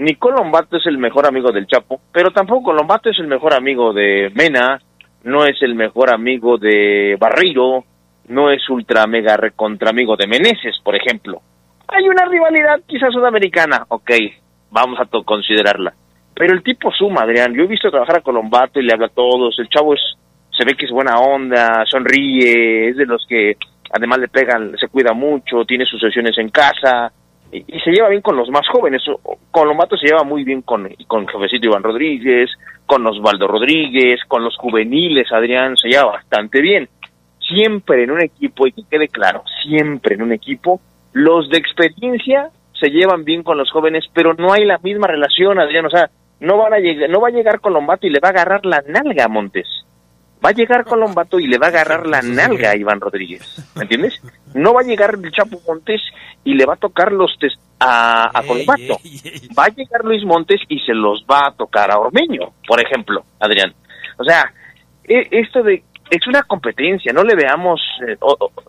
ni 0.00 0.14
Colombato 0.14 0.78
es 0.78 0.86
el 0.86 0.96
mejor 0.96 1.26
amigo 1.26 1.52
del 1.52 1.66
Chapo, 1.66 2.00
pero 2.10 2.30
tampoco 2.30 2.70
Colombato 2.70 3.10
es 3.10 3.18
el 3.18 3.26
mejor 3.26 3.52
amigo 3.52 3.92
de 3.92 4.32
Mena, 4.34 4.80
no 5.24 5.44
es 5.44 5.60
el 5.60 5.74
mejor 5.74 6.10
amigo 6.10 6.56
de 6.56 7.18
Barriro, 7.20 7.84
no 8.28 8.50
es 8.50 8.66
ultra 8.70 9.06
mega 9.06 9.36
recontra 9.36 9.90
amigo 9.90 10.16
de 10.16 10.26
Meneses, 10.26 10.80
por 10.82 10.96
ejemplo. 10.96 11.42
Hay 11.86 12.08
una 12.08 12.24
rivalidad 12.24 12.80
quizás 12.86 13.12
sudamericana, 13.12 13.84
ok, 13.88 14.10
vamos 14.70 14.98
a 15.00 15.22
considerarla. 15.22 15.92
Pero 16.34 16.54
el 16.54 16.62
tipo 16.62 16.90
suma, 16.92 17.24
Adrián. 17.24 17.52
Yo 17.52 17.64
he 17.64 17.66
visto 17.66 17.90
trabajar 17.90 18.20
a 18.20 18.22
Colombato 18.22 18.80
y 18.80 18.84
le 18.84 18.94
habla 18.94 19.08
a 19.08 19.14
todos. 19.14 19.58
El 19.58 19.68
chavo 19.68 19.92
es, 19.92 20.00
se 20.50 20.64
ve 20.64 20.76
que 20.76 20.86
es 20.86 20.90
buena 20.90 21.18
onda, 21.18 21.84
sonríe, 21.84 22.88
es 22.88 22.96
de 22.96 23.04
los 23.04 23.26
que 23.28 23.58
además 23.92 24.18
le 24.18 24.28
pegan, 24.28 24.74
se 24.78 24.88
cuida 24.88 25.12
mucho, 25.12 25.66
tiene 25.66 25.84
sus 25.84 26.00
sesiones 26.00 26.38
en 26.38 26.48
casa, 26.48 27.12
y, 27.52 27.62
se 27.80 27.90
lleva 27.90 28.08
bien 28.08 28.22
con 28.22 28.36
los 28.36 28.48
más 28.50 28.66
jóvenes. 28.68 29.02
Colombato 29.50 29.96
se 29.96 30.06
lleva 30.06 30.24
muy 30.24 30.44
bien 30.44 30.62
con, 30.62 30.88
con 31.06 31.26
Jefecito 31.26 31.66
Iván 31.66 31.82
Rodríguez, 31.82 32.50
con 32.86 33.06
Osvaldo 33.06 33.46
Rodríguez, 33.46 34.20
con 34.26 34.44
los 34.44 34.56
juveniles, 34.56 35.30
Adrián, 35.32 35.76
se 35.76 35.88
lleva 35.88 36.12
bastante 36.12 36.60
bien. 36.60 36.88
Siempre 37.38 38.04
en 38.04 38.12
un 38.12 38.22
equipo, 38.22 38.66
y 38.66 38.72
que 38.72 38.82
quede 38.88 39.08
claro, 39.08 39.42
siempre 39.62 40.14
en 40.14 40.22
un 40.22 40.32
equipo, 40.32 40.80
los 41.12 41.48
de 41.48 41.58
experiencia 41.58 42.50
se 42.72 42.90
llevan 42.90 43.24
bien 43.24 43.42
con 43.42 43.58
los 43.58 43.70
jóvenes, 43.70 44.04
pero 44.14 44.34
no 44.34 44.52
hay 44.52 44.64
la 44.64 44.78
misma 44.78 45.08
relación, 45.08 45.58
Adrián, 45.58 45.86
o 45.86 45.90
sea, 45.90 46.10
no 46.38 46.56
van 46.56 46.74
a 46.74 46.78
no 47.08 47.20
va 47.20 47.28
a 47.28 47.32
llegar 47.32 47.60
Colombato 47.60 48.06
y 48.06 48.10
le 48.10 48.20
va 48.20 48.28
a 48.28 48.32
agarrar 48.32 48.64
la 48.64 48.82
nalga 48.86 49.24
a 49.24 49.28
Montes 49.28 49.66
va 50.44 50.50
a 50.50 50.52
llegar 50.52 50.84
Colombato 50.84 51.38
y 51.38 51.46
le 51.46 51.58
va 51.58 51.66
a 51.66 51.70
agarrar 51.70 52.06
la 52.06 52.22
nalga 52.22 52.70
a 52.70 52.76
Iván 52.76 53.00
Rodríguez, 53.00 53.42
¿me 53.76 53.82
entiendes? 53.82 54.20
No 54.54 54.74
va 54.74 54.80
a 54.80 54.84
llegar 54.84 55.18
el 55.22 55.30
Chapo 55.32 55.60
Montes 55.66 56.00
y 56.44 56.54
le 56.54 56.66
va 56.66 56.74
a 56.74 56.78
tocar 56.78 57.12
los 57.12 57.36
tes 57.38 57.52
a, 57.78 58.30
a 58.38 58.42
Colombato. 58.42 58.98
Va 59.58 59.64
a 59.64 59.68
llegar 59.68 60.04
Luis 60.04 60.24
Montes 60.24 60.60
y 60.68 60.78
se 60.80 60.94
los 60.94 61.24
va 61.30 61.48
a 61.48 61.52
tocar 61.52 61.90
a 61.90 61.98
Ormeño, 61.98 62.52
por 62.66 62.80
ejemplo, 62.80 63.24
Adrián. 63.38 63.74
O 64.18 64.24
sea, 64.24 64.52
e, 65.04 65.28
esto 65.30 65.62
de 65.62 65.82
es 66.10 66.26
una 66.26 66.42
competencia, 66.42 67.12
no 67.12 67.22
le 67.22 67.36
veamos, 67.36 67.80
eh, 68.06 68.16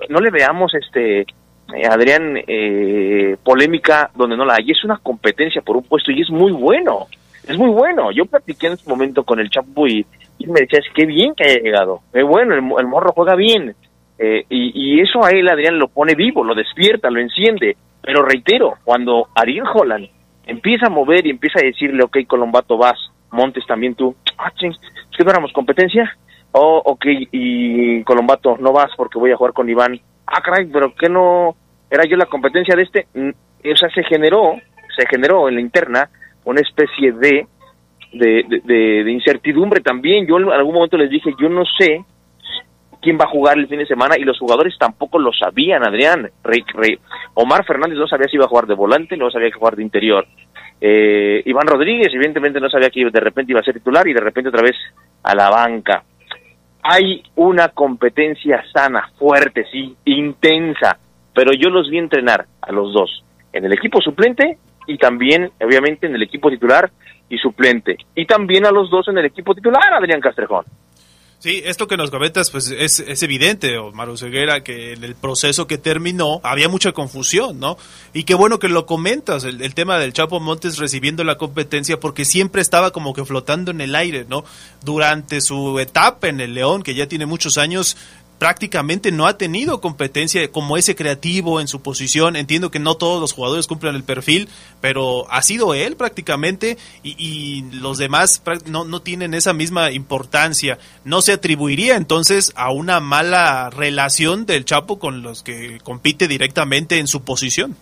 no 0.09 0.19
le 0.19 0.30
veamos 0.30 0.74
este 0.76 1.22
eh, 1.22 1.88
Adrián 1.89 2.38
eh, 2.47 3.36
polémica 3.43 4.11
donde 4.15 4.38
no 4.38 4.45
la 4.45 4.55
hay. 4.55 4.72
Es 4.72 4.84
una 4.84 4.97
competencia 4.97 5.61
por 5.61 5.78
un 5.78 5.84
puesto 5.84 6.11
y 6.11 6.22
es 6.22 6.30
muy 6.30 6.51
bueno, 6.51 7.07
es 7.47 7.57
muy 7.57 7.69
bueno. 7.69 8.11
Yo 8.11 8.26
platiqué 8.26 8.67
en 8.67 8.74
ese 8.74 8.89
momento 8.89 9.24
con 9.24 9.39
el 9.39 9.49
Chapo 9.49 9.88
y 9.88 10.05
y 10.43 10.47
me 10.47 10.61
decías, 10.61 10.85
qué 10.95 11.05
bien 11.05 11.33
que 11.35 11.43
haya 11.43 11.61
llegado, 11.61 12.01
qué 12.13 12.23
bueno, 12.23 12.55
el, 12.55 12.87
morro 12.87 13.11
juega 13.13 13.35
bien. 13.35 13.75
Eh, 14.17 14.45
y, 14.49 15.01
eso 15.01 15.25
a 15.25 15.31
él, 15.31 15.49
Adrián, 15.49 15.79
lo 15.79 15.87
pone 15.87 16.13
vivo, 16.13 16.43
lo 16.43 16.53
despierta, 16.53 17.09
lo 17.09 17.19
enciende. 17.19 17.75
Pero 18.01 18.23
reitero, 18.23 18.75
cuando 18.83 19.27
Ariel 19.35 19.65
Holland 19.73 20.07
empieza 20.45 20.87
a 20.87 20.91
mover 20.91 21.25
y 21.25 21.31
empieza 21.31 21.59
a 21.59 21.65
decirle, 21.65 22.03
ok, 22.03 22.17
Colombato 22.27 22.77
vas, 22.77 22.99
Montes 23.31 23.65
también 23.65 23.95
tú, 23.95 24.15
ah, 24.37 24.51
ching, 24.55 24.71
es 24.71 25.17
que 25.17 25.23
no 25.23 25.31
éramos 25.31 25.51
competencia. 25.53 26.17
Oh, 26.51 26.81
ok, 26.83 27.05
y 27.31 28.03
Colombato, 28.03 28.57
no 28.57 28.73
vas 28.73 28.91
porque 28.97 29.17
voy 29.17 29.31
a 29.31 29.37
jugar 29.37 29.53
con 29.53 29.69
Iván. 29.69 29.99
Ah, 30.27 30.41
caray, 30.41 30.65
pero 30.65 30.93
que 30.93 31.09
no 31.09 31.55
era 31.89 32.03
yo 32.05 32.17
la 32.17 32.25
competencia 32.25 32.75
de 32.75 32.83
este. 32.83 33.07
Mm, 33.13 33.29
o 33.29 33.75
sea, 33.75 33.89
se 33.89 34.03
generó, 34.03 34.55
se 34.95 35.05
generó 35.07 35.47
en 35.47 35.55
la 35.55 35.61
interna 35.61 36.09
una 36.45 36.61
especie 36.61 37.11
de 37.13 37.47
de, 38.12 38.62
de, 38.64 39.12
incertidumbre 39.12 39.82
también. 39.82 40.28
Yo 40.28 40.38
en 40.38 40.49
algún 40.51 40.76
momento 40.76 40.97
les 40.97 41.09
dije, 41.09 41.34
yo 41.39 41.49
no 41.49 41.64
sé 41.80 42.03
quién 43.01 43.18
va 43.20 43.26
a 43.26 43.30
jugar 43.30 43.57
el 43.57 43.68
fin 43.68 43.80
de 43.80 43.86
semana 43.86 44.16
y 44.18 44.24
los 44.24 44.38
jugadores 44.38 44.78
tampoco 44.78 45.20
lo 45.20 45.32
sabían, 45.34 45.86
Adrián. 45.86 46.30
Omar 47.34 47.66
Fernández 47.66 47.97
no 47.97 48.07
sabía 48.07 48.28
si 48.28 48.36
iba 48.36 48.45
a 48.45 48.49
jugar 48.49 48.68
de 48.68 48.76
volante, 48.76 49.18
no 49.18 49.32
sabía 49.32 49.49
que 49.49 49.57
jugar 49.57 49.76
de 49.76 49.84
interior. 49.84 50.28
Eh, 50.80 51.41
Iván 51.45 51.68
Rodríguez, 51.68 52.14
evidentemente, 52.14 52.59
no 52.59 52.70
sabía 52.70 52.89
que 52.89 53.09
de 53.09 53.20
repente 53.20 53.51
iba 53.51 53.59
a 53.59 53.64
ser 53.64 53.76
titular 53.76 54.07
y 54.07 54.14
de 54.14 54.22
repente 54.22 54.49
otra 54.49 54.64
vez 54.64 54.76
a 55.24 55.36
la 55.36 55.49
banca. 55.49 56.03
Hay 56.84 57.24
una 57.36 57.70
competencia 57.70 58.64
sana, 58.74 59.09
fuerte, 59.18 59.66
sí, 59.72 59.95
intensa, 60.05 60.97
pero 61.34 61.51
yo 61.53 61.70
los 61.70 61.89
vi 61.89 61.99
entrenar 61.99 62.45
a 62.62 62.72
los 62.72 62.91
dos, 62.91 63.24
en 63.53 63.66
el 63.66 63.74
equipo 63.74 64.01
suplente 64.01 64.57
y 64.91 64.97
también, 64.97 65.51
obviamente, 65.61 66.07
en 66.07 66.15
el 66.15 66.23
equipo 66.23 66.49
titular 66.49 66.91
y 67.29 67.37
suplente. 67.37 67.97
Y 68.13 68.25
también 68.25 68.65
a 68.65 68.71
los 68.71 68.89
dos 68.89 69.07
en 69.07 69.17
el 69.17 69.25
equipo 69.25 69.55
titular, 69.55 69.93
Adrián 69.93 70.19
Castrejón. 70.19 70.65
Sí, 71.39 71.63
esto 71.65 71.87
que 71.87 71.97
nos 71.97 72.11
comentas, 72.11 72.51
pues 72.51 72.69
es, 72.69 72.99
es 72.99 73.23
evidente, 73.23 73.75
Omar 73.79 74.15
Ceguera, 74.15 74.61
que 74.61 74.93
en 74.93 75.03
el 75.03 75.15
proceso 75.15 75.65
que 75.65 75.79
terminó 75.79 76.39
había 76.43 76.69
mucha 76.69 76.91
confusión, 76.91 77.59
¿no? 77.59 77.77
Y 78.13 78.25
qué 78.25 78.35
bueno 78.35 78.59
que 78.59 78.69
lo 78.69 78.85
comentas, 78.85 79.43
el, 79.43 79.59
el, 79.63 79.73
tema 79.73 79.97
del 79.97 80.13
Chapo 80.13 80.39
Montes 80.39 80.77
recibiendo 80.77 81.23
la 81.23 81.39
competencia, 81.39 81.99
porque 81.99 82.25
siempre 82.25 82.61
estaba 82.61 82.91
como 82.91 83.15
que 83.15 83.25
flotando 83.25 83.71
en 83.71 83.81
el 83.81 83.95
aire, 83.95 84.27
¿no? 84.29 84.43
Durante 84.85 85.41
su 85.41 85.79
etapa 85.79 86.27
en 86.27 86.41
el 86.41 86.53
León, 86.53 86.83
que 86.83 86.93
ya 86.93 87.07
tiene 87.07 87.25
muchos 87.25 87.57
años, 87.57 87.97
prácticamente 88.41 89.11
no 89.11 89.27
ha 89.27 89.37
tenido 89.37 89.81
competencia 89.81 90.51
como 90.51 90.75
ese 90.75 90.95
creativo 90.95 91.61
en 91.61 91.67
su 91.67 91.83
posición. 91.83 92.35
Entiendo 92.35 92.71
que 92.71 92.79
no 92.79 92.95
todos 92.95 93.21
los 93.21 93.33
jugadores 93.33 93.67
cumplen 93.67 93.93
el 93.93 94.03
perfil, 94.03 94.49
pero 94.81 95.31
ha 95.31 95.43
sido 95.43 95.75
él 95.75 95.95
prácticamente 95.95 96.79
y, 97.03 97.61
los 97.71 97.99
demás 97.99 98.41
no, 98.65 98.83
no 98.83 99.03
tienen 99.03 99.35
esa 99.35 99.53
misma 99.53 99.91
importancia. 99.91 100.79
No 101.05 101.21
se 101.21 101.33
atribuiría 101.33 101.97
entonces 101.97 102.51
a 102.55 102.71
una 102.71 102.99
mala 102.99 103.69
relación 103.69 104.47
del 104.47 104.65
Chapo 104.65 104.97
con 104.97 105.21
los 105.21 105.43
que 105.43 105.79
compite 105.83 106.27
directamente 106.27 106.97
en 106.97 107.05
su 107.05 107.23
posición. 107.23 107.77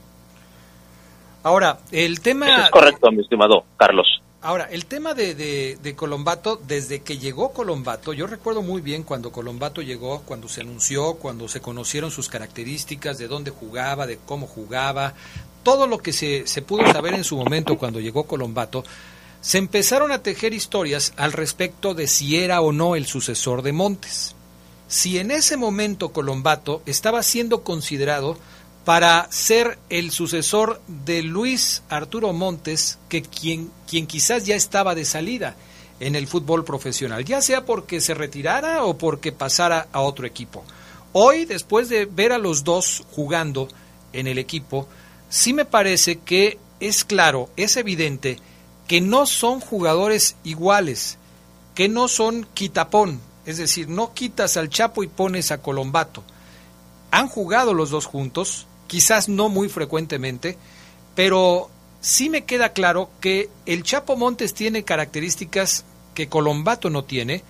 Ahora, 1.42 1.80
el 1.94 2.20
tema... 2.20 2.66
es 2.66 2.70
correcto, 2.70 3.10
mi 3.14 3.22
estimado 3.22 3.64
Carlos. 3.78 4.19
Ahora, 4.42 4.70
el 4.72 4.86
tema 4.86 5.14
de, 5.14 5.36
de, 5.36 5.96
Colombato, 5.96 6.62
desde 6.66 7.02
que 7.02 7.18
llegó 7.18 7.52
Colombato, 7.52 8.14
yo 8.14 8.26
recuerdo 8.26 8.62
muy 8.62 8.80
bien 8.80 9.04
cuando 9.04 9.34
Colombato 9.34 9.82
llegó, 9.82 10.22
cuando 10.22 10.48
se 10.48 10.62
anunció, 10.62 11.16
cuando 11.16 11.50
se 11.50 11.60
conocieron 11.60 12.10
sus 12.10 12.30
características, 12.30 13.18
de 13.18 13.28
dónde 13.28 13.52
jugaba, 13.52 14.08
de 14.08 14.18
cómo 14.18 14.48
jugaba, 14.48 15.14
todo 15.64 15.88
lo 15.88 15.98
que 15.98 16.14
se, 16.14 16.48
se 16.48 16.62
pudo 16.62 16.90
saber 16.90 17.16
en 17.16 17.26
su 17.26 17.36
momento 17.36 17.78
cuando 17.78 18.00
llegó 18.00 18.24
Colombato, 18.24 18.86
se 19.42 19.58
empezaron 19.58 20.14
a 20.14 20.24
tejer 20.24 20.54
historias 20.54 21.12
al 21.18 21.34
respecto 21.34 21.94
de 21.94 22.08
si 22.08 22.38
era 22.38 22.62
o 22.62 22.72
no 22.72 22.96
el 22.96 23.08
sucesor 23.08 23.62
de 23.62 23.74
Montes. 23.74 24.36
Si 24.88 25.20
en 25.20 25.32
ese 25.32 25.58
momento 25.58 26.14
Colombato 26.14 26.82
estaba 26.86 27.24
siendo 27.24 27.64
considerado 27.64 28.38
para 28.90 29.32
ser 29.32 29.78
el 29.92 30.10
sucesor 30.10 30.82
de 30.88 31.22
Luis 31.22 31.84
Arturo 31.90 32.34
Montes, 32.34 32.98
que 33.08 33.22
quien, 33.22 33.70
quien 33.88 34.08
quizás 34.08 34.48
ya 34.48 34.56
estaba 34.56 34.96
de 34.96 35.06
salida. 35.06 35.56
en 36.00 36.16
el 36.16 36.26
fútbol 36.26 36.66
profesional, 36.66 37.24
ya 37.24 37.40
sea 37.44 37.68
porque 37.68 38.02
se 38.02 38.16
retirara 38.16 38.84
o 38.86 38.98
porque 38.98 39.32
pasara 39.32 39.90
a 39.92 40.02
otro 40.02 40.26
equipo. 40.26 40.64
Hoy, 41.14 41.46
después 41.46 41.88
de 41.88 42.08
ver 42.08 42.32
a 42.32 42.40
los 42.40 42.64
dos 42.64 43.04
jugando 43.12 43.68
en 44.12 44.26
el 44.26 44.40
equipo, 44.40 44.88
sí 45.30 45.54
me 45.54 45.66
parece 45.66 46.18
que 46.18 46.58
es 46.80 47.06
claro, 47.06 47.52
es 47.58 47.78
evidente 47.78 48.40
que 48.88 49.02
no 49.02 49.28
son 49.28 49.60
jugadores 49.60 50.36
iguales, 50.44 51.20
que 51.76 51.90
no 51.90 52.08
son 52.08 52.48
quitapón, 52.56 53.22
es 53.46 53.58
decir, 53.58 53.88
no 53.88 54.16
quitas 54.16 54.58
al 54.58 54.70
Chapo 54.70 55.04
y 55.04 55.08
pones 55.08 55.52
a 55.52 55.62
Colombato. 55.62 56.24
Han 57.12 57.28
jugado 57.28 57.76
los 57.76 57.92
dos 57.92 58.08
juntos, 58.08 58.66
quizás 58.90 59.30
no 59.30 59.48
muy 59.48 59.70
frecuentemente, 59.70 60.58
pero 61.16 61.70
sí 62.02 62.30
me 62.30 62.44
queda 62.44 62.74
claro 62.74 63.10
que 63.22 63.50
el 63.66 63.84
Chapo 63.84 64.18
Montes 64.18 64.54
tiene 64.54 64.84
características 64.84 65.86
que 66.14 66.28
Colombato 66.28 66.90
no 66.90 67.06
tiene 67.06 67.44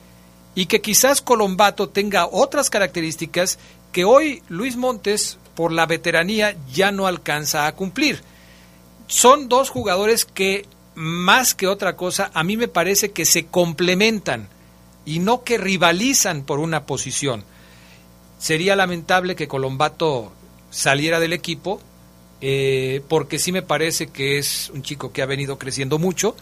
y 0.54 0.68
que 0.68 0.82
quizás 0.82 1.22
Colombato 1.22 1.90
tenga 1.90 2.28
otras 2.28 2.70
características 2.70 3.58
que 3.92 4.04
hoy 4.04 4.44
Luis 4.50 4.76
Montes, 4.76 5.40
por 5.56 5.72
la 5.72 5.86
veteranía, 5.86 6.56
ya 6.72 6.92
no 6.92 7.08
alcanza 7.08 7.66
a 7.66 7.72
cumplir. 7.72 8.22
Son 9.08 9.50
dos 9.50 9.70
jugadores 9.70 10.26
que, 10.26 10.68
más 10.94 11.56
que 11.56 11.68
otra 11.68 11.96
cosa, 11.96 12.30
a 12.34 12.44
mí 12.44 12.58
me 12.58 12.68
parece 12.68 13.12
que 13.12 13.26
se 13.26 13.46
complementan 13.46 14.50
y 15.06 15.20
no 15.20 15.44
que 15.44 15.58
rivalizan 15.58 16.44
por 16.44 16.60
una 16.60 16.86
posición. 16.86 17.44
Sería 18.38 18.76
lamentable 18.76 19.36
que 19.36 19.48
Colombato 19.48 20.34
saliera 20.70 21.20
del 21.20 21.34
equipo, 21.34 21.82
eh, 22.42 23.02
porque 23.10 23.40
sí 23.40 23.52
me 23.52 23.62
parece 23.62 24.12
que 24.12 24.38
es 24.38 24.72
un 24.74 24.82
chico 24.82 25.12
que 25.12 25.22
ha 25.22 25.26
venido 25.26 25.58
creciendo 25.58 26.00
mucho. 26.00 26.36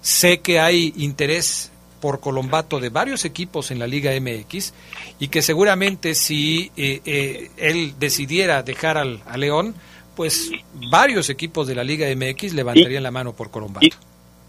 Sé 0.00 0.40
que 0.40 0.60
hay 0.60 0.92
interés 0.96 1.72
por 2.00 2.20
Colombato 2.20 2.78
de 2.78 2.90
varios 2.90 3.24
equipos 3.24 3.70
en 3.70 3.78
la 3.78 3.86
Liga 3.86 4.12
MX 4.20 4.74
y 5.18 5.28
que 5.28 5.42
seguramente 5.42 6.14
si 6.14 6.70
eh, 6.76 7.00
eh, 7.04 7.48
él 7.56 7.94
decidiera 7.98 8.62
dejar 8.62 8.98
al, 8.98 9.20
a 9.26 9.36
León, 9.36 9.74
pues 10.14 10.50
varios 10.90 11.28
equipos 11.30 11.66
de 11.66 11.74
la 11.74 11.84
Liga 11.84 12.06
MX 12.14 12.54
levantarían 12.54 13.02
la 13.02 13.10
mano 13.10 13.34
por 13.34 13.50
Colombato. 13.50 13.86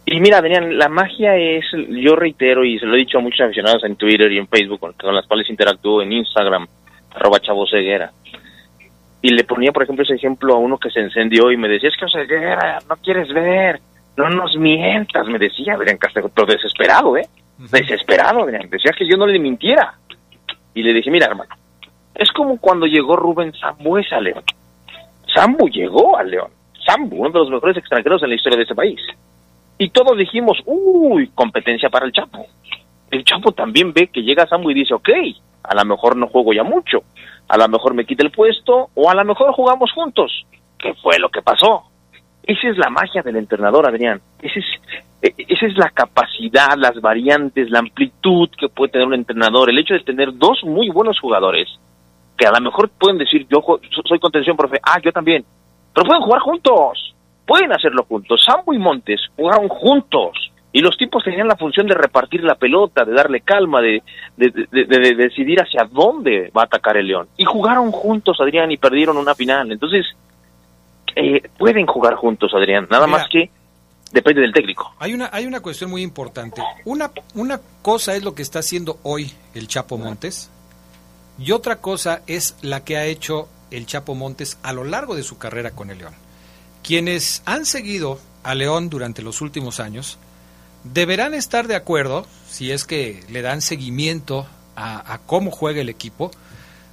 Y, 0.05 0.21
mira, 0.21 0.41
Daniel, 0.41 0.77
la 0.77 0.87
magia 0.87 1.35
es, 1.35 1.65
yo 1.89 2.15
reitero 2.15 2.63
y 2.63 2.79
se 2.79 2.85
lo 2.85 2.95
he 2.95 2.99
dicho 2.99 3.17
a 3.17 3.21
muchos 3.21 3.41
aficionados 3.41 3.83
en 3.83 3.97
Twitter 3.97 4.31
y 4.31 4.37
en 4.37 4.47
Facebook 4.47 4.79
con, 4.79 4.93
con 4.93 5.13
las 5.13 5.27
cuales 5.27 5.49
interactúo 5.49 6.01
en 6.01 6.13
Instagram, 6.13 6.65
arroba 7.13 7.41
chavo 7.41 7.67
ceguera 7.67 8.13
y 9.21 9.29
le 9.29 9.43
ponía, 9.43 9.71
por 9.71 9.83
ejemplo, 9.83 10.03
ese 10.03 10.15
ejemplo 10.15 10.53
a 10.53 10.59
uno 10.59 10.77
que 10.77 10.91
se 10.91 10.99
encendió 10.99 11.51
y 11.51 11.57
me 11.57 11.67
decía, 11.67 11.89
es 11.89 11.97
que 11.97 12.05
Oseguera, 12.05 12.79
no 12.87 12.95
quieres 12.97 13.29
ver, 13.33 13.79
no 14.15 14.29
nos 14.29 14.55
mientas, 14.57 15.27
me 15.27 15.39
decía 15.39 15.73
Adrián 15.73 15.97
Castego, 15.97 16.29
pero 16.29 16.47
desesperado, 16.47 17.17
¿eh? 17.17 17.27
Desesperado, 17.57 18.43
Adrián, 18.43 18.69
decía 18.69 18.91
que 18.97 19.07
yo 19.07 19.17
no 19.17 19.25
le 19.25 19.39
mintiera. 19.39 19.95
Y 20.73 20.83
le 20.83 20.93
dije, 20.93 21.09
mira, 21.09 21.25
hermano, 21.25 21.55
es 22.13 22.31
como 22.31 22.59
cuando 22.59 22.85
llegó 22.85 23.15
Rubén 23.15 23.53
Sambues 23.53 24.11
a 24.11 24.19
León. 24.19 24.43
Sambu 25.33 25.67
llegó 25.67 26.17
a 26.17 26.23
León. 26.23 26.51
Sambu, 26.85 27.17
uno 27.17 27.29
de 27.29 27.39
los 27.39 27.49
mejores 27.49 27.77
extranjeros 27.77 28.21
en 28.23 28.29
la 28.29 28.35
historia 28.35 28.57
de 28.57 28.63
ese 28.63 28.75
país. 28.75 28.99
Y 29.77 29.89
todos 29.89 30.17
dijimos, 30.17 30.57
uy, 30.65 31.29
competencia 31.35 31.89
para 31.89 32.05
el 32.05 32.11
Chapo. 32.11 32.45
El 33.11 33.23
Chapo 33.23 33.51
también 33.51 33.93
ve 33.93 34.07
que 34.07 34.21
llega 34.21 34.47
Sambu 34.47 34.71
y 34.71 34.75
dice, 34.75 34.93
ok, 34.93 35.09
a 35.63 35.75
lo 35.75 35.85
mejor 35.85 36.15
no 36.15 36.27
juego 36.27 36.53
ya 36.53 36.63
mucho, 36.63 37.03
a 37.47 37.57
lo 37.57 37.67
mejor 37.67 37.93
me 37.93 38.05
quita 38.05 38.23
el 38.23 38.31
puesto 38.31 38.89
o 38.93 39.09
a 39.09 39.15
lo 39.15 39.25
mejor 39.25 39.53
jugamos 39.53 39.91
juntos. 39.91 40.45
¿Qué 40.77 40.93
fue 40.95 41.17
lo 41.19 41.29
que 41.29 41.41
pasó? 41.41 41.83
Esa 42.43 42.69
es 42.69 42.77
la 42.77 42.89
magia 42.89 43.21
del 43.21 43.35
entrenador, 43.35 43.87
Adrián. 43.87 44.21
Esa 44.41 44.59
es, 44.59 44.65
e, 45.21 45.33
esa 45.49 45.65
es 45.65 45.77
la 45.77 45.89
capacidad, 45.89 46.77
las 46.77 46.99
variantes, 47.01 47.69
la 47.69 47.79
amplitud 47.79 48.49
que 48.57 48.69
puede 48.69 48.91
tener 48.91 49.07
un 49.07 49.13
entrenador. 49.13 49.69
El 49.69 49.79
hecho 49.79 49.93
de 49.93 50.01
tener 50.01 50.37
dos 50.37 50.63
muy 50.63 50.89
buenos 50.89 51.19
jugadores 51.19 51.67
que 52.37 52.45
a 52.45 52.51
lo 52.51 52.61
mejor 52.61 52.89
pueden 52.89 53.17
decir, 53.17 53.47
yo 53.49 53.63
soy 54.05 54.19
contención, 54.19 54.55
profe, 54.55 54.79
ah, 54.83 54.99
yo 55.03 55.11
también, 55.11 55.43
pero 55.93 56.05
pueden 56.05 56.21
jugar 56.21 56.41
juntos, 56.41 57.15
pueden 57.47 57.73
hacerlo 57.73 58.05
juntos. 58.07 58.43
Sambo 58.45 58.73
y 58.73 58.77
Montes 58.77 59.19
jugaron 59.35 59.67
juntos 59.67 60.46
y 60.77 60.81
los 60.81 60.95
tipos 60.95 61.23
tenían 61.23 61.47
la 61.47 61.55
función 61.55 61.87
de 61.87 61.95
repartir 61.95 62.43
la 62.43 62.53
pelota, 62.53 63.03
de 63.03 63.11
darle 63.11 63.41
calma, 63.41 63.81
de, 63.81 64.03
de, 64.37 65.15
decidir 65.15 65.59
hacia 65.59 65.85
dónde 65.91 66.51
va 66.55 66.61
a 66.61 66.65
atacar 66.65 66.97
el 66.97 67.07
León. 67.07 67.27
Y 67.35 67.45
jugaron 67.45 67.91
juntos, 67.91 68.37
Adrián, 68.39 68.71
y 68.71 68.77
perdieron 68.77 69.17
una 69.17 69.33
final. 69.33 69.71
Entonces, 69.71 70.05
eh, 71.15 71.41
pueden 71.57 71.87
jugar 71.87 72.13
juntos, 72.13 72.53
Adrián, 72.53 72.87
nada 72.91 73.07
más 73.07 73.27
que 73.27 73.49
depende 74.11 74.41
del 74.41 74.53
técnico. 74.53 74.93
Hay 74.99 75.15
una, 75.15 75.31
hay 75.33 75.47
una 75.47 75.61
cuestión 75.61 75.89
muy 75.89 76.03
importante. 76.03 76.61
Una, 76.85 77.09
una 77.33 77.59
cosa 77.81 78.15
es 78.15 78.23
lo 78.23 78.35
que 78.35 78.43
está 78.43 78.59
haciendo 78.59 78.99
hoy 79.01 79.31
el 79.55 79.67
Chapo 79.67 79.97
Montes, 79.97 80.51
y 81.39 81.53
otra 81.53 81.77
cosa 81.77 82.21
es 82.27 82.55
la 82.61 82.83
que 82.83 82.97
ha 82.97 83.05
hecho 83.05 83.49
el 83.71 83.87
Chapo 83.87 84.13
Montes 84.13 84.59
a 84.61 84.73
lo 84.73 84.83
largo 84.83 85.15
de 85.15 85.23
su 85.23 85.39
carrera 85.39 85.71
con 85.71 85.89
el 85.89 85.97
León. 85.97 86.13
Quienes 86.83 87.41
han 87.47 87.65
seguido 87.65 88.19
a 88.43 88.53
León 88.53 88.91
durante 88.91 89.23
los 89.23 89.41
últimos 89.41 89.79
años, 89.79 90.19
deberán 90.93 91.33
estar 91.33 91.67
de 91.67 91.75
acuerdo, 91.75 92.25
si 92.49 92.71
es 92.71 92.85
que 92.85 93.23
le 93.29 93.41
dan 93.41 93.61
seguimiento 93.61 94.47
a, 94.75 95.19
cómo 95.25 95.49
juega 95.49 95.81
el 95.81 95.89
equipo, 95.89 96.31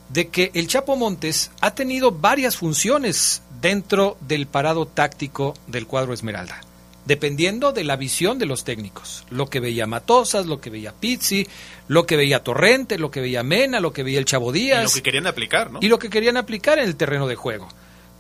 de 0.09 0.29
que 0.29 0.51
el 0.55 0.69
Chapo 0.69 0.97
Montes 0.97 1.51
ha 1.61 1.75
tenido 1.75 2.13
varias 2.13 2.57
funciones 2.57 3.43
dentro 3.61 4.17
del 4.21 4.47
parado 4.47 4.87
táctico 4.87 5.55
del 5.67 5.87
cuadro 5.87 6.15
Esmeralda, 6.15 6.63
dependiendo 7.05 7.73
de 7.73 7.85
la 7.85 7.97
visión 7.97 8.39
de 8.39 8.47
los 8.47 8.65
técnicos. 8.65 9.25
Lo 9.29 9.51
que 9.51 9.61
veía 9.61 9.87
Matosas, 9.87 10.47
lo 10.47 10.61
que 10.61 10.71
veía 10.71 10.93
Pizzi, 10.93 11.47
lo 11.89 12.07
que 12.07 12.17
veía 12.17 12.43
Torrente, 12.43 12.99
lo 12.99 13.11
que 13.11 13.21
veía 13.21 13.43
Mena, 13.43 13.81
lo 13.81 13.93
que 13.93 14.03
veía 14.03 14.19
el 14.19 14.25
Chavo 14.25 14.51
Díaz. 14.51 14.81
Y 14.81 14.85
lo 14.85 14.93
que 14.93 15.03
querían 15.03 15.27
aplicar, 15.27 15.71
¿no? 15.71 15.81
Y 15.83 15.89
lo 15.89 15.99
que 15.99 16.09
querían 16.09 16.39
aplicar 16.39 16.79
en 16.79 16.87
el 16.87 16.97
terreno 16.97 17.27
de 17.27 17.37
juego. 17.37 17.69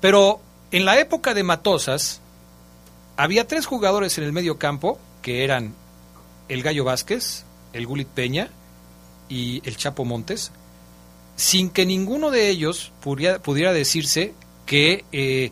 Pero 0.02 0.40
en 0.72 0.84
la 0.84 0.98
época 0.98 1.32
de 1.32 1.42
Matosas, 1.42 2.20
había 3.16 3.46
tres 3.46 3.64
jugadores 3.64 4.18
en 4.18 4.24
el 4.24 4.32
medio 4.32 4.58
campo 4.58 4.98
que 5.24 5.42
eran 5.42 5.74
el 6.50 6.62
Gallo 6.62 6.84
Vázquez, 6.84 7.46
el 7.72 7.86
Gulit 7.86 8.08
Peña 8.08 8.50
y 9.30 9.66
el 9.66 9.78
Chapo 9.78 10.04
Montes, 10.04 10.52
sin 11.34 11.70
que 11.70 11.86
ninguno 11.86 12.30
de 12.30 12.50
ellos 12.50 12.92
pudiera, 13.00 13.72
decirse 13.72 14.34
que, 14.66 15.06
eh, 15.12 15.50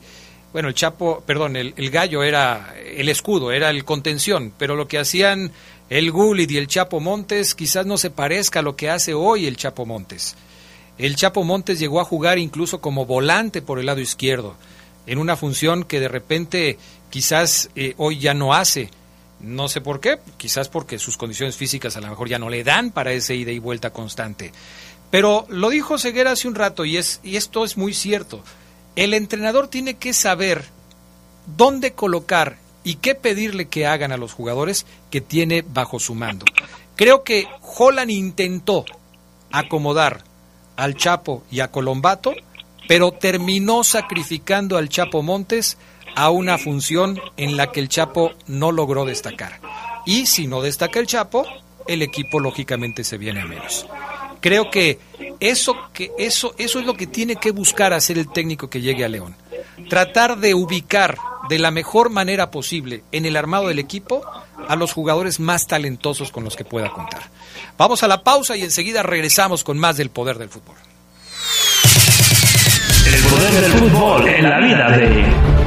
bueno, 0.53 0.69
el 0.69 0.75
Chapo, 0.75 1.23
perdón, 1.27 1.57
el, 1.57 1.91
Gallo 1.91 2.23
era 2.23 2.75
el 2.85 3.09
escudo, 3.09 3.51
era 3.51 3.71
el 3.71 3.87
contención, 3.87 4.53
pero 4.59 4.77
lo 4.77 4.89
que 4.89 4.99
hacían 4.99 5.53
el 5.89 6.13
Gulit 6.13 6.51
y 6.51 6.59
el 6.59 6.69
Chapo 6.69 7.01
Montes 7.01 7.55
quizás 7.55 7.87
no 7.87 7.97
se 7.97 8.11
parezca 8.11 8.59
a 8.59 8.63
lo 8.63 8.77
que 8.77 8.91
hace 8.91 9.15
hoy 9.15 9.47
el 9.47 9.57
Chapo 9.57 9.87
Montes. 9.87 10.37
El 10.99 11.17
Chapo 11.17 11.45
Montes 11.45 11.79
llegó 11.79 11.99
a 11.99 12.05
jugar 12.05 12.39
incluso 12.39 12.83
como 12.83 13.07
volante 13.07 13.63
por 13.63 13.79
el 13.79 13.87
lado 13.87 14.03
izquierdo, 14.03 14.55
en 15.07 15.17
una 15.17 15.35
función 15.35 15.85
que 15.85 15.99
de 15.99 16.09
repente 16.09 16.77
quizás 17.09 17.71
eh, 17.75 17.95
hoy 17.97 18.19
ya 18.19 18.35
no 18.35 18.53
hace 18.53 18.91
no 19.43 19.69
sé 19.69 19.81
por 19.81 20.01
qué, 20.01 20.19
quizás 20.37 20.69
porque 20.69 20.99
sus 20.99 21.17
condiciones 21.17 21.57
físicas 21.57 21.97
a 21.97 22.01
lo 22.01 22.09
mejor 22.09 22.29
ya 22.29 22.39
no 22.39 22.49
le 22.49 22.65
dan 22.65 22.91
para 22.91 23.13
ese 23.13 23.35
ida 23.35 23.51
y 23.51 23.59
vuelta 23.59 23.93
constante. 23.93 24.53
Pero 25.11 25.47
lo 25.49 25.69
dijo 25.69 25.99
Ceguera 25.99 26.33
hace 26.33 26.49
un 26.49 26.55
rato 26.55 26.85
y, 26.85 26.97
es, 26.97 27.21
y 27.23 27.37
esto 27.37 27.65
es 27.65 27.77
muy 27.77 27.93
cierto. 27.93 28.43
El 28.97 29.15
entrenador 29.15 29.69
tiene 29.69 29.95
que 29.95 30.13
saber 30.13 30.65
dónde 31.57 31.93
colocar 31.93 32.57
y 32.85 32.97
qué 32.97 33.15
pedirle 33.15 33.69
que 33.69 33.87
hagan 33.87 34.13
a 34.13 34.17
los 34.17 34.33
jugadores 34.33 34.87
que 35.11 35.21
tiene 35.21 35.63
bajo 35.63 35.99
su 35.99 36.15
mando. 36.15 36.47
Creo 36.97 37.25
que 37.25 37.47
Holland 37.61 38.11
intentó 38.11 38.85
acomodar 39.51 40.25
al 40.77 40.97
Chapo 40.97 41.43
y 41.51 41.61
a 41.61 41.71
Colombato, 41.71 42.35
pero 42.89 43.13
terminó 43.13 43.85
sacrificando 43.85 44.77
al 44.77 44.89
Chapo 44.89 45.23
Montes 45.23 45.77
a 46.15 46.31
una 46.31 46.59
función 46.59 47.21
en 47.37 47.57
la 47.57 47.73
que 47.73 47.81
el 47.81 47.89
Chapo 47.89 48.33
no 48.47 48.73
logró 48.73 49.05
destacar. 49.05 49.61
Y 50.07 50.27
si 50.27 50.47
no 50.47 50.63
destaca 50.63 50.99
el 50.99 51.07
Chapo, 51.07 51.47
el 51.87 52.03
equipo 52.03 52.41
lógicamente 52.41 53.05
se 53.05 53.19
viene 53.19 53.41
a 53.41 53.47
menos. 53.47 53.87
Creo 54.41 54.71
que 54.71 54.99
eso, 55.41 55.77
que 55.93 56.11
eso, 56.19 56.55
eso 56.59 56.81
es 56.81 56.87
lo 56.87 56.95
que 56.95 57.07
tiene 57.07 57.37
que 57.37 57.53
buscar 57.53 57.93
hacer 57.93 58.19
el 58.19 58.31
técnico 58.31 58.69
que 58.69 58.81
llegue 58.81 59.05
a 59.05 59.09
León. 59.09 59.37
Tratar 59.89 60.39
de 60.39 60.55
ubicar 60.55 61.17
de 61.49 61.59
la 61.59 61.71
mejor 61.71 62.11
manera 62.11 62.51
posible 62.51 63.05
en 63.13 63.27
el 63.27 63.37
armado 63.37 63.69
del 63.69 63.79
equipo 63.79 64.23
a 64.69 64.77
los 64.77 64.93
jugadores 64.93 65.41
más 65.41 65.67
talentosos 65.67 66.33
con 66.33 66.45
los 66.45 66.57
que 66.57 66.65
pueda 66.65 66.91
contar. 66.93 67.23
Vamos 67.79 68.03
a 68.03 68.09
la 68.09 68.23
pausa 68.23 68.57
y 68.57 68.63
enseguida 68.63 69.03
regresamos 69.03 69.65
con 69.65 69.79
más 69.79 69.97
del 69.97 70.11
poder 70.11 70.39
del 70.39 70.49
fútbol. 70.49 70.77
El 73.13 73.23
poder 73.25 73.53
del 73.53 73.73
fútbol 73.73 74.27
en 74.27 74.49
la 74.49 74.59
vida 74.59 74.91
de 74.97 75.27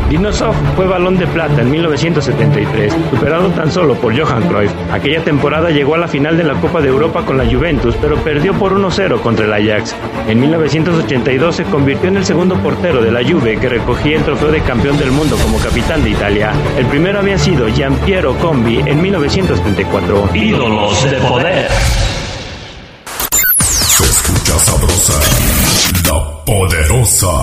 Dinosov 0.09 0.55
fue 0.75 0.87
balón 0.87 1.15
de 1.17 1.27
plata 1.27 1.61
en 1.61 1.69
1973, 1.69 2.91
superado 3.11 3.49
tan 3.49 3.71
solo 3.71 3.93
por 3.95 4.19
Johan 4.19 4.47
Cruyff. 4.47 4.71
Aquella 4.91 5.23
temporada 5.23 5.69
llegó 5.69 5.93
a 5.93 5.99
la 5.99 6.07
final 6.07 6.37
de 6.37 6.43
la 6.43 6.55
Copa 6.55 6.81
de 6.81 6.87
Europa 6.87 7.23
con 7.23 7.37
la 7.37 7.45
Juventus, 7.45 7.95
pero 8.01 8.15
perdió 8.17 8.53
por 8.53 8.73
1-0 8.73 9.19
contra 9.21 9.45
el 9.45 9.53
Ajax. 9.53 9.95
En 10.27 10.39
1982 10.39 11.55
se 11.55 11.63
convirtió 11.65 12.09
en 12.09 12.17
el 12.17 12.25
segundo 12.25 12.55
portero 12.55 13.01
de 13.03 13.11
la 13.11 13.23
Juve 13.23 13.57
que 13.57 13.69
recogía 13.69 14.17
el 14.17 14.23
trofeo 14.23 14.51
de 14.51 14.61
campeón 14.61 14.97
del 14.97 15.11
mundo 15.11 15.37
como 15.37 15.59
capitán 15.59 16.03
de 16.03 16.09
Italia. 16.11 16.51
El 16.77 16.87
primero 16.87 17.19
había 17.19 17.37
sido 17.37 17.67
Giampiero 17.67 18.35
Combi 18.37 18.79
en 18.79 19.01
1934. 19.01 20.29
Ídolos 20.33 21.11
de 21.11 21.17
poder. 21.17 21.67
Poderosa. 26.45 27.33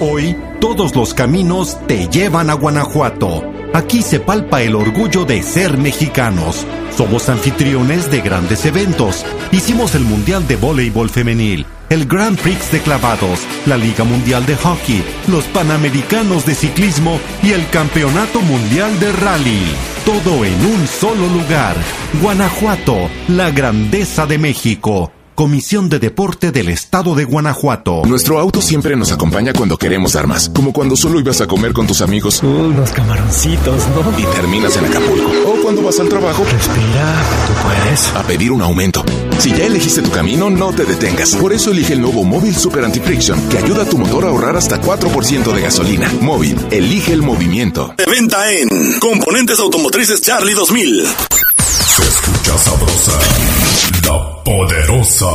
Hoy 0.00 0.36
todos 0.60 0.94
los 0.96 1.14
caminos 1.14 1.78
te 1.86 2.08
llevan 2.08 2.50
a 2.50 2.54
Guanajuato. 2.54 3.44
Aquí 3.72 4.02
se 4.02 4.18
palpa 4.18 4.60
el 4.62 4.74
orgullo 4.74 5.24
de 5.24 5.42
ser 5.42 5.78
mexicanos. 5.78 6.66
Somos 6.96 7.28
anfitriones 7.28 8.10
de 8.10 8.20
grandes 8.20 8.66
eventos. 8.66 9.24
Hicimos 9.52 9.94
el 9.94 10.02
Mundial 10.02 10.48
de 10.48 10.56
Voleibol 10.56 11.08
Femenil, 11.08 11.64
el 11.88 12.06
Grand 12.06 12.38
Prix 12.40 12.72
de 12.72 12.80
Clavados, 12.80 13.40
la 13.66 13.76
Liga 13.76 14.02
Mundial 14.02 14.44
de 14.46 14.56
Hockey, 14.56 15.04
los 15.28 15.44
Panamericanos 15.44 16.44
de 16.46 16.56
Ciclismo 16.56 17.20
y 17.42 17.52
el 17.52 17.68
Campeonato 17.70 18.40
Mundial 18.40 18.98
de 18.98 19.12
Rally. 19.12 19.62
Todo 20.04 20.44
en 20.44 20.66
un 20.66 20.86
solo 20.88 21.28
lugar. 21.28 21.76
Guanajuato, 22.20 23.08
la 23.28 23.50
grandeza 23.50 24.26
de 24.26 24.38
México. 24.38 25.12
Comisión 25.40 25.88
de 25.88 25.98
Deporte 25.98 26.52
del 26.52 26.68
Estado 26.68 27.14
de 27.14 27.24
Guanajuato. 27.24 28.02
Nuestro 28.04 28.38
auto 28.38 28.60
siempre 28.60 28.94
nos 28.94 29.10
acompaña 29.10 29.54
cuando 29.54 29.78
queremos 29.78 30.12
dar 30.12 30.26
más, 30.26 30.50
como 30.50 30.70
cuando 30.70 30.96
solo 30.96 31.18
ibas 31.18 31.40
a 31.40 31.46
comer 31.46 31.72
con 31.72 31.86
tus 31.86 32.02
amigos. 32.02 32.42
Unos 32.42 32.90
camaroncitos, 32.90 33.88
¿no? 33.88 34.18
Y 34.18 34.24
terminas 34.34 34.76
en 34.76 34.84
Acapulco. 34.84 35.30
O 35.46 35.62
cuando 35.62 35.80
vas 35.80 35.98
al 35.98 36.10
trabajo. 36.10 36.44
Respira, 36.44 37.24
tú 37.46 37.54
puedes. 37.66 38.14
A 38.16 38.22
pedir 38.24 38.52
un 38.52 38.60
aumento. 38.60 39.02
Si 39.38 39.48
ya 39.48 39.64
elegiste 39.64 40.02
tu 40.02 40.10
camino, 40.10 40.50
no 40.50 40.74
te 40.74 40.84
detengas. 40.84 41.34
Por 41.36 41.54
eso 41.54 41.70
elige 41.70 41.94
el 41.94 42.02
nuevo 42.02 42.22
Móvil 42.22 42.54
Super 42.54 42.84
Anti-Friction, 42.84 43.48
que 43.48 43.56
ayuda 43.56 43.84
a 43.84 43.86
tu 43.86 43.96
motor 43.96 44.26
a 44.26 44.28
ahorrar 44.28 44.58
hasta 44.58 44.78
4% 44.78 45.54
de 45.54 45.62
gasolina. 45.62 46.12
Móvil, 46.20 46.58
elige 46.70 47.14
el 47.14 47.22
movimiento. 47.22 47.94
De 47.96 48.04
venta 48.04 48.52
en 48.52 48.68
Componentes 49.00 49.58
Automotrices 49.58 50.20
Charlie 50.20 50.52
2000. 50.52 51.06
Poderosa. 54.70 55.26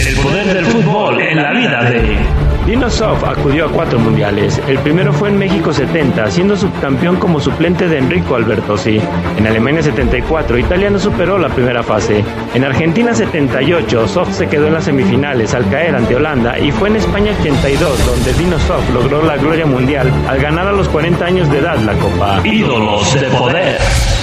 El 0.00 0.16
poder 0.16 0.52
del 0.52 0.66
fútbol 0.66 1.20
en 1.20 1.40
la 1.40 1.52
vida 1.52 1.84
de... 1.84 2.18
Dinosov 2.66 3.24
acudió 3.24 3.66
a 3.66 3.68
cuatro 3.70 4.00
mundiales. 4.00 4.60
El 4.66 4.80
primero 4.80 5.12
fue 5.12 5.28
en 5.28 5.38
México 5.38 5.72
70, 5.72 6.28
siendo 6.32 6.56
subcampeón 6.56 7.16
como 7.16 7.38
suplente 7.38 7.86
de 7.86 7.98
Enrico 7.98 8.34
Albertosi. 8.34 9.00
En 9.38 9.46
Alemania 9.46 9.80
74, 9.80 10.58
Italia 10.58 10.90
no 10.90 10.98
superó 10.98 11.38
la 11.38 11.50
primera 11.50 11.84
fase. 11.84 12.24
En 12.52 12.64
Argentina 12.64 13.14
78, 13.14 14.08
Soft 14.08 14.32
se 14.32 14.48
quedó 14.48 14.66
en 14.66 14.74
las 14.74 14.84
semifinales 14.84 15.54
al 15.54 15.70
caer 15.70 15.94
ante 15.94 16.16
Holanda 16.16 16.58
y 16.58 16.72
fue 16.72 16.88
en 16.88 16.96
España 16.96 17.30
82 17.38 18.06
donde 18.06 18.32
Dinosov 18.32 18.92
logró 18.92 19.22
la 19.22 19.36
gloria 19.36 19.66
mundial 19.66 20.12
al 20.28 20.40
ganar 20.40 20.66
a 20.66 20.72
los 20.72 20.88
40 20.88 21.24
años 21.24 21.48
de 21.48 21.58
edad 21.58 21.78
la 21.78 21.92
Copa. 21.92 22.40
Ídolos 22.44 23.14
de 23.20 23.28
poder. 23.28 24.15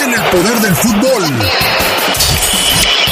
En 0.00 0.14
el 0.14 0.20
poder 0.30 0.60
del 0.60 0.74
fútbol. 0.76 1.24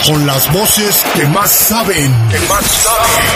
Con 0.06 0.26
las 0.26 0.52
voces 0.52 1.04
que 1.14 1.26
más 1.26 1.50
saben. 1.50 2.12
Que 2.30 2.38
más 2.48 2.64
saben. 2.64 3.26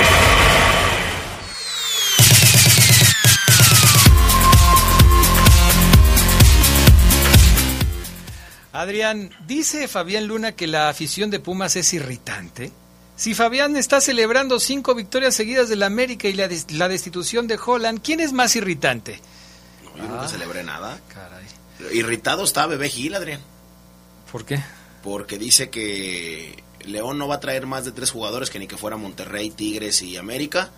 Adrián, 8.72 9.30
dice 9.46 9.88
Fabián 9.88 10.26
Luna 10.26 10.52
que 10.52 10.66
la 10.66 10.88
afición 10.88 11.30
de 11.30 11.40
Pumas 11.40 11.74
es 11.76 11.92
irritante. 11.92 12.70
Si 13.16 13.34
Fabián 13.34 13.76
está 13.76 14.00
celebrando 14.00 14.60
cinco 14.60 14.94
victorias 14.94 15.34
seguidas 15.34 15.68
del 15.68 15.82
América 15.82 16.28
y 16.28 16.32
la, 16.32 16.48
des- 16.48 16.70
la 16.72 16.88
destitución 16.88 17.46
de 17.48 17.58
Holland, 17.64 18.00
¿quién 18.02 18.20
es 18.20 18.32
más 18.32 18.54
irritante? 18.56 19.20
No, 19.84 19.96
yo 20.04 20.08
nunca 20.08 20.28
celebré 20.28 20.62
nada. 20.62 20.98
Caray. 21.12 21.44
Irritado 21.92 22.44
está 22.44 22.66
Bebé 22.66 22.88
Gil, 22.88 23.14
Adrián. 23.14 23.40
¿Por 24.30 24.44
qué? 24.44 24.62
Porque 25.02 25.38
dice 25.38 25.70
que 25.70 26.62
León 26.84 27.18
no 27.18 27.28
va 27.28 27.36
a 27.36 27.40
traer 27.40 27.66
más 27.66 27.84
de 27.84 27.92
tres 27.92 28.10
jugadores 28.10 28.50
que 28.50 28.58
ni 28.58 28.66
que 28.66 28.76
fuera 28.76 28.96
Monterrey, 28.96 29.50
Tigres 29.50 30.02
y 30.02 30.16
América. 30.16 30.70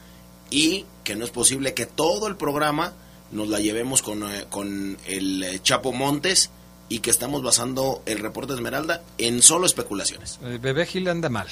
Y 0.50 0.84
que 1.05 1.16
no 1.16 1.24
es 1.24 1.30
posible 1.30 1.74
que 1.74 1.86
todo 1.86 2.26
el 2.28 2.36
programa 2.36 2.92
nos 3.30 3.48
la 3.48 3.59
llevemos 3.59 4.03
con, 4.03 4.22
eh, 4.30 4.44
con 4.50 4.98
el 5.07 5.42
eh, 5.42 5.61
Chapo 5.62 5.92
Montes 5.92 6.50
y 6.88 6.98
que 6.98 7.11
estamos 7.11 7.42
basando 7.42 8.03
el 8.05 8.18
reporte 8.18 8.53
Esmeralda 8.53 9.03
en 9.16 9.40
solo 9.42 9.64
especulaciones. 9.64 10.38
El 10.42 10.59
bebé 10.59 10.84
Gil 10.84 11.09
anda 11.09 11.30
mal. 11.30 11.48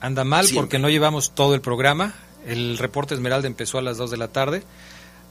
Anda 0.00 0.24
mal 0.24 0.46
Siempre. 0.46 0.62
porque 0.62 0.78
no 0.78 0.88
llevamos 0.88 1.34
todo 1.34 1.54
el 1.54 1.60
programa. 1.60 2.14
El 2.46 2.78
reporte 2.78 3.14
Esmeralda 3.14 3.46
empezó 3.46 3.76
a 3.76 3.82
las 3.82 3.98
2 3.98 4.10
de 4.10 4.16
la 4.16 4.28
tarde. 4.28 4.62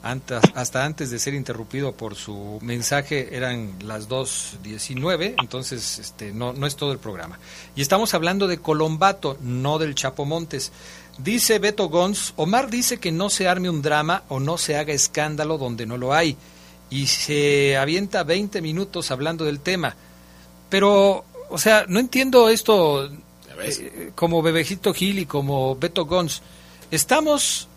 Antes- 0.01 0.39
hasta 0.55 0.85
antes 0.85 1.09
de 1.09 1.19
ser 1.19 1.33
interrumpido 1.33 1.91
por 1.91 2.15
su 2.15 2.57
mensaje 2.61 3.35
eran 3.35 3.73
las 3.83 4.07
2.19, 4.07 5.35
entonces 5.41 5.99
este, 5.99 6.31
no, 6.31 6.53
no 6.53 6.65
es 6.67 6.75
todo 6.77 6.93
el 6.93 6.99
programa. 6.99 7.37
Y 7.75 7.81
estamos 7.81 8.13
hablando 8.13 8.47
de 8.47 8.59
Colombato, 8.59 9.37
no 9.41 9.77
del 9.77 9.95
Chapo 9.95 10.23
Montes. 10.25 10.71
Dice 11.17 11.59
Beto 11.59 11.89
Gons, 11.89 12.33
Omar 12.37 12.69
dice 12.69 12.97
que 12.97 13.11
no 13.11 13.29
se 13.29 13.49
arme 13.49 13.69
un 13.69 13.81
drama 13.81 14.23
o 14.29 14.39
no 14.39 14.57
se 14.57 14.77
haga 14.77 14.93
escándalo 14.93 15.57
donde 15.57 15.85
no 15.85 15.97
lo 15.97 16.13
hay. 16.13 16.37
Y 16.89 17.07
se 17.07 17.75
avienta 17.77 18.23
20 18.23 18.61
minutos 18.61 19.11
hablando 19.11 19.43
del 19.43 19.59
tema. 19.59 19.95
Pero, 20.69 21.25
o 21.49 21.57
sea, 21.57 21.85
no 21.89 21.99
entiendo 21.99 22.47
esto 22.49 23.05
eh, 23.61 24.11
como 24.15 24.41
Bebejito 24.41 24.93
Gil 24.93 25.19
y 25.19 25.25
como 25.25 25.75
Beto 25.75 26.05
Gons. 26.05 26.41
Estamos 26.89 27.67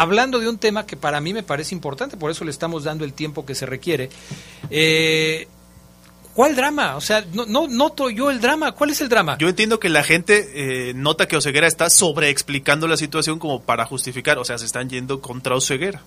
hablando 0.00 0.38
de 0.38 0.48
un 0.48 0.58
tema 0.58 0.86
que 0.86 0.96
para 0.96 1.20
mí 1.20 1.32
me 1.32 1.42
parece 1.42 1.74
importante, 1.74 2.16
por 2.16 2.30
eso 2.30 2.44
le 2.44 2.50
estamos 2.50 2.84
dando 2.84 3.04
el 3.04 3.12
tiempo 3.12 3.44
que 3.46 3.54
se 3.54 3.66
requiere. 3.66 4.10
Eh, 4.70 5.48
¿Cuál 6.34 6.54
drama? 6.54 6.94
O 6.96 7.00
sea, 7.00 7.24
no, 7.32 7.46
no 7.46 7.66
noto 7.66 8.10
yo 8.10 8.30
el 8.30 8.40
drama. 8.40 8.70
¿Cuál 8.72 8.90
es 8.90 9.00
el 9.00 9.08
drama? 9.08 9.36
Yo 9.38 9.48
entiendo 9.48 9.80
que 9.80 9.88
la 9.88 10.04
gente 10.04 10.88
eh, 10.90 10.94
nota 10.94 11.26
que 11.26 11.36
Oseguera 11.36 11.66
está 11.66 11.90
sobreexplicando 11.90 12.86
la 12.86 12.96
situación 12.96 13.40
como 13.40 13.60
para 13.62 13.84
justificar, 13.86 14.38
o 14.38 14.44
sea, 14.44 14.56
se 14.56 14.66
están 14.66 14.88
yendo 14.88 15.20
contra 15.20 15.56
Oseguera. 15.56 16.00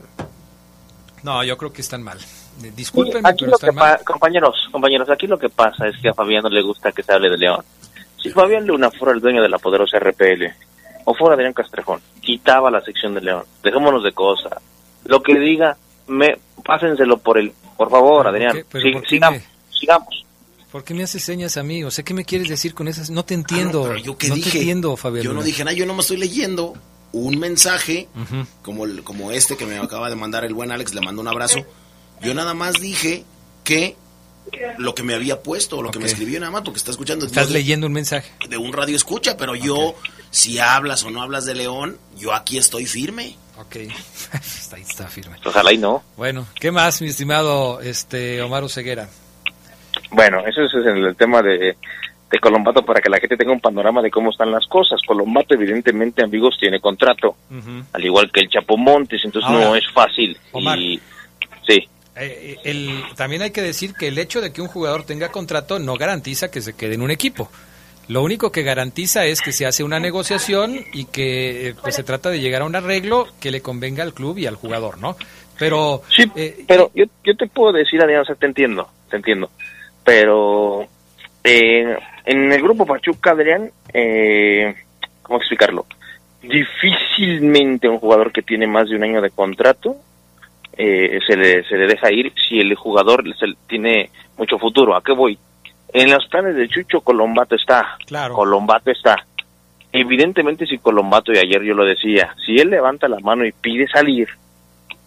No, 1.23 1.43
yo 1.43 1.57
creo 1.57 1.73
que 1.73 1.81
están 1.81 2.01
mal. 2.01 2.17
Pero 2.61 3.55
están 3.55 3.75
pa- 3.75 3.97
compañeros, 4.05 4.55
compañeros, 4.71 5.09
aquí 5.09 5.27
lo 5.27 5.37
que 5.37 5.49
pasa 5.49 5.87
es 5.87 5.95
que 6.01 6.09
a 6.09 6.13
Fabián 6.13 6.43
no 6.43 6.49
le 6.49 6.61
gusta 6.61 6.91
que 6.91 7.03
se 7.03 7.11
hable 7.13 7.29
de 7.29 7.37
León. 7.37 7.63
Si 8.21 8.29
Fabián 8.29 8.65
Luna 8.65 8.89
fuera 8.89 9.13
el 9.13 9.19
dueño 9.19 9.41
de 9.41 9.49
la 9.49 9.57
poderosa 9.59 9.99
RPL 9.99 10.45
o 11.05 11.13
fuera 11.15 11.35
Adrián 11.35 11.53
Castrejón, 11.53 12.01
quitaba 12.21 12.69
la 12.71 12.81
sección 12.81 13.13
de 13.13 13.21
León. 13.21 13.43
Dejémonos 13.63 14.03
de 14.03 14.11
cosas. 14.13 14.53
Lo 15.05 15.21
que 15.23 15.37
diga, 15.39 15.77
me 16.07 16.37
pásenselo 16.63 17.17
por 17.17 17.37
el, 17.37 17.53
por 17.77 17.89
favor, 17.89 18.27
Adrián. 18.27 18.53
qué? 18.55 18.65
¿Pero 18.69 18.83
Sí, 18.83 18.91
por 18.93 19.01
qué 19.03 19.09
sigamos, 19.09 19.39
me- 19.41 19.77
sigamos. 19.79 20.25
¿Por 20.71 20.83
qué 20.85 20.93
me 20.93 21.03
haces 21.03 21.23
señas 21.23 21.57
a 21.57 21.63
mí? 21.63 21.83
O 21.83 21.91
sea, 21.91 22.05
¿qué 22.05 22.13
me 22.13 22.23
quieres 22.23 22.47
decir 22.47 22.73
con 22.73 22.87
esas? 22.87 23.09
No 23.09 23.25
te 23.25 23.33
entiendo. 23.33 23.83
Ah, 23.85 23.87
pero 23.89 23.99
yo 23.99 24.17
qué 24.17 24.29
no 24.29 24.35
dije. 24.35 24.51
te 24.51 24.57
entiendo, 24.59 24.95
Fabián. 24.95 25.25
Yo 25.25 25.33
no 25.33 25.43
dije 25.43 25.63
nada, 25.65 25.75
yo 25.75 25.85
no 25.85 25.93
me 25.93 26.01
estoy 26.01 26.17
leyendo 26.17 26.73
un 27.11 27.37
mensaje 27.39 28.07
como, 28.61 28.85
el- 28.85 29.03
como 29.03 29.31
este 29.31 29.57
que 29.57 29.65
me 29.65 29.77
acaba 29.79 30.09
de 30.09 30.15
mandar 30.15 30.45
el 30.45 30.53
buen 30.53 30.71
Alex, 30.71 30.93
le 30.93 31.01
mando 31.01 31.21
un 31.21 31.27
abrazo. 31.27 31.59
Yo 32.21 32.33
nada 32.33 32.53
más 32.53 32.75
dije 32.79 33.25
que 33.65 33.97
lo 34.77 34.95
que 34.95 35.03
me 35.03 35.13
había 35.13 35.41
puesto, 35.43 35.81
lo 35.81 35.91
que 35.91 35.99
me 35.99 36.05
escribió 36.05 36.39
nada 36.39 36.51
más, 36.51 36.61
porque 36.61 36.77
está 36.77 36.91
escuchando 36.91 37.25
Estás 37.25 37.47
de- 37.49 37.53
leyendo 37.55 37.87
un 37.87 37.93
mensaje. 37.93 38.31
de 38.49 38.57
un 38.57 38.71
radio 38.71 38.95
escucha, 38.95 39.35
pero 39.37 39.55
yo, 39.55 39.95
si 40.31 40.57
hablas 40.59 41.03
o 41.03 41.11
no 41.11 41.21
hablas 41.21 41.45
de 41.45 41.53
León, 41.55 41.97
yo 42.17 42.33
aquí 42.33 42.57
estoy 42.57 42.85
firme. 42.87 43.35
Ok. 43.57 43.75
está, 43.75 44.75
ahí 44.77 44.81
está 44.81 45.07
firme. 45.07 45.37
Ojalá 45.45 45.71
y 45.71 45.77
no. 45.77 46.03
Bueno, 46.17 46.47
¿qué 46.59 46.71
más, 46.71 47.01
mi 47.01 47.09
estimado 47.09 47.79
este 47.81 48.41
Omar 48.41 48.67
Ceguera? 48.69 49.07
Bueno, 50.11 50.39
eso 50.47 50.63
es 50.63 50.73
el, 50.73 51.05
el 51.05 51.15
tema 51.15 51.41
de, 51.41 51.75
de 52.31 52.39
Colombato 52.39 52.83
para 52.83 53.01
que 53.01 53.09
la 53.09 53.19
gente 53.19 53.37
tenga 53.37 53.51
un 53.51 53.59
panorama 53.61 54.01
de 54.01 54.09
cómo 54.09 54.31
están 54.31 54.51
las 54.51 54.65
cosas. 54.67 55.01
Colombato, 55.05 55.53
evidentemente, 55.53 56.23
amigos, 56.23 56.57
tiene 56.59 56.79
contrato, 56.79 57.35
al 57.93 58.03
igual 58.05 58.31
que 58.31 58.41
el 58.41 58.49
Chapo 58.49 58.77
Montes, 58.77 59.21
entonces 59.23 59.49
Ahora, 59.49 59.65
no 59.65 59.75
es 59.75 59.83
fácil. 59.93 60.37
Omar. 60.53 60.79
Y 60.79 60.99
sí, 61.67 61.87
Eh, 62.15 62.57
el, 62.63 63.03
también 63.15 63.41
hay 63.41 63.51
que 63.51 63.61
decir 63.61 63.93
que 63.93 64.07
el 64.09 64.17
hecho 64.17 64.41
de 64.41 64.51
que 64.51 64.61
un 64.61 64.67
jugador 64.67 65.03
tenga 65.03 65.29
contrato 65.29 65.77
no 65.79 65.95
garantiza 65.95 66.49
que 66.51 66.61
se 66.61 66.73
quede 66.73 66.95
en 66.95 67.01
un 67.01 67.11
equipo. 67.11 67.49
Lo 68.11 68.23
único 68.23 68.51
que 68.51 68.63
garantiza 68.63 69.23
es 69.25 69.41
que 69.41 69.53
se 69.53 69.65
hace 69.65 69.85
una 69.85 69.97
negociación 69.97 70.75
y 70.91 71.05
que 71.05 71.69
eh, 71.69 71.75
pues 71.81 71.95
se 71.95 72.03
trata 72.03 72.29
de 72.29 72.41
llegar 72.41 72.61
a 72.61 72.65
un 72.65 72.75
arreglo 72.75 73.25
que 73.39 73.51
le 73.51 73.61
convenga 73.61 74.03
al 74.03 74.13
club 74.13 74.37
y 74.37 74.47
al 74.47 74.55
jugador, 74.55 74.99
¿no? 74.99 75.15
Pero 75.57 76.01
Sí, 76.09 76.29
pero 76.67 76.91
yo, 76.93 77.05
yo 77.23 77.37
te 77.37 77.47
puedo 77.47 77.71
decir, 77.71 78.01
Adrián, 78.01 78.21
o 78.21 78.25
sea, 78.25 78.35
te 78.35 78.47
entiendo, 78.47 78.89
te 79.09 79.15
entiendo. 79.15 79.49
Pero 80.03 80.87
eh, 81.41 81.95
en 82.25 82.51
el 82.51 82.61
grupo 82.61 82.85
Pachuca, 82.85 83.31
Adrián, 83.31 83.71
eh, 83.93 84.75
¿cómo 85.21 85.39
explicarlo? 85.39 85.85
difícilmente 86.41 87.87
un 87.87 87.99
jugador 87.99 88.31
que 88.31 88.41
tiene 88.41 88.67
más 88.67 88.89
de 88.89 88.95
un 88.95 89.03
año 89.03 89.21
de 89.21 89.29
contrato 89.29 89.95
eh, 90.75 91.19
se, 91.27 91.37
le, 91.37 91.63
se 91.63 91.77
le 91.77 91.87
deja 91.87 92.11
ir 92.11 92.33
si 92.47 92.59
el 92.59 92.73
jugador 92.75 93.23
tiene 93.67 94.09
mucho 94.37 94.57
futuro. 94.57 94.95
¿A 94.95 95.03
qué 95.03 95.11
voy? 95.13 95.37
En 95.93 96.09
los 96.09 96.25
planes 96.27 96.55
de 96.55 96.67
Chucho, 96.69 97.01
Colombato 97.01 97.55
está. 97.55 97.97
Claro. 98.05 98.35
Colombato 98.35 98.91
está. 98.91 99.15
Evidentemente, 99.91 100.65
si 100.65 100.77
Colombato, 100.77 101.33
y 101.33 101.37
ayer 101.37 101.63
yo 101.63 101.73
lo 101.73 101.83
decía, 101.83 102.33
si 102.45 102.57
él 102.57 102.69
levanta 102.69 103.09
la 103.09 103.19
mano 103.19 103.45
y 103.45 103.51
pide 103.51 103.87
salir 103.87 104.29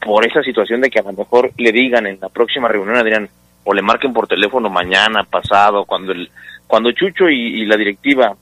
por 0.01 0.27
esa 0.27 0.43
situación 0.43 0.83
de 0.83 0.91
que 0.91 0.99
a 0.99 1.03
lo 1.03 1.13
mejor 1.13 1.51
le 1.57 1.73
digan 1.73 2.07
en 2.07 2.19
la 2.21 2.29
próxima 2.29 2.69
reunión, 2.69 2.97
Adrián, 2.97 3.29
o 3.65 3.73
le 3.73 3.81
marquen 3.81 4.13
por 4.13 4.27
teléfono 4.27 4.69
mañana, 4.69 5.25
pasado, 5.25 5.87
cuando 5.87 6.13
el, 6.13 6.31
cuando 6.67 6.93
Chucho 6.93 7.29
y, 7.29 7.65
la 7.65 7.77
directiva 7.77 8.37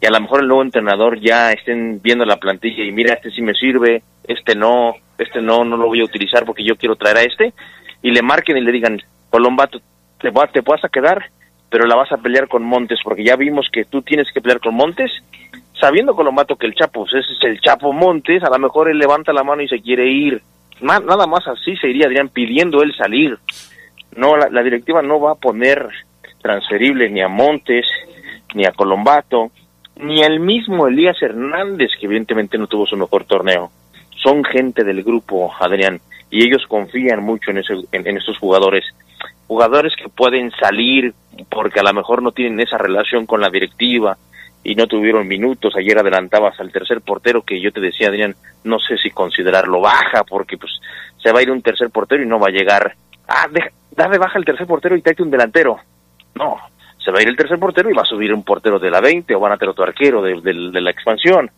y 0.00 0.06
a 0.06 0.10
lo 0.10 0.20
mejor 0.20 0.40
el 0.40 0.46
nuevo 0.46 0.62
entrenador 0.62 1.18
ya 1.20 1.50
estén 1.52 2.00
viendo 2.00 2.24
la 2.24 2.36
plantilla 2.36 2.84
y 2.84 2.92
mira, 2.92 3.14
este 3.14 3.32
sí 3.32 3.42
me 3.42 3.54
sirve, 3.54 4.02
este 4.24 4.54
no, 4.54 4.94
este 5.18 5.42
no, 5.42 5.64
no 5.64 5.76
lo 5.76 5.86
voy 5.86 6.00
a 6.00 6.04
utilizar 6.04 6.44
porque 6.44 6.62
yo 6.62 6.76
quiero 6.76 6.94
traer 6.94 7.16
a 7.16 7.22
este, 7.22 7.52
y 8.02 8.12
le 8.12 8.22
marquen 8.22 8.56
y 8.56 8.60
le 8.60 8.70
digan, 8.70 9.02
Colombato, 9.30 9.80
te, 10.20 10.30
te 10.30 10.60
vas 10.60 10.84
a 10.84 10.88
quedar, 10.88 11.30
pero 11.70 11.86
la 11.86 11.96
vas 11.96 12.10
a 12.12 12.18
pelear 12.18 12.48
con 12.48 12.64
Montes, 12.64 13.00
porque 13.02 13.24
ya 13.24 13.36
vimos 13.36 13.68
que 13.72 13.84
tú 13.84 14.02
tienes 14.02 14.30
que 14.32 14.40
pelear 14.40 14.60
con 14.60 14.74
Montes, 14.74 15.10
sabiendo 15.78 16.14
Colombato 16.14 16.56
que 16.56 16.66
el 16.66 16.74
Chapo, 16.74 17.04
pues 17.04 17.24
ese 17.24 17.32
es 17.32 17.44
el 17.44 17.60
Chapo 17.60 17.92
Montes, 17.92 18.42
a 18.42 18.50
lo 18.50 18.58
mejor 18.58 18.90
él 18.90 18.98
levanta 18.98 19.32
la 19.32 19.44
mano 19.44 19.62
y 19.62 19.68
se 19.68 19.80
quiere 19.80 20.06
ir, 20.10 20.42
nada 20.80 21.26
más 21.26 21.46
así 21.46 21.76
se 21.76 21.88
iría, 21.88 22.06
Adrián, 22.06 22.28
pidiendo 22.28 22.82
él 22.82 22.94
salir. 22.96 23.38
No, 24.16 24.36
la, 24.36 24.62
directiva 24.62 25.02
no 25.02 25.20
va 25.20 25.32
a 25.32 25.36
poner 25.36 25.88
transferible 26.40 27.08
ni 27.10 27.20
a 27.20 27.28
Montes, 27.28 27.86
ni 28.54 28.64
a 28.64 28.72
Colombato, 28.72 29.50
ni 29.96 30.22
al 30.22 30.40
mismo 30.40 30.86
Elías 30.86 31.20
Hernández, 31.20 31.90
que 31.98 32.06
evidentemente 32.06 32.58
no 32.58 32.66
tuvo 32.66 32.86
su 32.86 32.96
mejor 32.96 33.24
torneo. 33.24 33.70
Son 34.22 34.44
gente 34.44 34.84
del 34.84 35.02
grupo, 35.02 35.52
Adrián, 35.60 36.00
y 36.30 36.44
ellos 36.44 36.64
confían 36.66 37.22
mucho 37.22 37.50
en, 37.50 37.58
ese, 37.58 37.74
en, 37.92 38.16
esos 38.16 38.38
jugadores. 38.38 38.84
Jugadores 39.48 39.94
que 39.96 40.08
pueden 40.08 40.52
salir 40.52 41.12
porque 41.50 41.80
a 41.80 41.82
lo 41.82 41.92
mejor 41.92 42.22
no 42.22 42.30
tienen 42.30 42.60
esa 42.60 42.78
relación 42.78 43.26
con 43.26 43.40
la 43.40 43.50
directiva 43.50 44.16
y 44.62 44.74
no 44.74 44.86
tuvieron 44.86 45.26
minutos. 45.26 45.74
Ayer 45.76 45.98
adelantabas 45.98 46.60
al 46.60 46.70
tercer 46.70 47.00
portero 47.00 47.42
que 47.42 47.60
yo 47.60 47.72
te 47.72 47.80
decía, 47.80 48.08
Adrián, 48.08 48.36
no 48.64 48.78
sé 48.78 48.96
si 48.98 49.10
considerarlo 49.10 49.80
baja 49.80 50.22
porque 50.24 50.56
pues 50.56 50.72
se 51.20 51.32
va 51.32 51.40
a 51.40 51.42
ir 51.42 51.50
un 51.50 51.62
tercer 51.62 51.90
portero 51.90 52.22
y 52.22 52.26
no 52.26 52.38
va 52.38 52.48
a 52.48 52.52
llegar. 52.52 52.94
Ah, 53.26 53.46
da 53.90 54.08
de 54.08 54.18
baja 54.18 54.38
el 54.38 54.44
tercer 54.44 54.66
portero 54.66 54.96
y 54.96 55.02
tráete 55.02 55.22
un 55.22 55.30
delantero. 55.30 55.78
No, 56.34 56.56
se 57.02 57.10
va 57.10 57.18
a 57.18 57.22
ir 57.22 57.28
el 57.28 57.36
tercer 57.36 57.58
portero 57.58 57.90
y 57.90 57.94
va 57.94 58.02
a 58.02 58.06
subir 58.06 58.32
un 58.32 58.44
portero 58.44 58.78
de 58.78 58.90
la 58.90 59.00
20 59.00 59.34
o 59.34 59.40
van 59.40 59.52
a 59.52 59.56
tener 59.56 59.70
otro 59.70 59.84
arquero 59.84 60.22
de, 60.22 60.52
la 60.52 60.90
expansión. 60.90 61.50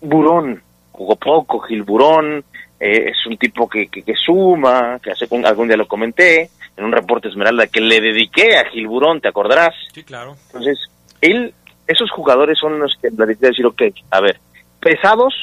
Burón, 0.00 0.62
jugó 0.92 1.16
poco, 1.16 1.60
Gil 1.60 1.82
Burón, 1.82 2.44
eh, 2.80 3.10
es 3.10 3.26
un 3.26 3.36
tipo 3.36 3.68
que, 3.68 3.86
que, 3.88 4.14
suma, 4.14 4.98
que 5.02 5.12
hace 5.12 5.26
algún 5.44 5.68
día 5.68 5.76
lo 5.76 5.86
comenté, 5.86 6.50
en 6.76 6.84
un 6.84 6.92
reporte 6.92 7.28
Esmeralda 7.28 7.66
que 7.66 7.80
le 7.80 8.00
dediqué 8.00 8.56
a 8.58 8.68
Gil 8.70 8.86
Burón, 8.86 9.20
¿te 9.20 9.28
acordarás? 9.28 9.74
Sí, 9.92 10.02
claro. 10.04 10.36
Entonces, 10.46 10.78
él, 11.20 11.54
esos 11.86 12.10
jugadores 12.10 12.58
son 12.58 12.78
los 12.78 12.94
que 13.00 13.10
la 13.16 13.26
decir, 13.26 13.64
ok, 13.64 13.82
a 14.10 14.20
ver, 14.20 14.38
pesados, 14.80 15.34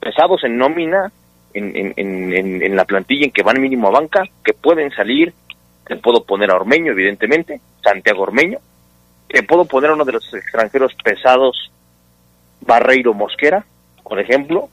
pesados 0.00 0.42
en 0.44 0.56
nómina, 0.56 1.12
en, 1.54 1.92
en, 1.96 2.62
en, 2.62 2.76
la 2.76 2.86
plantilla 2.86 3.26
en 3.26 3.32
que 3.32 3.42
van 3.42 3.60
mínimo 3.60 3.88
a 3.88 3.90
banca, 3.90 4.22
que 4.42 4.54
pueden 4.54 4.90
salir, 4.92 5.34
te 5.86 5.96
puedo 5.96 6.24
poner 6.24 6.50
a 6.50 6.56
Ormeño, 6.56 6.92
evidentemente, 6.92 7.60
Santiago 7.82 8.22
Ormeño, 8.22 8.58
te 9.28 9.42
puedo 9.42 9.66
poner 9.66 9.90
a 9.90 9.94
uno 9.94 10.04
de 10.04 10.12
los 10.12 10.32
extranjeros 10.32 10.94
pesados, 11.04 11.70
Barreiro 12.62 13.12
Mosquera, 13.12 13.64
por 14.02 14.18
ejemplo, 14.18 14.70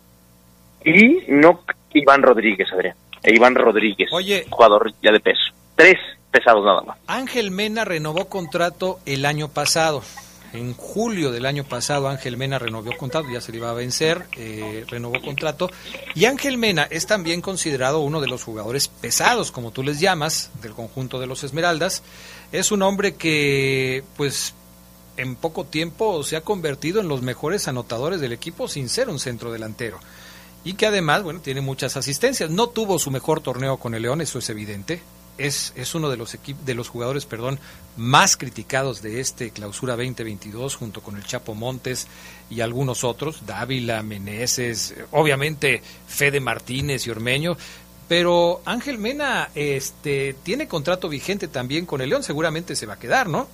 y 0.86 1.24
no 1.28 1.62
Iván 1.94 2.22
Rodríguez, 2.22 2.72
Adrián, 2.72 2.96
e 3.24 3.36
Iván 3.36 3.56
Rodríguez, 3.56 4.10
Oye, 4.14 4.46
jugador 4.50 4.94
ya 5.02 5.12
de 5.12 5.20
peso. 5.20 5.59
Tres 5.80 5.98
pesados 6.30 6.66
nada 6.66 6.82
más. 6.82 6.98
Ángel 7.08 7.52
Mena 7.52 7.86
renovó 7.86 8.26
contrato 8.26 9.00
el 9.06 9.26
año 9.26 9.48
pasado. 9.48 10.04
En 10.52 10.74
julio 10.74 11.32
del 11.32 11.46
año 11.46 11.64
pasado 11.64 12.10
Ángel 12.10 12.36
Mena 12.36 12.60
renovó 12.60 12.98
contrato, 12.98 13.30
ya 13.32 13.40
se 13.40 13.54
le 13.54 13.60
iba 13.60 13.70
a 13.70 13.74
vencer, 13.74 14.26
eh, 14.36 14.84
renovó 14.90 15.22
contrato. 15.22 15.72
Y 16.16 16.26
Ángel 16.26 16.58
Mena 16.58 16.86
es 16.92 17.08
también 17.08 17.40
considerado 17.40 18.02
uno 18.02 18.20
de 18.20 18.28
los 18.28 18.44
jugadores 18.44 18.90
pesados, 18.90 19.54
como 19.54 19.72
tú 19.72 19.82
les 19.82 20.02
llamas, 20.02 20.52
del 20.62 20.74
conjunto 20.74 21.18
de 21.18 21.28
los 21.28 21.46
Esmeraldas. 21.46 22.04
Es 22.52 22.74
un 22.74 22.82
hombre 22.82 23.16
que, 23.16 24.04
pues, 24.18 24.56
en 25.16 25.38
poco 25.38 25.64
tiempo 25.64 26.24
se 26.24 26.36
ha 26.36 26.42
convertido 26.42 27.00
en 27.00 27.08
los 27.08 27.22
mejores 27.22 27.70
anotadores 27.70 28.20
del 28.20 28.34
equipo 28.34 28.68
sin 28.68 28.90
ser 28.90 29.08
un 29.08 29.20
centro 29.20 29.50
delantero. 29.50 29.98
Y 30.66 30.74
que 30.74 30.88
además, 30.88 31.24
bueno, 31.24 31.40
tiene 31.40 31.62
muchas 31.62 31.96
asistencias. 31.96 32.50
No 32.50 32.68
tuvo 32.68 33.00
su 33.00 33.12
mejor 33.12 33.40
torneo 33.40 33.78
con 33.78 33.96
el 33.96 34.02
León, 34.02 34.20
eso 34.20 34.40
es 34.40 34.50
evidente 34.50 35.02
es, 35.40 35.74
es 35.76 35.96
uno 35.96 36.10
de 36.10 36.18
los, 36.18 36.38
de 36.66 36.74
los 36.76 36.90
jugadores 36.90 37.26
perdón, 37.26 37.60
más 37.98 38.38
criticados 38.38 39.02
de 39.02 39.20
este 39.20 39.52
clausura 39.52 39.96
2022, 39.96 40.76
junto 40.76 41.02
con 41.02 41.16
el 41.16 41.24
Chapo 41.24 41.56
Montes 41.56 42.08
y 42.50 42.62
algunos 42.62 43.04
otros, 43.04 43.46
Dávila, 43.46 44.04
Meneses, 44.04 44.96
obviamente 45.12 45.82
Fede 46.08 46.40
Martínez 46.40 47.08
y 47.08 47.10
Ormeño. 47.10 47.58
Pero 48.08 48.62
Ángel 48.66 48.98
Mena 48.98 49.50
este, 49.54 50.36
tiene 50.44 50.68
contrato 50.68 51.10
vigente 51.10 51.48
también 51.48 51.86
con 51.86 52.02
el 52.02 52.10
León, 52.10 52.24
seguramente 52.24 52.76
se 52.76 52.86
va 52.86 52.96
a 52.96 53.00
quedar, 53.00 53.28
¿no? 53.28 53.48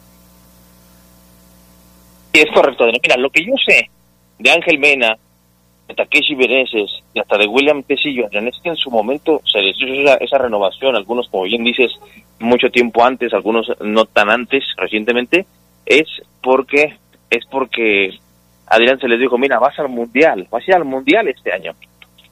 Sí, 2.34 2.42
es 2.42 2.54
correcto. 2.54 2.86
Mira, 2.86 3.18
lo 3.18 3.30
que 3.30 3.46
yo 3.46 3.54
sé 3.66 3.90
de 4.40 4.52
Ángel 4.52 4.80
Mena 4.80 5.18
de 5.88 5.94
Takeshi 5.94 6.36
Bereses 6.36 7.04
y 7.14 7.20
hasta 7.20 7.38
de 7.38 7.48
William 7.48 7.84
Tecillo, 7.84 8.28
es 8.32 8.60
que 8.64 8.70
en 8.70 8.76
su 8.76 8.90
momento 8.90 9.42
se 9.46 9.62
les 9.62 9.76
hizo 9.78 10.20
esa, 10.20 10.38
renovación, 10.38 10.96
algunos 10.96 11.28
como 11.30 11.44
bien 11.44 11.64
dices, 11.64 11.92
mucho 12.40 12.70
tiempo 12.70 13.04
antes, 13.04 13.34
algunos 13.34 13.72
no 13.82 14.06
tan 14.06 14.30
antes, 14.30 14.64
recientemente, 14.78 15.46
es 15.86 16.08
porque 16.42 16.96
es 17.30 17.46
porque 17.46 18.18
Adrián 18.68 19.00
se 19.00 19.08
les 19.08 19.20
dijo, 19.20 19.38
mira, 19.38 19.60
vas 19.60 19.78
al 19.80 19.90
Mundial, 19.90 20.48
vas 20.50 20.64
a 20.64 20.72
ir 20.72 20.76
al 20.76 20.86
Mundial 20.86 21.28
este 21.28 21.52
año. 21.52 21.74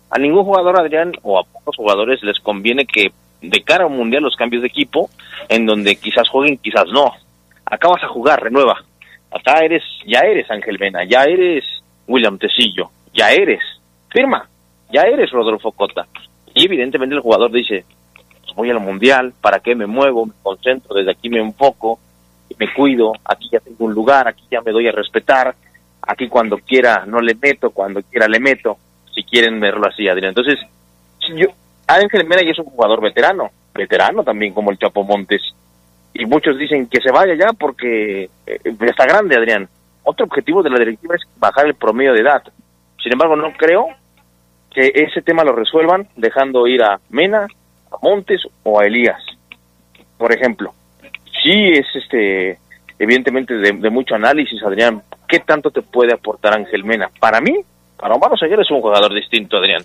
A 0.10 0.20
ningún 0.20 0.44
jugador, 0.44 0.80
Adrián, 0.80 1.14
o 1.24 1.40
a 1.40 1.44
pocos 1.44 1.76
jugadores 1.76 2.24
les 2.24 2.40
conviene 2.40 2.86
que 2.86 3.12
de 3.42 3.62
cara 3.64 3.84
a 3.84 3.88
un 3.88 3.98
Mundial 3.98 4.24
los 4.24 4.36
cambios 4.36 4.62
de 4.62 4.68
equipo, 4.68 5.10
en 5.50 5.66
donde 5.66 5.96
quizás 5.96 6.30
jueguen, 6.30 6.58
quizás 6.58 6.86
no. 6.92 7.12
Acá 7.66 7.88
vas 7.90 8.04
a 8.04 8.08
jugar, 8.08 8.42
renueva. 8.42 8.84
Acá 9.32 9.60
eres, 9.60 9.84
ya 10.06 10.20
eres 10.20 10.50
Ángel 10.50 10.78
Mena, 10.80 11.04
ya 11.04 11.24
eres 11.24 11.64
William 12.08 12.38
Tecillo, 12.38 12.92
ya 13.14 13.32
eres, 13.32 13.62
firma, 14.10 14.48
ya 14.92 15.02
eres 15.04 15.32
Rodolfo 15.32 15.72
Cota. 15.72 16.08
Y 16.54 16.66
evidentemente 16.66 17.16
el 17.16 17.22
jugador 17.22 17.52
dice, 17.52 17.86
voy 18.56 18.70
al 18.70 18.80
mundial, 18.80 19.34
¿para 19.42 19.60
qué 19.60 19.76
me 19.76 19.88
muevo? 19.88 20.26
Me 20.26 20.34
concentro, 20.42 20.96
desde 20.96 21.12
aquí 21.12 21.30
me 21.30 21.40
enfoco, 21.40 22.00
me 22.58 22.72
cuido, 22.74 23.14
aquí 23.26 23.50
ya 23.52 23.60
tengo 23.60 23.86
un 23.86 23.94
lugar, 23.94 24.28
aquí 24.28 24.44
ya 24.52 24.62
me 24.62 24.72
doy 24.72 24.88
a 24.88 24.92
respetar, 24.92 25.56
aquí 26.02 26.28
cuando 26.28 26.58
quiera 26.58 27.04
no 27.06 27.20
le 27.20 27.36
meto, 27.36 27.72
cuando 27.72 28.02
quiera 28.04 28.28
le 28.28 28.40
meto, 28.40 28.78
si 29.14 29.24
quieren 29.24 29.60
verlo 29.60 29.88
así, 29.88 30.08
Adrián. 30.08 30.30
Entonces, 30.30 30.60
yo, 31.36 31.48
Ángel 31.88 32.26
Mena 32.26 32.44
ya 32.44 32.52
es 32.52 32.60
un 32.60 32.66
jugador 32.66 33.02
veterano, 33.02 33.50
veterano 33.74 34.24
también 34.24 34.54
como 34.54 34.72
el 34.72 34.78
Chapo 34.78 35.04
Montes. 35.04 35.42
Y 36.14 36.26
muchos 36.26 36.58
dicen 36.58 36.88
que 36.88 37.02
se 37.02 37.12
vaya 37.12 37.34
ya 37.34 37.54
porque 37.54 38.30
eh, 38.46 38.60
está 38.64 39.06
grande, 39.06 39.36
Adrián. 39.36 39.68
Otro 40.04 40.26
objetivo 40.26 40.62
de 40.62 40.70
la 40.70 40.78
directiva 40.78 41.16
es 41.16 41.22
bajar 41.40 41.66
el 41.66 41.74
promedio 41.74 42.14
de 42.14 42.22
edad. 42.22 42.44
Sin 43.04 43.12
embargo, 43.12 43.36
no 43.36 43.52
creo 43.54 43.88
que 44.74 44.92
ese 44.96 45.22
tema 45.22 45.44
lo 45.44 45.54
resuelvan 45.54 46.08
dejando 46.16 46.66
ir 46.68 46.82
a 46.82 47.00
Mena, 47.10 47.48
a 47.92 47.98
Montes 48.02 48.42
o 48.64 48.80
a 48.80 48.86
Elías. 48.86 49.22
Por 50.18 50.34
ejemplo, 50.34 50.74
sí 51.44 51.74
es 51.74 51.86
este 51.94 52.58
evidentemente 52.98 53.56
de, 53.56 53.90
mucho 53.90 54.16
análisis, 54.16 54.64
Adrián. 54.64 55.02
¿Qué 55.28 55.40
tanto 55.40 55.70
te 55.72 55.82
puede 55.82 56.14
aportar 56.14 56.54
Ángel 56.54 56.86
Mena? 56.86 57.10
Para 57.20 57.42
mí, 57.42 57.54
para 58.00 58.16
Omar 58.16 58.32
Oseguera 58.32 58.62
es 58.62 58.72
un 58.72 58.82
jugador 58.82 59.14
distinto, 59.14 59.58
Adrián. 59.58 59.84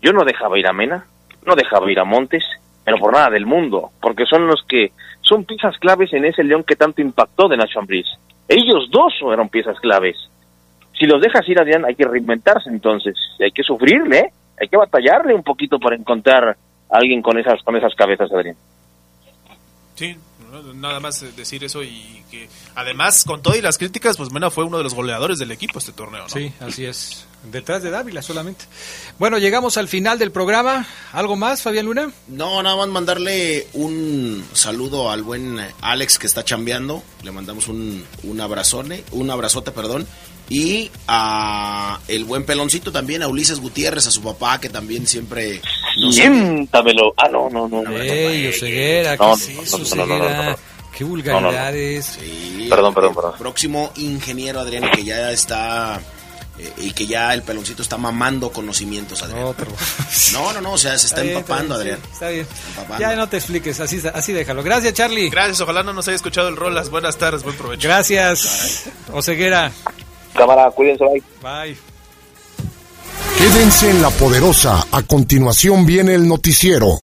Yo 0.00 0.12
no 0.12 0.24
dejaba 0.24 0.58
ir 0.58 0.68
a 0.68 0.72
Mena, 0.72 1.04
no 1.44 1.56
dejaba 1.56 1.90
ir 1.90 1.98
a 1.98 2.04
Montes, 2.04 2.44
pero 2.84 2.98
por 2.98 3.12
nada 3.12 3.30
del 3.30 3.46
mundo, 3.46 3.90
porque 4.00 4.26
son 4.26 4.46
los 4.46 4.62
que 4.68 4.92
son 5.22 5.44
piezas 5.44 5.76
claves 5.78 6.12
en 6.12 6.24
ese 6.24 6.44
León 6.44 6.64
que 6.64 6.76
tanto 6.76 7.02
impactó 7.02 7.48
de 7.48 7.56
Nacho 7.56 7.80
Ambriz. 7.80 8.06
Ellos 8.48 8.88
dos 8.90 9.14
fueron 9.20 9.48
piezas 9.48 9.78
claves 9.80 10.16
si 11.00 11.06
los 11.06 11.20
dejas 11.22 11.48
ir, 11.48 11.58
Adrián, 11.58 11.84
hay 11.86 11.94
que 11.94 12.04
reinventarse 12.04 12.68
entonces, 12.68 13.16
hay 13.40 13.50
que 13.50 13.62
sufrirle, 13.62 14.32
hay 14.60 14.68
que 14.68 14.76
batallarle 14.76 15.34
un 15.34 15.42
poquito 15.42 15.78
para 15.78 15.96
encontrar 15.96 16.50
a 16.50 16.56
alguien 16.90 17.22
con 17.22 17.38
esas, 17.38 17.62
con 17.62 17.74
esas 17.74 17.94
cabezas, 17.94 18.30
Adrián. 18.30 18.56
Sí. 19.94 20.16
Nada 20.74 20.98
más 20.98 21.22
eh, 21.22 21.30
decir 21.36 21.62
eso 21.62 21.82
y 21.84 22.24
que 22.28 22.48
además 22.74 23.22
con 23.24 23.40
todo 23.40 23.54
y 23.54 23.60
las 23.60 23.78
críticas, 23.78 24.16
pues 24.16 24.32
Mena 24.32 24.50
fue 24.50 24.64
uno 24.64 24.78
de 24.78 24.82
los 24.82 24.94
goleadores 24.94 25.38
del 25.38 25.52
equipo 25.52 25.78
este 25.78 25.92
torneo, 25.92 26.22
¿no? 26.22 26.28
Sí, 26.28 26.52
así 26.58 26.84
es. 26.84 27.24
Detrás 27.44 27.84
de 27.84 27.90
Dávila 27.90 28.20
solamente. 28.20 28.64
Bueno, 29.18 29.38
llegamos 29.38 29.76
al 29.76 29.86
final 29.86 30.18
del 30.18 30.32
programa. 30.32 30.86
¿Algo 31.12 31.36
más, 31.36 31.62
Fabián 31.62 31.86
Luna? 31.86 32.10
No, 32.26 32.60
nada 32.64 32.76
más 32.76 32.88
mandarle 32.88 33.68
un 33.74 34.44
saludo 34.52 35.10
al 35.10 35.22
buen 35.22 35.60
Alex 35.82 36.18
que 36.18 36.26
está 36.26 36.44
chambeando. 36.44 37.02
Le 37.22 37.30
mandamos 37.30 37.68
un, 37.68 38.04
un 38.24 38.40
abrazone, 38.40 39.04
un 39.12 39.30
abrazote, 39.30 39.70
perdón. 39.70 40.04
Y 40.52 40.90
a 41.06 42.00
el 42.08 42.24
buen 42.24 42.44
peloncito 42.44 42.90
también, 42.90 43.22
a 43.22 43.28
Ulises 43.28 43.60
Gutiérrez, 43.60 44.06
a 44.08 44.10
su 44.10 44.20
papá, 44.20 44.60
que 44.60 44.68
también 44.68 45.06
siempre 45.06 45.62
nos... 46.02 46.14
Siéntamelo. 46.16 47.14
Ah, 47.16 47.28
no, 47.30 47.48
no, 47.48 47.68
no. 47.68 47.96
Ey, 47.98 48.48
Oseguera, 48.48 49.16
¿qué 49.16 49.32
es 49.32 49.48
eso, 49.74 49.94
no, 49.94 50.06
no. 50.06 50.56
Qué 50.96 51.04
vulgaridades. 51.04 52.18
Sí, 52.20 52.66
Perdón, 52.68 52.92
perdón, 52.92 53.10
el 53.10 53.14
perdón. 53.16 53.34
Próximo 53.38 53.92
ingeniero, 53.96 54.58
Adrián, 54.60 54.90
que 54.90 55.04
ya 55.04 55.30
está... 55.30 56.00
eh, 56.58 56.72
y 56.78 56.90
que 56.90 57.06
ya 57.06 57.32
el 57.32 57.42
peloncito 57.42 57.80
está 57.82 57.96
mamando 57.96 58.50
conocimientos, 58.50 59.22
Adrián. 59.22 59.54
No, 60.32 60.52
no, 60.52 60.60
no, 60.60 60.72
o 60.72 60.78
sea, 60.78 60.98
se 60.98 61.06
está, 61.06 61.22
bien, 61.22 61.36
empapando, 61.36 61.78
bien, 61.78 61.94
Adrián. 61.94 61.98
sí, 62.02 62.12
Está 62.12 62.28
bien. 62.30 62.46
empapando. 62.70 63.00
Ya 63.00 63.14
no 63.14 63.28
te 63.28 63.36
expliques, 63.36 63.78
así, 63.78 64.00
así 64.12 64.32
déjalo. 64.32 64.64
Gracias, 64.64 64.94
Charlie. 64.94 65.30
Gracias, 65.30 65.60
ojalá 65.60 65.84
no 65.84 65.92
nos 65.92 66.08
haya 66.08 66.16
escuchado 66.16 66.48
el 66.48 66.56
Rolas. 66.56 66.90
Buenas 66.90 67.16
tardes, 67.16 67.44
buen 67.44 67.56
provecho. 67.56 67.86
Gracias, 67.86 68.86
Oseguera. 69.12 69.70
Cámara, 70.34 70.70
cuídense, 70.70 71.04
bye. 71.04 71.22
Bye. 71.42 71.76
Quédense 73.38 73.90
en 73.90 74.02
la 74.02 74.10
poderosa. 74.10 74.86
A 74.92 75.02
continuación 75.02 75.86
viene 75.86 76.14
el 76.14 76.28
noticiero. 76.28 76.98